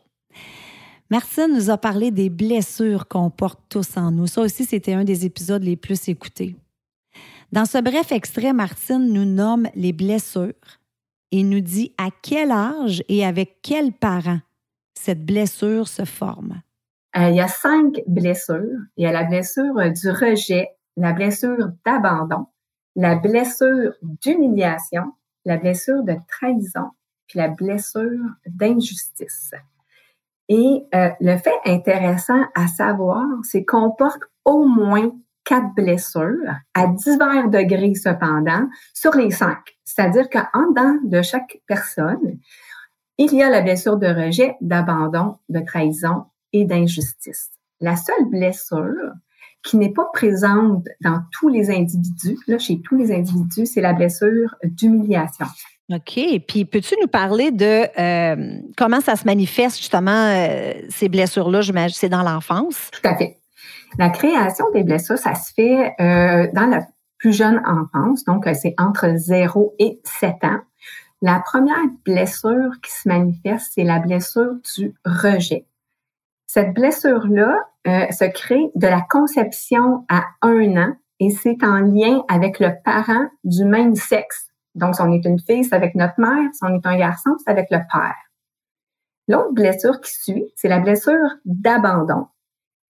Martine 1.10 1.52
nous 1.52 1.70
a 1.70 1.76
parlé 1.76 2.12
des 2.12 2.30
blessures 2.30 3.08
qu'on 3.08 3.30
porte 3.30 3.60
tous 3.68 3.96
en 3.96 4.12
nous. 4.12 4.28
Ça 4.28 4.42
aussi, 4.42 4.64
c'était 4.64 4.92
un 4.92 5.02
des 5.02 5.26
épisodes 5.26 5.64
les 5.64 5.76
plus 5.76 6.08
écoutés. 6.08 6.54
Dans 7.50 7.64
ce 7.64 7.78
bref 7.78 8.12
extrait, 8.12 8.52
Martine 8.52 9.12
nous 9.12 9.24
nomme 9.24 9.66
les 9.74 9.92
blessures 9.92 10.54
et 11.32 11.42
nous 11.42 11.60
dit 11.60 11.92
à 11.98 12.10
quel 12.22 12.52
âge 12.52 13.02
et 13.08 13.26
avec 13.26 13.58
quels 13.60 13.92
parents 13.92 14.40
cette 14.94 15.26
blessure 15.26 15.88
se 15.88 16.04
forme. 16.04 16.62
Euh, 17.16 17.30
il 17.30 17.36
y 17.36 17.40
a 17.40 17.48
cinq 17.48 18.02
blessures. 18.06 18.78
Il 18.96 19.02
y 19.02 19.06
a 19.06 19.12
la 19.12 19.24
blessure 19.24 19.74
du 19.74 20.10
rejet, 20.10 20.68
la 20.96 21.12
blessure 21.12 21.70
d'abandon, 21.84 22.46
la 22.94 23.16
blessure 23.16 23.94
d'humiliation, 24.02 25.12
la 25.44 25.56
blessure 25.56 26.04
de 26.04 26.14
trahison, 26.28 26.90
puis 27.26 27.40
la 27.40 27.48
blessure 27.48 28.20
d'injustice. 28.46 29.52
Et 30.50 30.84
euh, 30.96 31.10
le 31.20 31.36
fait 31.38 31.54
intéressant 31.64 32.42
à 32.56 32.66
savoir, 32.66 33.24
c'est 33.44 33.64
qu'on 33.64 33.92
porte 33.92 34.22
au 34.44 34.66
moins 34.66 35.12
quatre 35.44 35.72
blessures 35.76 36.26
à 36.74 36.88
divers 36.88 37.48
degrés 37.48 37.94
cependant 37.94 38.68
sur 38.92 39.14
les 39.14 39.30
cinq. 39.30 39.60
C'est-à-dire 39.84 40.28
qu'en 40.28 40.70
dedans 40.70 40.96
de 41.04 41.22
chaque 41.22 41.60
personne, 41.68 42.40
il 43.16 43.32
y 43.32 43.44
a 43.44 43.48
la 43.48 43.60
blessure 43.60 43.96
de 43.96 44.08
rejet, 44.08 44.56
d'abandon, 44.60 45.36
de 45.48 45.60
trahison 45.60 46.24
et 46.52 46.64
d'injustice. 46.64 47.50
La 47.80 47.94
seule 47.94 48.28
blessure 48.28 49.12
qui 49.62 49.76
n'est 49.76 49.92
pas 49.92 50.08
présente 50.12 50.84
dans 51.00 51.20
tous 51.30 51.48
les 51.48 51.70
individus, 51.70 52.38
là, 52.48 52.58
chez 52.58 52.80
tous 52.80 52.96
les 52.96 53.12
individus, 53.12 53.66
c'est 53.66 53.80
la 53.80 53.92
blessure 53.92 54.56
d'humiliation. 54.64 55.46
OK. 55.90 56.20
Puis, 56.46 56.64
peux-tu 56.64 56.94
nous 57.00 57.08
parler 57.08 57.50
de 57.50 57.86
euh, 57.98 58.60
comment 58.76 59.00
ça 59.00 59.16
se 59.16 59.24
manifeste, 59.24 59.78
justement, 59.78 60.10
euh, 60.10 60.72
ces 60.88 61.08
blessures-là? 61.08 61.62
J'imagine 61.62 61.96
c'est 61.96 62.08
dans 62.08 62.22
l'enfance. 62.22 62.90
Tout 62.92 63.08
à 63.08 63.16
fait. 63.16 63.38
La 63.98 64.10
création 64.10 64.66
des 64.72 64.84
blessures, 64.84 65.18
ça 65.18 65.34
se 65.34 65.52
fait 65.52 65.94
euh, 66.00 66.46
dans 66.54 66.66
la 66.66 66.86
plus 67.18 67.32
jeune 67.32 67.60
enfance, 67.66 68.24
donc 68.24 68.48
c'est 68.54 68.74
entre 68.78 69.14
0 69.16 69.74
et 69.78 70.00
7 70.04 70.44
ans. 70.44 70.60
La 71.20 71.42
première 71.44 71.76
blessure 72.04 72.70
qui 72.82 72.90
se 72.90 73.08
manifeste, 73.08 73.72
c'est 73.74 73.84
la 73.84 73.98
blessure 73.98 74.54
du 74.76 74.94
rejet. 75.04 75.66
Cette 76.46 76.72
blessure-là 76.72 77.58
se 77.84 78.24
crée 78.24 78.70
de 78.74 78.86
la 78.86 79.02
conception 79.02 80.06
à 80.08 80.24
un 80.40 80.76
an 80.76 80.94
et 81.18 81.28
c'est 81.28 81.62
en 81.62 81.80
lien 81.80 82.22
avec 82.28 82.58
le 82.58 82.70
parent 82.82 83.26
du 83.44 83.64
même 83.64 83.94
sexe. 83.94 84.49
Donc, 84.74 84.94
si 84.94 85.02
on 85.02 85.12
est 85.12 85.24
une 85.24 85.40
fille, 85.40 85.64
c'est 85.64 85.74
avec 85.74 85.94
notre 85.94 86.14
mère. 86.18 86.48
Si 86.52 86.60
on 86.62 86.74
est 86.74 86.86
un 86.86 86.96
garçon, 86.96 87.36
c'est 87.38 87.50
avec 87.50 87.68
le 87.70 87.78
père. 87.78 88.16
L'autre 89.28 89.52
blessure 89.52 90.00
qui 90.00 90.12
suit, 90.12 90.44
c'est 90.56 90.68
la 90.68 90.80
blessure 90.80 91.36
d'abandon. 91.44 92.26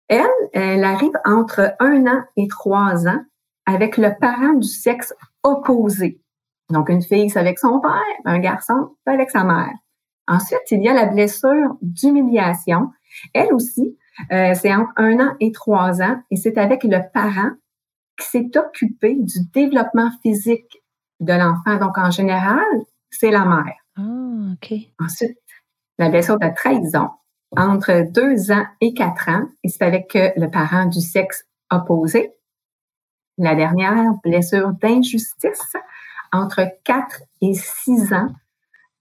Elle, 0.08 0.26
elle 0.52 0.84
arrive 0.84 1.18
entre 1.24 1.74
un 1.80 2.06
an 2.06 2.22
et 2.36 2.48
trois 2.48 3.06
ans 3.08 3.24
avec 3.66 3.96
le 3.96 4.10
parent 4.18 4.54
du 4.54 4.68
sexe 4.68 5.14
opposé. 5.42 6.20
Donc, 6.70 6.88
une 6.88 7.02
fille, 7.02 7.30
avec 7.36 7.58
son 7.58 7.80
père, 7.80 7.90
un 8.24 8.38
garçon, 8.38 8.96
avec 9.06 9.30
sa 9.30 9.44
mère. 9.44 9.72
Ensuite, 10.28 10.70
il 10.70 10.82
y 10.82 10.88
a 10.88 10.94
la 10.94 11.06
blessure 11.06 11.76
d'humiliation. 11.82 12.90
Elle 13.32 13.52
aussi, 13.52 13.96
euh, 14.32 14.54
c'est 14.54 14.74
entre 14.74 14.92
un 14.96 15.20
an 15.20 15.34
et 15.40 15.52
trois 15.52 16.02
ans 16.02 16.20
et 16.30 16.36
c'est 16.36 16.58
avec 16.58 16.84
le 16.84 16.98
parent 17.12 17.50
qui 18.18 18.26
s'est 18.26 18.50
occupé 18.56 19.14
du 19.14 19.38
développement 19.52 20.10
physique 20.22 20.82
de 21.20 21.32
l'enfant. 21.32 21.76
Donc, 21.78 21.98
en 21.98 22.10
général, 22.10 22.64
c'est 23.10 23.30
la 23.30 23.44
mère. 23.44 23.76
Ah, 23.96 24.52
OK. 24.52 24.72
Ensuite, 25.00 25.38
la 25.98 26.08
blessure 26.08 26.38
de 26.38 26.48
trahison 26.54 27.08
entre 27.56 28.10
deux 28.10 28.50
ans 28.52 28.66
et 28.80 28.92
quatre 28.92 29.28
ans, 29.28 29.46
et 29.62 29.68
c'est 29.68 29.84
avec 29.84 30.12
le 30.14 30.50
parent 30.50 30.86
du 30.86 31.00
sexe 31.00 31.44
opposé. 31.70 32.32
La 33.38 33.54
dernière, 33.54 34.12
blessure 34.22 34.72
d'injustice 34.80 35.76
entre 36.32 36.66
quatre 36.84 37.22
et 37.40 37.54
six 37.54 38.12
ans 38.12 38.28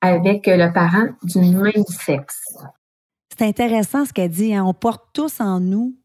avec 0.02 0.46
le 0.48 0.72
parent 0.72 1.08
du 1.24 1.40
même 1.40 1.86
sexe. 1.88 2.58
C'est 3.30 3.46
intéressant 3.46 4.06
ce 4.06 4.14
qu'elle 4.14 4.30
dit. 4.30 4.54
Hein. 4.54 4.64
On 4.66 4.74
porte 4.74 5.04
tous 5.14 5.42
en 5.42 5.60
nous 5.60 5.96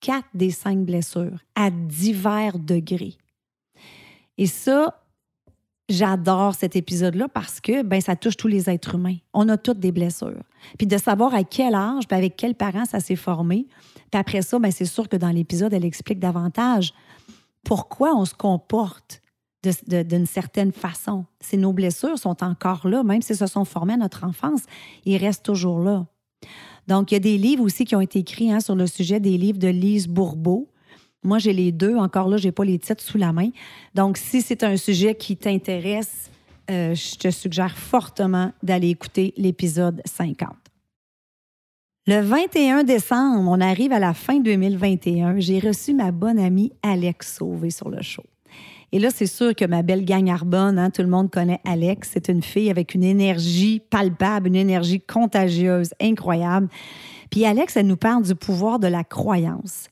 quatre 0.00 0.28
des 0.34 0.50
cinq 0.50 0.78
blessures 0.78 1.38
à 1.54 1.70
divers 1.70 2.58
degrés. 2.58 3.18
Et 4.38 4.46
ça, 4.46 5.02
j'adore 5.90 6.54
cet 6.54 6.76
épisode-là 6.76 7.28
parce 7.28 7.60
que 7.60 7.82
ben, 7.82 8.00
ça 8.00 8.16
touche 8.16 8.36
tous 8.36 8.48
les 8.48 8.70
êtres 8.70 8.94
humains. 8.94 9.16
On 9.34 9.48
a 9.48 9.56
toutes 9.56 9.80
des 9.80 9.92
blessures. 9.92 10.42
Puis 10.78 10.86
de 10.86 10.96
savoir 10.96 11.34
à 11.34 11.44
quel 11.44 11.74
âge, 11.74 12.06
puis 12.08 12.16
avec 12.16 12.36
quels 12.36 12.54
parents 12.54 12.84
ça 12.84 13.00
s'est 13.00 13.16
formé. 13.16 13.66
Puis 14.10 14.20
après 14.20 14.42
ça, 14.42 14.58
ben, 14.58 14.70
c'est 14.70 14.84
sûr 14.84 15.08
que 15.08 15.16
dans 15.16 15.30
l'épisode, 15.30 15.72
elle 15.72 15.84
explique 15.84 16.18
davantage 16.18 16.94
pourquoi 17.64 18.14
on 18.14 18.24
se 18.24 18.34
comporte 18.34 19.20
d'une 19.86 20.26
certaine 20.26 20.72
façon. 20.72 21.26
Si 21.40 21.58
nos 21.58 21.74
blessures 21.74 22.18
sont 22.18 22.42
encore 22.42 22.88
là, 22.88 23.02
même 23.02 23.20
si 23.20 23.34
se 23.34 23.46
sont 23.46 23.66
formées 23.66 23.92
à 23.92 23.98
notre 23.98 24.24
enfance, 24.24 24.62
ils 25.04 25.18
restent 25.18 25.44
toujours 25.44 25.80
là. 25.80 26.06
Donc, 26.88 27.10
il 27.10 27.14
y 27.14 27.16
a 27.16 27.20
des 27.20 27.36
livres 27.36 27.62
aussi 27.62 27.84
qui 27.84 27.94
ont 27.94 28.00
été 28.00 28.20
écrits 28.20 28.50
hein, 28.50 28.60
sur 28.60 28.74
le 28.74 28.86
sujet, 28.86 29.20
des 29.20 29.36
livres 29.36 29.58
de 29.58 29.68
Lise 29.68 30.08
Bourbeau, 30.08 30.70
moi, 31.22 31.38
j'ai 31.38 31.52
les 31.52 31.72
deux. 31.72 31.96
Encore 31.96 32.28
là, 32.28 32.36
je 32.36 32.46
n'ai 32.46 32.52
pas 32.52 32.64
les 32.64 32.78
titres 32.78 33.02
sous 33.02 33.18
la 33.18 33.32
main. 33.32 33.50
Donc, 33.94 34.16
si 34.16 34.40
c'est 34.40 34.64
un 34.64 34.76
sujet 34.76 35.14
qui 35.14 35.36
t'intéresse, 35.36 36.30
euh, 36.70 36.94
je 36.94 37.16
te 37.16 37.30
suggère 37.30 37.76
fortement 37.76 38.52
d'aller 38.62 38.90
écouter 38.90 39.34
l'épisode 39.36 40.00
50. 40.04 40.48
Le 42.06 42.20
21 42.20 42.84
décembre, 42.84 43.50
on 43.50 43.60
arrive 43.60 43.92
à 43.92 43.98
la 43.98 44.14
fin 44.14 44.40
2021. 44.40 45.38
J'ai 45.38 45.58
reçu 45.58 45.92
ma 45.92 46.10
bonne 46.10 46.38
amie 46.38 46.72
Alex 46.82 47.36
Sauvé 47.36 47.70
sur 47.70 47.90
le 47.90 48.00
show. 48.02 48.24
Et 48.92 48.98
là, 48.98 49.10
c'est 49.14 49.26
sûr 49.26 49.54
que 49.54 49.64
ma 49.64 49.82
belle 49.82 50.04
gang 50.04 50.28
Arbonne, 50.30 50.78
hein, 50.78 50.90
tout 50.90 51.02
le 51.02 51.08
monde 51.08 51.30
connaît 51.30 51.60
Alex. 51.64 52.10
C'est 52.12 52.28
une 52.28 52.42
fille 52.42 52.70
avec 52.70 52.94
une 52.94 53.04
énergie 53.04 53.80
palpable, 53.90 54.48
une 54.48 54.56
énergie 54.56 55.00
contagieuse, 55.00 55.90
incroyable. 56.00 56.68
Puis 57.30 57.44
Alex, 57.44 57.76
elle 57.76 57.86
nous 57.86 57.96
parle 57.96 58.24
du 58.24 58.34
pouvoir 58.34 58.78
de 58.78 58.88
la 58.88 59.04
croyance. 59.04 59.89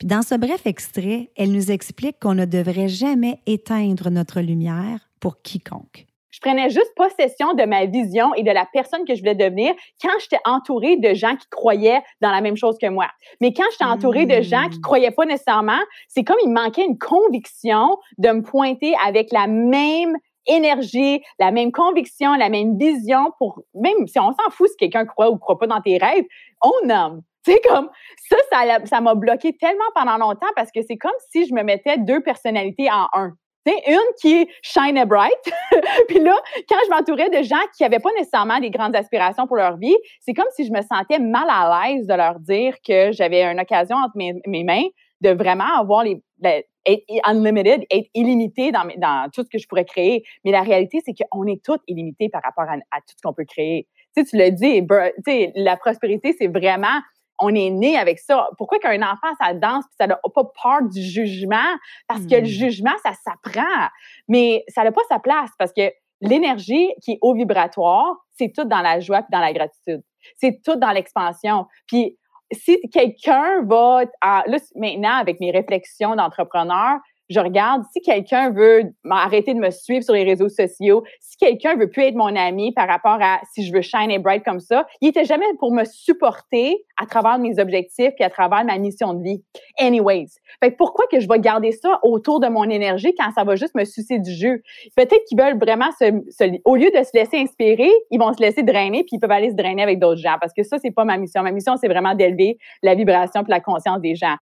Puis 0.00 0.06
dans 0.06 0.22
ce 0.22 0.34
bref 0.34 0.66
extrait, 0.66 1.30
elle 1.36 1.52
nous 1.52 1.70
explique 1.70 2.18
qu'on 2.18 2.32
ne 2.32 2.46
devrait 2.46 2.88
jamais 2.88 3.38
éteindre 3.44 4.08
notre 4.08 4.40
lumière 4.40 5.10
pour 5.20 5.42
quiconque. 5.42 6.06
Je 6.30 6.40
prenais 6.40 6.70
juste 6.70 6.94
possession 6.96 7.52
de 7.52 7.64
ma 7.64 7.84
vision 7.84 8.32
et 8.32 8.42
de 8.42 8.50
la 8.50 8.66
personne 8.72 9.04
que 9.04 9.14
je 9.14 9.20
voulais 9.20 9.34
devenir 9.34 9.74
quand 10.00 10.08
j'étais 10.18 10.40
entourée 10.46 10.96
de 10.96 11.12
gens 11.12 11.36
qui 11.36 11.46
croyaient 11.50 12.00
dans 12.22 12.30
la 12.30 12.40
même 12.40 12.56
chose 12.56 12.78
que 12.80 12.88
moi. 12.88 13.08
Mais 13.42 13.52
quand 13.52 13.66
j'étais 13.72 13.84
entourée 13.84 14.24
de 14.24 14.40
gens 14.40 14.70
qui 14.70 14.78
hmm. 14.78 14.82
croyaient 14.82 15.10
pas 15.10 15.26
nécessairement, 15.26 15.80
c'est 16.08 16.24
comme 16.24 16.38
il 16.42 16.50
manquait 16.50 16.86
une 16.86 16.96
conviction 16.96 17.98
de 18.16 18.30
me 18.30 18.40
pointer 18.40 18.94
avec 19.06 19.30
la 19.32 19.48
même 19.48 20.16
énergie, 20.46 21.20
la 21.38 21.50
même 21.50 21.72
conviction, 21.72 22.32
la 22.36 22.48
même 22.48 22.78
vision 22.78 23.32
pour 23.36 23.60
même 23.74 24.06
si 24.06 24.18
on 24.18 24.32
s'en 24.32 24.50
fout 24.50 24.70
si 24.70 24.76
quelqu'un 24.78 25.04
croit 25.04 25.30
ou 25.30 25.36
croit 25.36 25.58
pas 25.58 25.66
dans 25.66 25.82
tes 25.82 25.98
rêves, 25.98 26.24
on 26.62 26.86
nomme. 26.86 27.20
C'est 27.44 27.60
comme 27.66 27.88
ça, 28.28 28.76
ça 28.84 29.00
m'a 29.00 29.14
bloqué 29.14 29.56
tellement 29.56 29.84
pendant 29.94 30.18
longtemps 30.18 30.50
parce 30.56 30.70
que 30.70 30.82
c'est 30.82 30.96
comme 30.96 31.10
si 31.30 31.46
je 31.46 31.54
me 31.54 31.62
mettais 31.62 31.96
deux 31.96 32.20
personnalités 32.20 32.90
en 32.90 33.08
un. 33.14 33.32
C'est 33.66 33.92
une 33.92 34.14
qui 34.20 34.48
shine 34.62 35.04
bright. 35.04 35.52
puis 36.08 36.18
là, 36.18 36.34
quand 36.68 36.78
je 36.86 36.90
m'entourais 36.90 37.28
de 37.28 37.42
gens 37.42 37.60
qui 37.76 37.82
n'avaient 37.82 37.98
pas 37.98 38.10
nécessairement 38.18 38.58
des 38.58 38.70
grandes 38.70 38.96
aspirations 38.96 39.46
pour 39.46 39.56
leur 39.56 39.76
vie, 39.76 39.96
c'est 40.20 40.32
comme 40.32 40.46
si 40.54 40.66
je 40.66 40.72
me 40.72 40.80
sentais 40.80 41.18
mal 41.18 41.46
à 41.48 41.88
l'aise 41.88 42.06
de 42.06 42.14
leur 42.14 42.40
dire 42.40 42.74
que 42.86 43.12
j'avais 43.12 43.42
une 43.44 43.60
occasion 43.60 43.96
entre 43.96 44.16
mes, 44.16 44.64
mains 44.64 44.88
de 45.20 45.30
vraiment 45.30 45.78
avoir 45.78 46.04
les, 46.04 46.22
être 46.42 47.04
unlimited, 47.24 47.84
être 47.90 48.08
illimité 48.14 48.72
dans, 48.72 49.30
tout 49.30 49.42
ce 49.42 49.50
que 49.50 49.58
je 49.58 49.68
pourrais 49.68 49.84
créer. 49.84 50.24
Mais 50.44 50.52
la 50.52 50.62
réalité, 50.62 51.02
c'est 51.04 51.12
qu'on 51.12 51.46
est 51.46 51.62
tous 51.62 51.78
illimités 51.86 52.30
par 52.30 52.40
rapport 52.42 52.64
à, 52.64 53.00
tout 53.00 53.14
ce 53.16 53.22
qu'on 53.22 53.34
peut 53.34 53.44
créer. 53.44 53.86
Tu 54.16 54.24
sais, 54.24 54.50
tu 54.50 54.86
tu 54.86 55.22
sais, 55.26 55.52
la 55.54 55.76
prospérité, 55.76 56.34
c'est 56.36 56.48
vraiment 56.48 56.98
on 57.40 57.54
est 57.54 57.70
né 57.70 57.96
avec 57.96 58.18
ça. 58.18 58.48
Pourquoi 58.58 58.78
qu'un 58.78 59.02
enfant, 59.02 59.28
ça 59.40 59.54
danse 59.54 59.84
puis 59.86 59.96
ça 59.98 60.06
n'a 60.06 60.16
pas 60.16 60.44
peur 60.62 60.82
du 60.82 61.02
jugement? 61.02 61.76
Parce 62.06 62.26
que 62.26 62.34
le 62.34 62.42
hmm. 62.42 62.44
jugement, 62.44 62.92
ça 63.02 63.12
s'apprend. 63.14 63.88
Mais 64.28 64.64
ça 64.68 64.84
n'a 64.84 64.92
pas 64.92 65.02
sa 65.08 65.18
place 65.18 65.50
parce 65.58 65.72
que 65.72 65.90
l'énergie 66.20 66.90
qui 67.02 67.12
est 67.12 67.18
au 67.22 67.34
vibratoire, 67.34 68.16
c'est 68.36 68.52
tout 68.54 68.64
dans 68.64 68.82
la 68.82 69.00
joie 69.00 69.20
et 69.20 69.32
dans 69.32 69.40
la 69.40 69.52
gratitude. 69.52 70.02
C'est 70.36 70.62
tout 70.62 70.76
dans 70.76 70.90
l'expansion. 70.90 71.66
Puis 71.86 72.18
si 72.52 72.78
quelqu'un 72.92 73.62
va, 73.64 74.02
là, 74.22 74.58
maintenant, 74.74 75.14
avec 75.14 75.40
mes 75.40 75.50
réflexions 75.50 76.16
d'entrepreneur, 76.16 76.98
je 77.30 77.38
regarde 77.40 77.82
si 77.92 78.02
quelqu'un 78.02 78.50
veut 78.50 78.82
m'arrêter 79.04 79.54
de 79.54 79.60
me 79.60 79.70
suivre 79.70 80.02
sur 80.02 80.14
les 80.14 80.24
réseaux 80.24 80.48
sociaux, 80.48 81.04
si 81.20 81.36
quelqu'un 81.36 81.76
veut 81.76 81.88
plus 81.88 82.02
être 82.02 82.16
mon 82.16 82.34
ami 82.34 82.72
par 82.72 82.88
rapport 82.88 83.18
à 83.20 83.40
si 83.52 83.64
je 83.64 83.72
veux 83.72 83.82
shine 83.82 84.10
et 84.10 84.18
bright 84.18 84.44
comme 84.44 84.60
ça, 84.60 84.86
il 85.00 85.08
était 85.08 85.24
jamais 85.24 85.46
pour 85.58 85.72
me 85.72 85.84
supporter 85.84 86.84
à 87.00 87.06
travers 87.06 87.38
mes 87.38 87.58
objectifs 87.60 88.12
et 88.18 88.24
à 88.24 88.30
travers 88.30 88.64
ma 88.64 88.76
mission 88.78 89.14
de 89.14 89.22
vie. 89.22 89.42
Anyways. 89.78 90.26
Fait 90.62 90.72
pourquoi 90.72 91.06
que 91.10 91.20
je 91.20 91.28
vais 91.28 91.38
garder 91.38 91.72
ça 91.72 92.00
autour 92.02 92.40
de 92.40 92.48
mon 92.48 92.64
énergie 92.64 93.14
quand 93.16 93.30
ça 93.32 93.44
va 93.44 93.54
juste 93.54 93.74
me 93.76 93.84
sucer 93.84 94.18
du 94.18 94.32
jeu? 94.32 94.60
Peut-être 94.96 95.24
qu'ils 95.28 95.38
veulent 95.38 95.58
vraiment 95.58 95.90
se, 95.98 96.60
au 96.64 96.76
lieu 96.76 96.90
de 96.90 97.02
se 97.04 97.10
laisser 97.14 97.38
inspirer, 97.38 97.90
ils 98.10 98.18
vont 98.18 98.32
se 98.32 98.42
laisser 98.42 98.64
drainer 98.64 99.04
puis 99.04 99.16
ils 99.16 99.20
peuvent 99.20 99.30
aller 99.30 99.50
se 99.50 99.56
drainer 99.56 99.82
avec 99.82 100.00
d'autres 100.00 100.20
gens 100.20 100.36
parce 100.40 100.52
que 100.52 100.64
ça, 100.64 100.78
c'est 100.78 100.90
pas 100.90 101.04
ma 101.04 101.16
mission. 101.16 101.42
Ma 101.42 101.52
mission, 101.52 101.76
c'est 101.80 101.88
vraiment 101.88 102.14
d'élever 102.14 102.58
la 102.82 102.94
vibration 102.94 103.42
et 103.42 103.50
la 103.50 103.60
conscience 103.60 104.00
des 104.00 104.16
gens. 104.16 104.36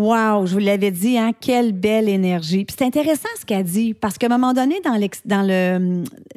Wow, 0.00 0.46
je 0.46 0.54
vous 0.54 0.60
l'avais 0.60 0.90
dit, 0.90 1.18
hein, 1.18 1.32
quelle 1.38 1.72
belle 1.72 2.08
énergie. 2.08 2.64
Puis 2.64 2.74
c'est 2.78 2.86
intéressant 2.86 3.28
ce 3.38 3.44
qu'elle 3.44 3.64
dit, 3.64 3.92
parce 3.92 4.16
qu'à 4.16 4.28
un 4.28 4.30
moment 4.30 4.54
donné, 4.54 4.80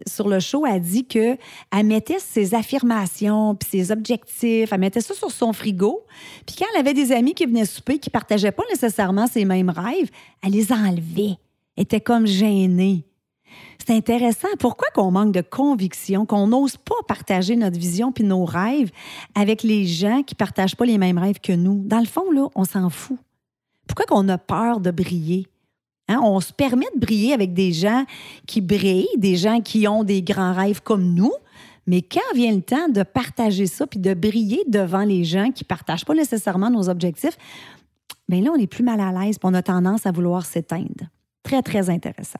sur 0.06 0.28
le 0.28 0.40
show, 0.42 0.66
elle 0.66 0.82
dit 0.82 1.06
qu'elle 1.06 1.38
mettait 1.86 2.20
ses 2.20 2.56
affirmations, 2.56 3.56
puis 3.56 3.70
ses 3.72 3.92
objectifs, 3.94 4.74
elle 4.74 4.80
mettait 4.82 5.00
ça 5.00 5.14
sur 5.14 5.32
son 5.32 5.54
frigo. 5.54 6.02
Puis 6.46 6.58
quand 6.60 6.66
elle 6.74 6.82
avait 6.82 6.94
des 6.94 7.14
amis 7.14 7.34
qui 7.34 7.46
venaient 7.46 7.64
souper, 7.64 8.00
qui 8.00 8.10
partageaient 8.10 8.52
pas 8.52 8.64
nécessairement 8.70 9.28
ses 9.28 9.46
mêmes 9.46 9.70
rêves, 9.70 10.10
elle 10.44 10.52
les 10.52 10.74
enlevait. 10.74 11.38
Elle 11.78 11.84
était 11.84 12.02
comme 12.02 12.28
gênée. 12.28 13.06
C'est 13.80 13.96
intéressant. 13.96 14.50
Pourquoi 14.60 14.90
qu'on 14.94 15.12
manque 15.12 15.32
de 15.32 15.40
conviction, 15.40 16.26
qu'on 16.26 16.48
n'ose 16.48 16.76
pas 16.76 16.96
partager 17.08 17.56
notre 17.56 17.80
vision 17.80 18.12
puis 18.12 18.26
nos 18.26 18.44
rêves 18.44 18.92
avec 19.36 19.64
les 19.64 19.86
gens 19.86 20.22
qui 20.22 20.36
partagent 20.36 20.76
pas 20.76 20.86
les 20.86 20.98
mêmes 20.98 21.18
rêves 21.18 21.40
que 21.42 21.54
nous? 21.54 21.82
Dans 21.86 22.00
le 22.00 22.06
fond, 22.06 22.30
là, 22.30 22.50
on 22.56 22.66
s'en 22.66 22.90
fout. 22.90 23.18
Pourquoi 23.88 24.06
qu'on 24.06 24.28
a 24.30 24.38
peur 24.38 24.80
de 24.80 24.92
briller? 24.92 25.48
Hein? 26.08 26.20
On 26.24 26.40
se 26.40 26.54
permet 26.54 26.86
de 26.96 27.00
briller 27.00 27.34
avec 27.34 27.54
des 27.54 27.72
gens 27.72 28.06
qui 28.48 28.62
brillent, 28.62 29.08
des 29.18 29.36
gens 29.36 29.62
qui 29.62 29.88
ont 29.88 30.04
des 30.04 30.22
grands 30.22 30.54
rêves 30.54 30.82
comme 30.82 31.14
nous, 31.14 31.34
mais 31.86 32.02
quand 32.02 32.22
vient 32.34 32.54
le 32.54 32.62
temps 32.62 32.88
de 32.88 33.04
partager 33.04 33.68
ça 33.68 33.86
puis 33.88 34.00
de 34.00 34.14
briller 34.14 34.64
devant 34.68 35.04
les 35.04 35.24
gens 35.24 35.52
qui 35.52 35.64
ne 35.64 35.68
partagent 35.68 36.06
pas 36.06 36.14
nécessairement 36.14 36.70
nos 36.70 36.90
objectifs, 36.90 37.38
bien 38.30 38.42
là, 38.42 38.52
on 38.54 38.60
est 38.60 38.68
plus 38.68 38.84
mal 38.84 39.00
à 39.02 39.12
l'aise 39.12 39.38
on 39.44 39.54
a 39.54 39.62
tendance 39.62 40.06
à 40.06 40.12
vouloir 40.12 40.46
s'éteindre. 40.46 41.10
Très, 41.44 41.62
très 41.62 41.90
intéressant. 41.90 42.40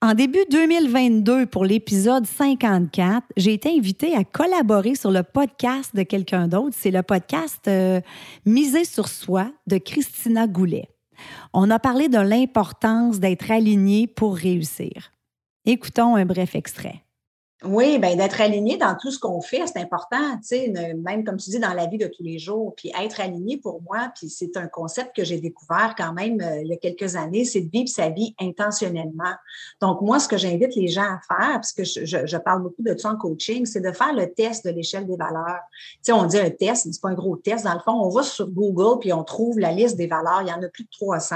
En 0.00 0.14
début 0.14 0.44
2022, 0.48 1.46
pour 1.46 1.64
l'épisode 1.64 2.24
54, 2.24 3.26
j'ai 3.36 3.54
été 3.54 3.76
invitée 3.76 4.14
à 4.14 4.22
collaborer 4.22 4.94
sur 4.94 5.10
le 5.10 5.24
podcast 5.24 5.90
de 5.96 6.04
quelqu'un 6.04 6.46
d'autre. 6.46 6.76
C'est 6.78 6.92
le 6.92 7.02
podcast 7.02 7.66
euh, 7.66 8.00
Miser 8.46 8.84
sur 8.84 9.08
soi 9.08 9.50
de 9.66 9.76
Christina 9.78 10.46
Goulet. 10.46 10.88
On 11.52 11.68
a 11.68 11.80
parlé 11.80 12.08
de 12.08 12.20
l'importance 12.20 13.18
d'être 13.18 13.50
aligné 13.50 14.06
pour 14.06 14.36
réussir. 14.36 15.10
Écoutons 15.64 16.14
un 16.14 16.24
bref 16.24 16.54
extrait. 16.54 17.02
Oui, 17.64 17.98
ben 17.98 18.16
d'être 18.16 18.40
aligné 18.40 18.76
dans 18.76 18.94
tout 18.94 19.10
ce 19.10 19.18
qu'on 19.18 19.40
fait, 19.40 19.66
c'est 19.66 19.80
important, 19.80 20.36
tu 20.36 20.46
sais, 20.46 20.94
même 20.96 21.24
comme 21.24 21.38
tu 21.38 21.50
dis, 21.50 21.58
dans 21.58 21.74
la 21.74 21.86
vie 21.86 21.98
de 21.98 22.06
tous 22.06 22.22
les 22.22 22.38
jours. 22.38 22.72
Puis 22.76 22.92
être 22.96 23.20
aligné 23.20 23.56
pour 23.56 23.82
moi, 23.82 24.12
puis 24.14 24.28
c'est 24.30 24.56
un 24.56 24.68
concept 24.68 25.16
que 25.16 25.24
j'ai 25.24 25.40
découvert 25.40 25.96
quand 25.98 26.12
même 26.12 26.40
euh, 26.40 26.62
il 26.62 26.68
y 26.68 26.72
a 26.72 26.76
quelques 26.76 27.16
années, 27.16 27.44
c'est 27.44 27.62
de 27.62 27.68
vivre 27.68 27.88
sa 27.88 28.10
vie 28.10 28.32
intentionnellement. 28.40 29.34
Donc, 29.80 30.02
moi, 30.02 30.20
ce 30.20 30.28
que 30.28 30.36
j'invite 30.36 30.76
les 30.76 30.86
gens 30.86 31.02
à 31.02 31.18
faire, 31.26 31.54
parce 31.54 31.72
que 31.72 31.82
je, 31.82 32.36
parle 32.36 32.62
beaucoup 32.62 32.82
de 32.82 32.96
ça 32.96 33.10
en 33.10 33.16
coaching, 33.16 33.66
c'est 33.66 33.80
de 33.80 33.90
faire 33.90 34.12
le 34.12 34.32
test 34.32 34.64
de 34.64 34.70
l'échelle 34.70 35.08
des 35.08 35.16
valeurs. 35.16 35.62
Tu 35.94 35.98
sais, 36.02 36.12
on 36.12 36.26
dit 36.26 36.38
un 36.38 36.50
test, 36.50 36.86
c'est 36.88 37.00
pas 37.00 37.08
un 37.08 37.14
gros 37.14 37.36
test. 37.36 37.64
Dans 37.64 37.74
le 37.74 37.80
fond, 37.80 37.90
on 37.90 38.08
va 38.08 38.22
sur 38.22 38.48
Google, 38.48 39.00
puis 39.00 39.12
on 39.12 39.24
trouve 39.24 39.58
la 39.58 39.72
liste 39.72 39.96
des 39.96 40.06
valeurs. 40.06 40.42
Il 40.42 40.48
y 40.48 40.52
en 40.52 40.62
a 40.62 40.68
plus 40.68 40.84
de 40.84 40.90
300. 40.92 41.34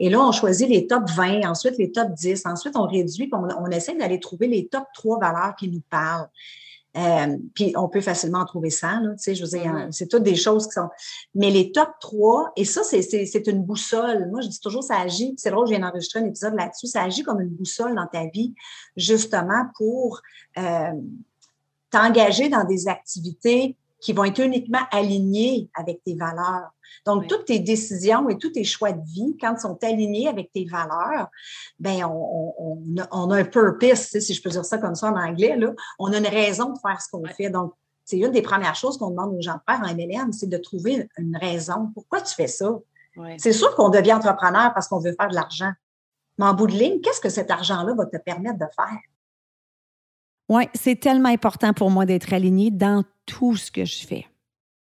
Et 0.00 0.10
là, 0.10 0.20
on 0.26 0.32
choisit 0.32 0.68
les 0.68 0.88
top 0.88 1.08
20, 1.08 1.48
ensuite 1.48 1.78
les 1.78 1.92
top 1.92 2.08
10. 2.14 2.46
Ensuite, 2.46 2.76
on 2.76 2.88
réduit, 2.88 3.28
puis 3.28 3.34
on, 3.34 3.46
on 3.62 3.70
essaie 3.70 3.94
d'aller 3.94 4.18
trouver 4.18 4.48
les 4.48 4.66
top 4.66 4.86
3 4.94 5.20
valeurs 5.20 5.51
qui 5.58 5.68
nous 5.68 5.82
parlent. 5.90 6.28
Euh, 6.96 7.38
puis 7.54 7.72
on 7.76 7.88
peut 7.88 8.02
facilement 8.02 8.40
en 8.40 8.44
trouver 8.44 8.68
ça, 8.68 9.00
tu 9.02 9.08
sais, 9.16 9.34
je 9.34 9.46
mm-hmm. 9.46 9.92
c'est 9.92 10.08
toutes 10.08 10.24
des 10.24 10.36
choses 10.36 10.66
qui 10.66 10.72
sont. 10.72 10.88
Mais 11.34 11.50
les 11.50 11.72
top 11.72 11.88
3, 12.00 12.52
et 12.56 12.66
ça, 12.66 12.82
c'est 12.84 13.46
une 13.46 13.62
boussole. 13.62 14.28
Moi, 14.30 14.42
je 14.42 14.48
dis 14.48 14.60
toujours, 14.60 14.84
ça 14.84 14.98
agit, 14.98 15.32
c'est 15.38 15.50
drôle, 15.50 15.66
je 15.66 15.70
viens 15.70 15.80
d'enregistrer 15.80 16.20
un 16.20 16.26
épisode 16.26 16.54
là-dessus, 16.54 16.88
ça 16.88 17.02
agit 17.02 17.22
comme 17.22 17.40
une 17.40 17.48
boussole 17.48 17.94
dans 17.94 18.06
ta 18.06 18.26
vie, 18.26 18.54
justement 18.96 19.64
pour 19.78 20.20
euh, 20.58 20.92
t'engager 21.90 22.50
dans 22.50 22.64
des 22.64 22.88
activités 22.88 23.76
qui 24.02 24.12
vont 24.12 24.24
être 24.24 24.40
uniquement 24.40 24.80
alignées 24.90 25.70
avec 25.74 26.02
tes 26.02 26.14
valeurs. 26.14 26.70
Donc, 27.06 27.28
toutes 27.28 27.46
tes 27.46 27.60
décisions 27.60 28.28
et 28.28 28.36
tous 28.36 28.50
tes 28.50 28.64
choix 28.64 28.92
de 28.92 29.02
vie, 29.02 29.36
quand 29.40 29.54
ils 29.56 29.60
sont 29.60 29.78
alignés 29.82 30.28
avec 30.28 30.52
tes 30.52 30.66
valeurs, 30.66 31.28
ben 31.78 32.04
on, 32.04 32.84
on, 33.10 33.30
a 33.30 33.36
un 33.36 33.44
purpose, 33.44 34.18
si 34.18 34.34
je 34.34 34.42
peux 34.42 34.50
dire 34.50 34.64
ça 34.64 34.78
comme 34.78 34.96
ça 34.96 35.10
en 35.10 35.16
anglais, 35.16 35.56
là. 35.56 35.72
on 36.00 36.12
a 36.12 36.18
une 36.18 36.26
raison 36.26 36.70
de 36.72 36.78
faire 36.80 37.00
ce 37.00 37.08
qu'on 37.10 37.24
fait. 37.26 37.48
Donc, 37.48 37.74
c'est 38.04 38.18
une 38.18 38.32
des 38.32 38.42
premières 38.42 38.74
choses 38.74 38.98
qu'on 38.98 39.10
demande 39.10 39.34
aux 39.34 39.40
gens 39.40 39.54
de 39.54 39.72
faire 39.72 39.80
en 39.80 39.94
MLM, 39.94 40.32
c'est 40.32 40.48
de 40.48 40.58
trouver 40.58 41.08
une 41.16 41.36
raison. 41.36 41.90
Pourquoi 41.94 42.20
tu 42.20 42.34
fais 42.34 42.48
ça? 42.48 42.76
C'est 43.38 43.52
sûr 43.52 43.74
qu'on 43.76 43.90
devient 43.90 44.14
entrepreneur 44.14 44.72
parce 44.74 44.88
qu'on 44.88 44.98
veut 44.98 45.14
faire 45.18 45.28
de 45.28 45.34
l'argent. 45.34 45.72
Mais 46.38 46.46
en 46.46 46.54
bout 46.54 46.66
de 46.66 46.72
ligne, 46.72 47.00
qu'est-ce 47.00 47.20
que 47.20 47.28
cet 47.28 47.50
argent-là 47.50 47.94
va 47.94 48.06
te 48.06 48.16
permettre 48.16 48.58
de 48.58 48.66
faire? 48.74 48.98
Oui, 50.48 50.64
c'est 50.74 50.98
tellement 50.98 51.28
important 51.28 51.72
pour 51.72 51.90
moi 51.90 52.04
d'être 52.04 52.32
aligné 52.32 52.70
dans 52.70 53.04
tout 53.26 53.56
ce 53.56 53.70
que 53.70 53.84
je 53.84 54.06
fais. 54.06 54.26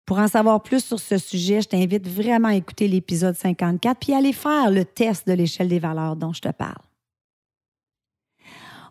Pour 0.05 0.19
en 0.19 0.29
savoir 0.29 0.63
plus 0.63 0.83
sur 0.83 0.99
ce 0.99 1.19
sujet, 1.19 1.61
je 1.61 1.69
t'invite 1.69 2.09
vraiment 2.09 2.49
à 2.49 2.55
écouter 2.55 2.89
l'épisode 2.89 3.35
54 3.35 3.99
puis 3.99 4.15
aller 4.15 4.33
faire 4.33 4.71
le 4.71 4.85
test 4.85 5.27
de 5.27 5.35
l'échelle 5.35 5.69
des 5.69 5.79
valeurs 5.79 6.17
dont 6.17 6.33
je 6.33 6.41
te 6.41 6.51
parle. 6.51 6.83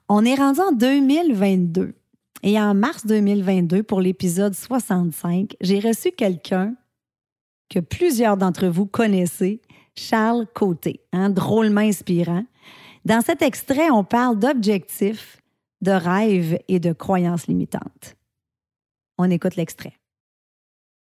On 0.10 0.24
est 0.24 0.36
rendu 0.36 0.60
en 0.60 0.72
2022 0.72 1.96
et 2.44 2.60
en 2.60 2.74
mars 2.76 3.06
2022, 3.06 3.84
pour 3.84 4.00
l'épisode 4.00 4.54
65, 4.54 5.56
j'ai 5.60 5.80
reçu 5.80 6.12
quelqu'un 6.12 6.76
que 7.70 7.80
plusieurs 7.80 8.38
d'entre 8.38 8.68
vous 8.68 8.86
connaissez, 8.86 9.62
Charles 9.96 10.46
Côté, 10.54 11.02
hein, 11.12 11.30
drôlement 11.30 11.82
inspirant. 11.82 12.46
Dans 13.06 13.22
cet 13.22 13.42
extrait, 13.42 13.90
on 13.90 14.04
parle 14.04 14.38
d'objectifs, 14.38 15.42
de 15.82 15.92
rêves 15.92 16.60
et 16.68 16.80
de 16.80 16.94
croyances 16.94 17.48
limitantes. 17.48 18.17
On 19.18 19.30
écoute 19.30 19.56
l'extrait 19.56 19.94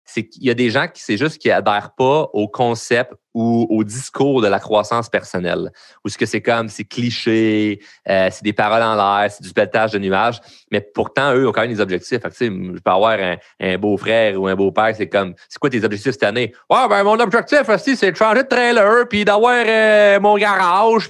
c'est 0.04 0.28
qu'il 0.28 0.44
y 0.44 0.50
a 0.50 0.54
des 0.54 0.70
gens 0.70 0.88
qui, 0.88 1.02
c'est 1.02 1.16
juste 1.16 1.38
qui 1.38 1.50
adhèrent 1.50 1.94
pas 1.96 2.28
au 2.32 2.48
concept 2.48 3.12
ou 3.34 3.66
au 3.70 3.82
discours 3.82 4.42
de 4.42 4.48
la 4.48 4.58
croissance 4.58 5.08
personnelle. 5.08 5.70
Ou 6.04 6.08
ce 6.08 6.18
que 6.18 6.26
c'est 6.26 6.42
comme, 6.42 6.68
c'est 6.68 6.84
cliché, 6.84 7.80
euh, 8.08 8.28
c'est 8.30 8.44
des 8.44 8.52
paroles 8.52 8.82
en 8.82 8.94
l'air, 8.94 9.30
c'est 9.30 9.42
du 9.42 9.52
pelletage 9.52 9.92
de 9.92 9.98
nuages. 9.98 10.40
Mais 10.70 10.80
pourtant, 10.80 11.34
eux 11.34 11.48
ont 11.48 11.52
quand 11.52 11.62
même 11.62 11.72
des 11.72 11.80
objectifs. 11.80 12.20
Fait 12.20 12.28
que, 12.28 12.34
je 12.44 12.80
peux 12.80 12.90
avoir 12.90 13.18
un, 13.60 13.78
beau-frère 13.78 14.40
ou 14.40 14.48
un 14.48 14.54
beau-père, 14.54 14.94
c'est 14.94 15.08
comme, 15.08 15.34
c'est 15.48 15.58
quoi 15.58 15.70
tes 15.70 15.82
objectifs 15.82 16.12
cette 16.12 16.24
année? 16.24 16.52
Ouais, 16.68 16.88
ben, 16.88 17.02
mon 17.04 17.18
objectif 17.18 17.68
aussi, 17.68 17.96
c'est 17.96 18.12
de 18.12 18.16
changer 18.16 18.42
de 18.42 18.48
trailer, 18.48 19.08
puis 19.08 19.24
d'avoir 19.24 19.64
euh, 19.66 20.20
mon 20.20 20.36
garage. 20.36 21.08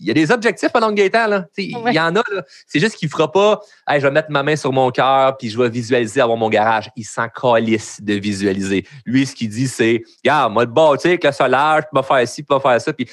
Il 0.00 0.06
y 0.06 0.10
a 0.10 0.14
des 0.14 0.32
objectifs 0.32 0.70
pendant 0.72 0.90
Gaétan, 0.90 1.26
là. 1.26 1.46
Il 1.58 1.70
y 1.70 2.00
en 2.00 2.16
a, 2.16 2.22
là. 2.32 2.42
C'est 2.66 2.80
juste 2.80 2.96
qu'il 2.96 3.06
ne 3.06 3.10
fera 3.10 3.30
pas 3.30 3.60
hey, 3.86 4.00
je 4.00 4.06
vais 4.06 4.12
mettre 4.12 4.30
ma 4.30 4.42
main 4.42 4.56
sur 4.56 4.72
mon 4.72 4.90
cœur 4.90 5.36
puis 5.36 5.50
je 5.50 5.58
vais 5.58 5.68
visualiser 5.68 6.20
avoir 6.20 6.38
mon 6.38 6.48
garage. 6.48 6.90
Il 6.96 7.04
s'en 7.04 7.28
calisse 7.28 8.00
de 8.02 8.14
visualiser. 8.14 8.86
Lui, 9.04 9.26
ce 9.26 9.34
qu'il 9.34 9.50
dit, 9.50 9.68
c'est 9.68 10.02
Regarde, 10.24 10.52
moi, 10.52 10.64
le 10.64 10.70
bâtir 10.70 11.10
avec 11.10 11.22
le 11.22 11.32
solaire, 11.32 11.82
je 11.82 11.98
peux 12.00 12.04
faire 12.04 12.26
ci, 12.26 12.42
je 12.42 12.54
peux 12.54 12.60
faire 12.60 12.80
ça. 12.80 12.92
Puis, 12.92 13.08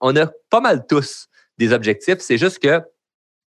on 0.00 0.16
a 0.16 0.26
pas 0.48 0.60
mal 0.60 0.86
tous 0.88 1.28
des 1.58 1.72
objectifs. 1.72 2.18
C'est 2.20 2.38
juste 2.38 2.60
que 2.60 2.80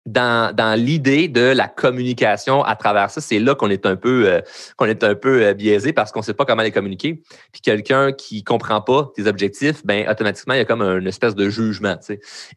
dans, 0.06 0.56
dans 0.56 0.80
l'idée 0.80 1.28
de 1.28 1.42
la 1.42 1.68
communication 1.68 2.64
à 2.64 2.76
travers 2.76 3.10
ça, 3.10 3.22
c'est 3.22 3.40
là 3.40 3.56
qu'on 3.56 3.70
est 3.70 3.86
un 3.86 3.96
peu 3.96 4.28
euh, 4.28 4.42
qu'on 4.78 4.86
est 4.86 5.04
un 5.04 5.16
peu 5.16 5.44
euh, 5.44 5.54
biaisé 5.54 5.94
parce 5.94 6.12
qu'on 6.12 6.20
ne 6.20 6.26
sait 6.26 6.34
pas 6.34 6.46
comment 6.46 6.64
les 6.64 6.72
communiquer. 6.72 7.22
Puis 7.52 7.62
quelqu'un 7.62 8.12
qui 8.12 8.44
comprend 8.44 8.82
pas 8.82 9.12
tes 9.16 9.28
objectifs, 9.28 9.86
ben 9.86 10.10
automatiquement 10.10 10.54
il 10.54 10.58
y 10.58 10.62
a 10.62 10.66
comme 10.66 10.82
une 10.82 11.08
espèce 11.08 11.36
de 11.36 11.50
jugement. 11.50 11.98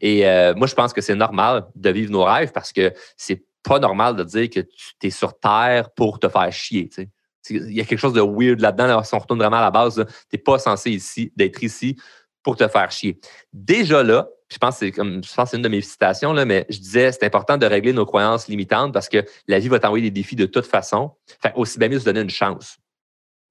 Et 0.01 0.27
euh, 0.27 0.53
moi 0.55 0.67
je 0.67 0.73
pense 0.73 0.93
que 0.93 1.01
c'est 1.01 1.15
normal 1.15 1.65
de 1.75 1.89
vivre 1.89 2.11
nos 2.11 2.23
rêves 2.23 2.51
parce 2.51 2.71
que 2.71 2.93
c'est 3.17 3.43
pas 3.63 3.79
normal 3.79 4.15
de 4.15 4.23
dire 4.23 4.49
que 4.49 4.59
tu 4.59 5.07
es 5.07 5.09
sur 5.09 5.37
terre 5.39 5.89
pour 5.91 6.19
te 6.19 6.27
faire 6.27 6.51
chier. 6.51 6.89
Il 7.49 7.73
y 7.73 7.81
a 7.81 7.83
quelque 7.83 7.99
chose 7.99 8.13
de 8.13 8.21
weird 8.21 8.61
là-dedans. 8.61 9.03
si 9.03 9.13
on 9.13 9.19
retourne 9.19 9.39
vraiment 9.39 9.57
à 9.57 9.61
la 9.61 9.71
base, 9.71 9.95
tu 9.95 10.35
n'es 10.35 10.41
pas 10.41 10.57
censé 10.59 10.91
ici 10.91 11.31
d'être 11.35 11.61
ici 11.61 11.97
pour 12.43 12.55
te 12.57 12.67
faire 12.67 12.91
chier. 12.91 13.19
Déjà 13.53 14.03
là, 14.03 14.27
je 14.51 14.57
pense 14.57 14.75
que 14.75 14.85
c'est 14.85 14.91
comme 14.91 15.23
je 15.23 15.33
pense 15.33 15.49
c'est 15.49 15.57
une 15.57 15.63
de 15.63 15.69
mes 15.69 15.81
citations, 15.81 16.33
là, 16.33 16.45
mais 16.45 16.65
je 16.69 16.77
disais 16.77 17.11
c'est 17.11 17.25
important 17.25 17.57
de 17.57 17.65
régler 17.65 17.93
nos 17.93 18.05
croyances 18.05 18.47
limitantes 18.47 18.93
parce 18.93 19.09
que 19.09 19.25
la 19.47 19.59
vie 19.59 19.67
va 19.67 19.79
t'envoyer 19.79 20.03
des 20.03 20.11
défis 20.11 20.35
de 20.35 20.45
toute 20.45 20.67
façon. 20.67 21.11
Fait 21.41 21.53
aussi 21.55 21.79
bien 21.79 21.89
mieux 21.89 21.99
se 21.99 22.05
donner 22.05 22.21
une 22.21 22.29
chance. 22.29 22.77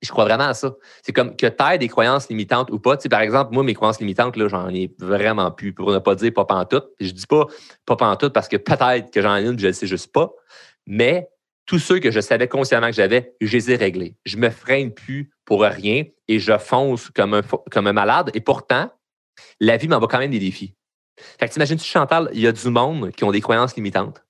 je 0.01 0.11
crois 0.11 0.25
vraiment 0.25 0.45
à 0.45 0.55
ça. 0.55 0.75
C'est 1.03 1.13
comme 1.13 1.37
que 1.37 1.47
tu 1.47 1.65
aies 1.65 1.79
des 1.79 1.89
croyances 1.89 2.29
limitantes 2.29 2.71
ou 2.71 2.79
pas. 2.79 2.97
Tu 2.97 3.05
sais, 3.05 3.09
par 3.09 3.21
exemple, 3.21 3.53
moi, 3.53 3.63
mes 3.63 3.75
croyances 3.75 4.01
limitantes, 4.01 4.37
là, 4.37 4.49
j'en 4.49 4.69
ai 4.69 4.95
vraiment 4.99 5.51
plus, 5.51 5.73
pour 5.73 5.93
ne 5.93 5.99
pas 5.99 6.15
dire 6.15 6.33
pas 6.33 6.45
pantoute. 6.45 6.89
Je 7.01 7.11
dis 7.11 7.27
pas 7.27 7.47
pas 7.87 7.97
pantoute 7.97 8.33
parce 8.33 8.49
que 8.49 8.57
peut-être 8.57 9.11
que 9.11 9.23
j'en 9.23 9.37
ai 9.37 9.47
une, 9.47 9.59
je 9.59 9.69
ne 9.69 9.73
sais 9.73 9.87
juste 9.87 10.13
pas. 10.13 10.31
Mais 10.87 11.29
tous 11.67 11.79
ceux 11.79 12.01
que 12.01 12.11
je 12.11 12.21
savais 12.21 12.49
consciemment 12.49 12.89
que 12.89 12.95
j'avais, 12.95 13.35
je 13.41 13.57
les 13.57 13.71
ai 13.71 13.77
réglés. 13.77 14.17
Je 14.25 14.37
me 14.37 14.51
freine 14.51 14.93
plus 14.93 15.31
pour 15.45 15.63
rien 15.63 16.05
et 16.29 16.39
je 16.39 16.57
fonce 16.59 17.11
comme 17.11 17.35
un, 17.35 17.93
malade. 17.93 18.31
Et 18.35 18.41
pourtant, 18.41 18.91
la 19.61 19.77
vie 19.77 19.89
m'envoie 19.89 20.09
quand 20.09 20.19
même 20.19 20.31
des 20.31 20.39
défis. 20.39 20.75
Fait 21.39 21.49
que 21.49 21.53
t'imagines-tu, 21.53 21.85
Chantal, 21.85 22.31
il 22.33 22.41
y 22.41 22.47
a 22.47 22.53
du 22.53 22.69
monde 22.69 23.13
qui 23.13 23.25
ont 23.25 23.31
des 23.31 23.41
croyances 23.41 23.77
limitantes, 23.77 24.25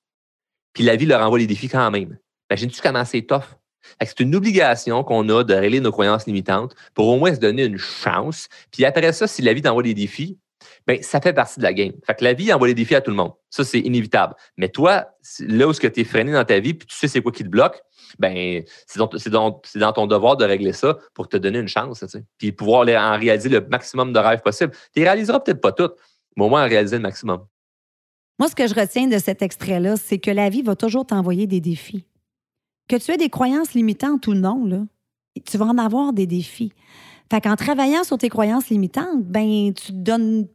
puis 0.72 0.84
la 0.84 0.96
vie 0.96 1.06
leur 1.06 1.22
envoie 1.22 1.38
les 1.38 1.46
défis 1.46 1.68
quand 1.68 1.90
même. 1.90 2.18
Imagines-tu 2.50 2.82
comment 2.82 3.04
c'est 3.04 3.22
tough? 3.22 3.56
c'est 4.00 4.20
une 4.20 4.34
obligation 4.34 5.02
qu'on 5.04 5.28
a 5.28 5.44
de 5.44 5.54
régler 5.54 5.80
nos 5.80 5.92
croyances 5.92 6.26
limitantes 6.26 6.74
pour 6.94 7.08
au 7.08 7.18
moins 7.18 7.34
se 7.34 7.40
donner 7.40 7.64
une 7.64 7.78
chance. 7.78 8.48
Puis 8.70 8.84
après 8.84 9.12
ça, 9.12 9.26
si 9.26 9.42
la 9.42 9.52
vie 9.52 9.62
t'envoie 9.62 9.82
des 9.82 9.94
défis, 9.94 10.38
ben, 10.86 11.02
ça 11.02 11.20
fait 11.20 11.32
partie 11.32 11.60
de 11.60 11.64
la 11.64 11.72
game. 11.72 11.92
Fait 12.06 12.14
que 12.14 12.24
la 12.24 12.32
vie 12.32 12.52
envoie 12.52 12.68
des 12.68 12.74
défis 12.74 12.94
à 12.94 13.00
tout 13.00 13.10
le 13.10 13.16
monde. 13.16 13.32
Ça, 13.50 13.64
c'est 13.64 13.80
inévitable. 13.80 14.34
Mais 14.56 14.68
toi, 14.68 15.06
là 15.40 15.68
où 15.68 15.72
tu 15.72 15.86
es 15.86 16.04
freiné 16.04 16.32
dans 16.32 16.44
ta 16.44 16.58
vie, 16.58 16.74
puis 16.74 16.86
tu 16.86 16.96
sais 16.96 17.08
c'est 17.08 17.22
quoi 17.22 17.32
qui 17.32 17.44
te 17.44 17.48
bloque, 17.48 17.80
ben, 18.18 18.62
c'est 18.86 18.98
dans, 18.98 19.60
dans, 19.74 19.92
ton 19.92 20.06
devoir 20.06 20.36
de 20.36 20.44
régler 20.44 20.72
ça 20.72 20.98
pour 21.14 21.28
te 21.28 21.36
donner 21.36 21.58
une 21.58 21.68
chance, 21.68 22.04
puis 22.38 22.52
pouvoir 22.52 22.82
en 22.82 23.18
réaliser 23.18 23.48
le 23.48 23.60
maximum 23.60 24.12
de 24.12 24.18
rêves 24.18 24.42
possible. 24.42 24.72
Tu 24.92 25.00
ne 25.00 25.04
réaliseras 25.04 25.40
peut-être 25.40 25.60
pas 25.60 25.72
toutes, 25.72 25.94
mais 26.36 26.44
au 26.44 26.48
moins 26.48 26.64
réaliser 26.64 26.96
le 26.96 27.02
maximum. 27.02 27.46
Moi, 28.38 28.48
ce 28.48 28.54
que 28.54 28.66
je 28.66 28.74
retiens 28.74 29.06
de 29.06 29.18
cet 29.18 29.42
extrait-là, 29.42 29.96
c'est 29.96 30.18
que 30.18 30.30
la 30.30 30.48
vie 30.48 30.62
va 30.62 30.74
toujours 30.74 31.06
t'envoyer 31.06 31.46
des 31.46 31.60
défis. 31.60 32.06
Que 32.88 32.96
tu 32.96 33.12
aies 33.12 33.16
des 33.16 33.28
croyances 33.28 33.74
limitantes 33.74 34.26
ou 34.26 34.34
non, 34.34 34.64
là, 34.64 34.82
tu 35.44 35.56
vas 35.56 35.66
en 35.66 35.78
avoir 35.78 36.12
des 36.12 36.26
défis. 36.26 36.72
Fait 37.30 37.40
qu'en 37.40 37.56
travaillant 37.56 38.04
sur 38.04 38.18
tes 38.18 38.28
croyances 38.28 38.68
limitantes, 38.68 39.22
ben, 39.22 39.72
tu 39.72 39.86
te 39.86 39.92
donnes 39.92 40.48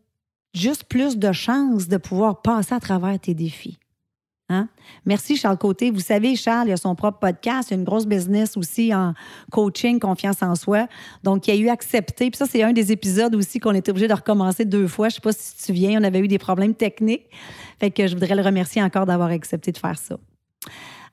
juste 0.54 0.86
plus 0.86 1.18
de 1.18 1.32
chances 1.32 1.88
de 1.88 1.98
pouvoir 1.98 2.42
passer 2.42 2.74
à 2.74 2.80
travers 2.80 3.20
tes 3.20 3.34
défis. 3.34 3.78
Hein? 4.50 4.70
Merci, 5.06 5.36
Charles 5.36 5.58
Côté. 5.58 5.92
Vous 5.92 6.00
savez, 6.00 6.38
Charles, 6.38 6.70
il 6.70 6.72
a 6.72 6.78
son 6.78 6.96
propre 6.96 7.20
podcast, 7.20 7.70
il 7.70 7.74
a 7.74 7.78
une 7.78 7.84
grosse 7.84 8.06
business 8.06 8.56
aussi 8.56 8.96
en 8.96 9.14
coaching, 9.52 10.00
confiance 10.00 10.42
en 10.42 10.56
soi. 10.56 10.88
Donc, 11.24 11.48
il 11.48 11.52
a 11.52 11.56
eu 11.56 11.68
accepté. 11.68 12.32
Puis 12.32 12.38
ça, 12.38 12.46
c'est 12.46 12.64
un 12.64 12.72
des 12.72 12.94
épisodes 12.94 13.36
aussi 13.36 13.60
qu'on 13.60 13.74
était 13.74 13.92
obligé 13.92 14.08
de 14.08 14.14
recommencer 14.14 14.64
deux 14.64 14.88
fois. 14.88 15.10
Je 15.10 15.14
ne 15.14 15.16
sais 15.16 15.22
pas 15.22 15.32
si 15.34 15.52
tu 15.52 15.58
te 15.58 15.66
souviens, 15.66 16.00
on 16.00 16.04
avait 16.04 16.20
eu 16.20 16.30
des 16.30 16.38
problèmes 16.38 16.74
techniques. 16.74 17.26
Fait 17.80 17.92
que 17.92 18.08
je 18.08 18.14
voudrais 18.14 18.36
le 18.36 18.42
remercier 18.42 18.82
encore 18.82 19.06
d'avoir 19.06 19.30
accepté 19.30 19.74
de 19.74 19.78
faire 19.78 19.98
ça. 19.98 20.18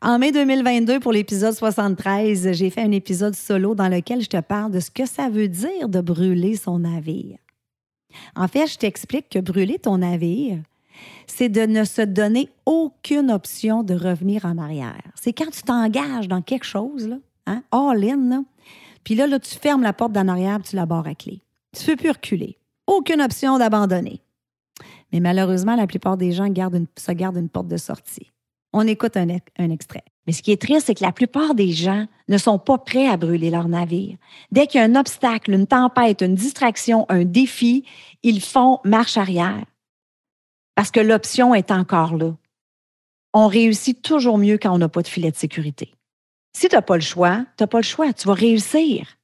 En 0.00 0.18
mai 0.18 0.32
2022, 0.32 1.00
pour 1.00 1.12
l'épisode 1.12 1.54
73, 1.54 2.52
j'ai 2.52 2.70
fait 2.70 2.82
un 2.82 2.92
épisode 2.92 3.34
solo 3.34 3.74
dans 3.74 3.88
lequel 3.88 4.20
je 4.20 4.28
te 4.28 4.40
parle 4.40 4.70
de 4.70 4.78
ce 4.78 4.90
que 4.90 5.06
ça 5.06 5.28
veut 5.28 5.48
dire 5.48 5.88
de 5.88 6.00
brûler 6.00 6.56
son 6.56 6.80
navire. 6.80 7.38
En 8.36 8.48
fait, 8.48 8.66
je 8.66 8.78
t'explique 8.78 9.28
que 9.28 9.38
brûler 9.38 9.78
ton 9.78 9.98
navire, 9.98 10.58
c'est 11.26 11.48
de 11.48 11.62
ne 11.62 11.84
se 11.84 12.02
donner 12.02 12.50
aucune 12.66 13.30
option 13.30 13.82
de 13.82 13.94
revenir 13.94 14.44
en 14.44 14.58
arrière. 14.58 15.02
C'est 15.14 15.32
quand 15.32 15.50
tu 15.50 15.62
t'engages 15.62 16.28
dans 16.28 16.42
quelque 16.42 16.64
chose, 16.64 17.08
là, 17.08 17.16
hein, 17.46 17.62
all 17.72 18.04
in, 18.04 18.28
là, 18.28 18.42
puis 19.04 19.14
là, 19.14 19.38
tu 19.38 19.54
fermes 19.56 19.82
la 19.82 19.92
porte 19.92 20.12
d'en 20.12 20.28
arrière, 20.28 20.62
tu 20.62 20.76
la 20.76 20.86
barres 20.86 21.06
à 21.06 21.14
clé. 21.14 21.42
Tu 21.76 21.82
ne 21.82 21.94
peux 21.94 22.02
plus 22.02 22.10
reculer. 22.10 22.58
Aucune 22.86 23.20
option 23.20 23.58
d'abandonner. 23.58 24.20
Mais 25.12 25.20
malheureusement, 25.20 25.76
la 25.76 25.86
plupart 25.86 26.16
des 26.16 26.32
gens 26.32 26.48
gardent 26.48 26.86
se 26.98 27.12
gardent 27.12 27.36
une 27.36 27.48
porte 27.48 27.68
de 27.68 27.76
sortie. 27.76 28.32
On 28.72 28.86
écoute 28.86 29.16
un 29.16 29.70
extrait. 29.70 30.04
Mais 30.26 30.32
ce 30.32 30.42
qui 30.42 30.52
est 30.52 30.60
triste, 30.60 30.86
c'est 30.86 30.94
que 30.94 31.04
la 31.04 31.12
plupart 31.12 31.54
des 31.54 31.72
gens 31.72 32.06
ne 32.28 32.38
sont 32.38 32.58
pas 32.58 32.78
prêts 32.78 33.08
à 33.08 33.16
brûler 33.16 33.50
leur 33.50 33.68
navire. 33.68 34.16
Dès 34.50 34.66
qu'il 34.66 34.80
y 34.80 34.82
a 34.82 34.86
un 34.86 34.96
obstacle, 34.96 35.52
une 35.52 35.66
tempête, 35.66 36.22
une 36.22 36.34
distraction, 36.34 37.04
un 37.08 37.24
défi, 37.24 37.84
ils 38.22 38.40
font 38.40 38.80
marche 38.84 39.18
arrière. 39.18 39.64
Parce 40.74 40.90
que 40.90 41.00
l'option 41.00 41.54
est 41.54 41.70
encore 41.70 42.16
là. 42.16 42.34
On 43.34 43.48
réussit 43.48 44.00
toujours 44.00 44.38
mieux 44.38 44.58
quand 44.58 44.72
on 44.72 44.78
n'a 44.78 44.88
pas 44.88 45.02
de 45.02 45.08
filet 45.08 45.30
de 45.30 45.36
sécurité. 45.36 45.92
Si 46.56 46.68
tu 46.68 46.74
n'as 46.74 46.82
pas 46.82 46.96
le 46.96 47.02
choix, 47.02 47.44
tu 47.56 47.62
n'as 47.62 47.66
pas 47.66 47.78
le 47.78 47.84
choix, 47.84 48.12
tu 48.12 48.28
vas 48.28 48.34
réussir. 48.34 49.18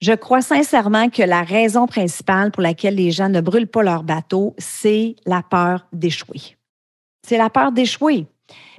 Je 0.00 0.12
crois 0.12 0.42
sincèrement 0.42 1.08
que 1.08 1.22
la 1.22 1.42
raison 1.42 1.86
principale 1.86 2.52
pour 2.52 2.62
laquelle 2.62 2.94
les 2.94 3.10
gens 3.10 3.28
ne 3.28 3.40
brûlent 3.40 3.66
pas 3.66 3.82
leur 3.82 4.04
bateau, 4.04 4.54
c'est 4.58 5.16
la 5.26 5.42
peur 5.42 5.86
d'échouer. 5.92 6.56
C'est 7.26 7.38
la 7.38 7.50
peur 7.50 7.72
d'échouer. 7.72 8.26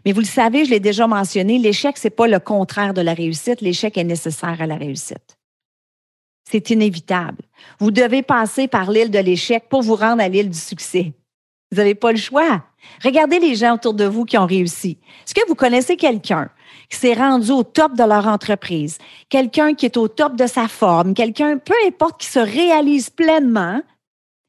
Mais 0.06 0.12
vous 0.12 0.22
le 0.22 0.26
savez, 0.26 0.66
je 0.66 0.72
l'ai 0.72 0.80
déjà 0.80 1.08
mentionné, 1.08 1.58
l'échec, 1.58 1.98
ce 1.98 2.08
n'est 2.08 2.12
pas 2.12 2.28
le 2.28 2.40
contraire 2.40 2.94
de 2.94 3.02
la 3.02 3.14
réussite. 3.14 3.62
L'échec 3.62 3.98
est 3.98 4.04
nécessaire 4.04 4.62
à 4.62 4.66
la 4.66 4.76
réussite. 4.76 5.38
C'est 6.50 6.70
inévitable. 6.70 7.44
Vous 7.80 7.92
devez 7.92 8.24
passer 8.24 8.68
par 8.68 8.90
l'île 8.90 9.12
de 9.12 9.20
l'échec 9.20 9.66
pour 9.70 9.82
vous 9.82 9.96
rendre 9.96 10.22
à 10.22 10.30
l'île 10.30 10.50
du 10.50 10.58
succès. 10.58 11.14
Vous 11.72 11.78
n'avez 11.78 11.94
pas 11.94 12.12
le 12.12 12.18
choix. 12.18 12.64
Regardez 13.04 13.40
les 13.40 13.56
gens 13.56 13.76
autour 13.76 13.94
de 13.94 14.06
vous 14.06 14.26
qui 14.26 14.38
ont 14.38 14.48
réussi. 14.48 14.98
Est-ce 15.26 15.36
que 15.36 15.48
vous 15.48 15.56
connaissez 15.56 15.96
quelqu'un 15.96 16.50
qui 16.90 16.98
s'est 16.98 17.14
rendu 17.14 17.52
au 17.52 17.64
top 17.64 17.94
de 17.94 18.04
leur 18.04 18.28
entreprise, 18.28 18.98
quelqu'un 19.30 19.76
qui 19.76 19.86
est 19.86 19.98
au 19.98 20.08
top 20.08 20.36
de 20.36 20.48
sa 20.48 20.68
forme, 20.68 21.14
quelqu'un, 21.14 21.58
peu 21.58 21.74
importe, 21.86 22.22
qui 22.22 22.28
se 22.28 22.40
réalise 22.40 23.12
pleinement 23.12 23.82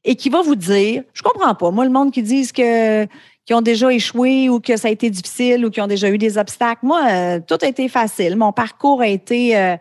et 0.03 0.15
qui 0.15 0.29
va 0.29 0.41
vous 0.41 0.55
dire, 0.55 1.03
je 1.13 1.21
comprends 1.21 1.53
pas, 1.53 1.69
moi, 1.69 1.85
le 1.85 1.91
monde 1.91 2.11
qui 2.11 2.23
dit 2.23 2.51
que 2.51 3.05
ont 3.53 3.61
déjà 3.61 3.91
échoué 3.91 4.49
ou 4.49 4.59
que 4.59 4.77
ça 4.77 4.87
a 4.87 4.91
été 4.91 5.09
difficile 5.09 5.65
ou 5.65 5.69
qui 5.69 5.81
ont 5.81 5.87
déjà 5.87 6.09
eu 6.09 6.17
des 6.17 6.37
obstacles. 6.37 6.85
Moi, 6.85 7.01
euh, 7.09 7.39
tout 7.45 7.57
a 7.61 7.67
été 7.67 7.87
facile. 7.89 8.35
Mon 8.35 8.51
parcours 8.51 9.01
a 9.01 9.07
été 9.07 9.57
euh, 9.57 9.77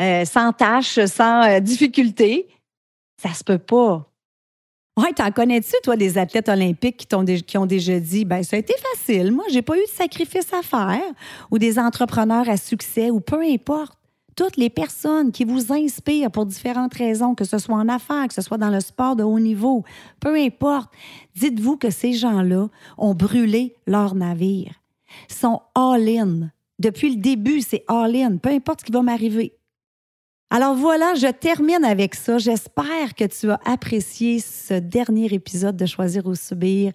euh, 0.00 0.24
sans 0.24 0.52
tâche, 0.52 0.98
sans 1.06 1.60
difficulté. 1.60 2.48
Ça 3.20 3.32
se 3.34 3.44
peut 3.44 3.58
pas. 3.58 4.04
Oui, 4.96 5.14
t'en 5.14 5.30
connais-tu, 5.30 5.74
toi, 5.84 5.96
des 5.96 6.18
athlètes 6.18 6.48
olympiques 6.48 7.06
qui, 7.08 7.14
ont, 7.14 7.24
qui 7.24 7.56
ont 7.56 7.66
déjà 7.66 8.00
dit, 8.00 8.24
ben 8.24 8.42
ça 8.42 8.56
a 8.56 8.58
été 8.58 8.74
facile, 8.92 9.30
moi, 9.30 9.44
j'ai 9.48 9.62
pas 9.62 9.76
eu 9.76 9.82
de 9.82 9.88
sacrifice 9.88 10.52
à 10.52 10.62
faire, 10.62 11.00
ou 11.52 11.58
des 11.58 11.78
entrepreneurs 11.78 12.48
à 12.48 12.56
succès, 12.56 13.08
ou 13.08 13.20
peu 13.20 13.40
importe. 13.40 13.97
Toutes 14.38 14.56
les 14.56 14.70
personnes 14.70 15.32
qui 15.32 15.42
vous 15.42 15.72
inspirent 15.72 16.30
pour 16.30 16.46
différentes 16.46 16.94
raisons, 16.94 17.34
que 17.34 17.42
ce 17.42 17.58
soit 17.58 17.74
en 17.74 17.88
affaires, 17.88 18.28
que 18.28 18.34
ce 18.34 18.40
soit 18.40 18.56
dans 18.56 18.70
le 18.70 18.78
sport 18.78 19.16
de 19.16 19.24
haut 19.24 19.40
niveau, 19.40 19.82
peu 20.20 20.36
importe, 20.36 20.92
dites-vous 21.34 21.76
que 21.76 21.90
ces 21.90 22.12
gens-là 22.12 22.68
ont 22.98 23.14
brûlé 23.14 23.74
leur 23.88 24.14
navire, 24.14 24.74
sont 25.26 25.60
all-in. 25.74 26.52
Depuis 26.78 27.16
le 27.16 27.20
début, 27.20 27.62
c'est 27.62 27.82
all-in, 27.88 28.36
peu 28.36 28.50
importe 28.50 28.82
ce 28.82 28.84
qui 28.84 28.92
va 28.92 29.02
m'arriver. 29.02 29.58
Alors 30.50 30.76
voilà, 30.76 31.16
je 31.16 31.26
termine 31.26 31.84
avec 31.84 32.14
ça. 32.14 32.38
J'espère 32.38 33.16
que 33.16 33.24
tu 33.24 33.50
as 33.50 33.58
apprécié 33.64 34.38
ce 34.38 34.74
dernier 34.74 35.34
épisode 35.34 35.76
de 35.76 35.84
Choisir 35.84 36.24
ou 36.26 36.36
Subir. 36.36 36.92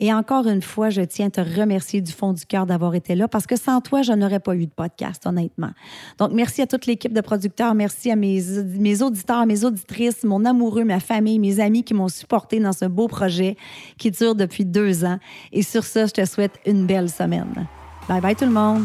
Et 0.00 0.12
encore 0.12 0.46
une 0.46 0.62
fois, 0.62 0.90
je 0.90 1.02
tiens 1.02 1.26
à 1.26 1.30
te 1.30 1.40
remercier 1.40 2.00
du 2.00 2.12
fond 2.12 2.32
du 2.32 2.44
cœur 2.46 2.66
d'avoir 2.66 2.94
été 2.94 3.14
là 3.14 3.28
parce 3.28 3.46
que 3.46 3.56
sans 3.56 3.80
toi, 3.80 4.02
je 4.02 4.12
n'aurais 4.12 4.40
pas 4.40 4.54
eu 4.54 4.66
de 4.66 4.72
podcast, 4.72 5.26
honnêtement. 5.26 5.70
Donc, 6.18 6.32
merci 6.32 6.62
à 6.62 6.66
toute 6.66 6.86
l'équipe 6.86 7.12
de 7.12 7.20
producteurs. 7.20 7.74
Merci 7.74 8.10
à 8.10 8.16
mes, 8.16 9.02
auditeurs, 9.02 9.46
mes 9.46 9.64
auditrices, 9.64 10.24
mon 10.24 10.44
amoureux, 10.44 10.84
ma 10.84 11.00
famille, 11.00 11.38
mes 11.38 11.60
amis 11.60 11.84
qui 11.84 11.94
m'ont 11.94 12.08
supporté 12.08 12.60
dans 12.60 12.72
ce 12.72 12.84
beau 12.84 13.08
projet 13.08 13.56
qui 13.98 14.10
dure 14.10 14.34
depuis 14.34 14.64
deux 14.64 15.04
ans. 15.04 15.18
Et 15.52 15.62
sur 15.62 15.84
ça, 15.84 16.06
je 16.06 16.12
te 16.12 16.24
souhaite 16.24 16.58
une 16.66 16.86
belle 16.86 17.08
semaine. 17.08 17.66
Bye 18.08 18.20
bye 18.20 18.36
tout 18.36 18.44
le 18.44 18.50
monde. 18.50 18.84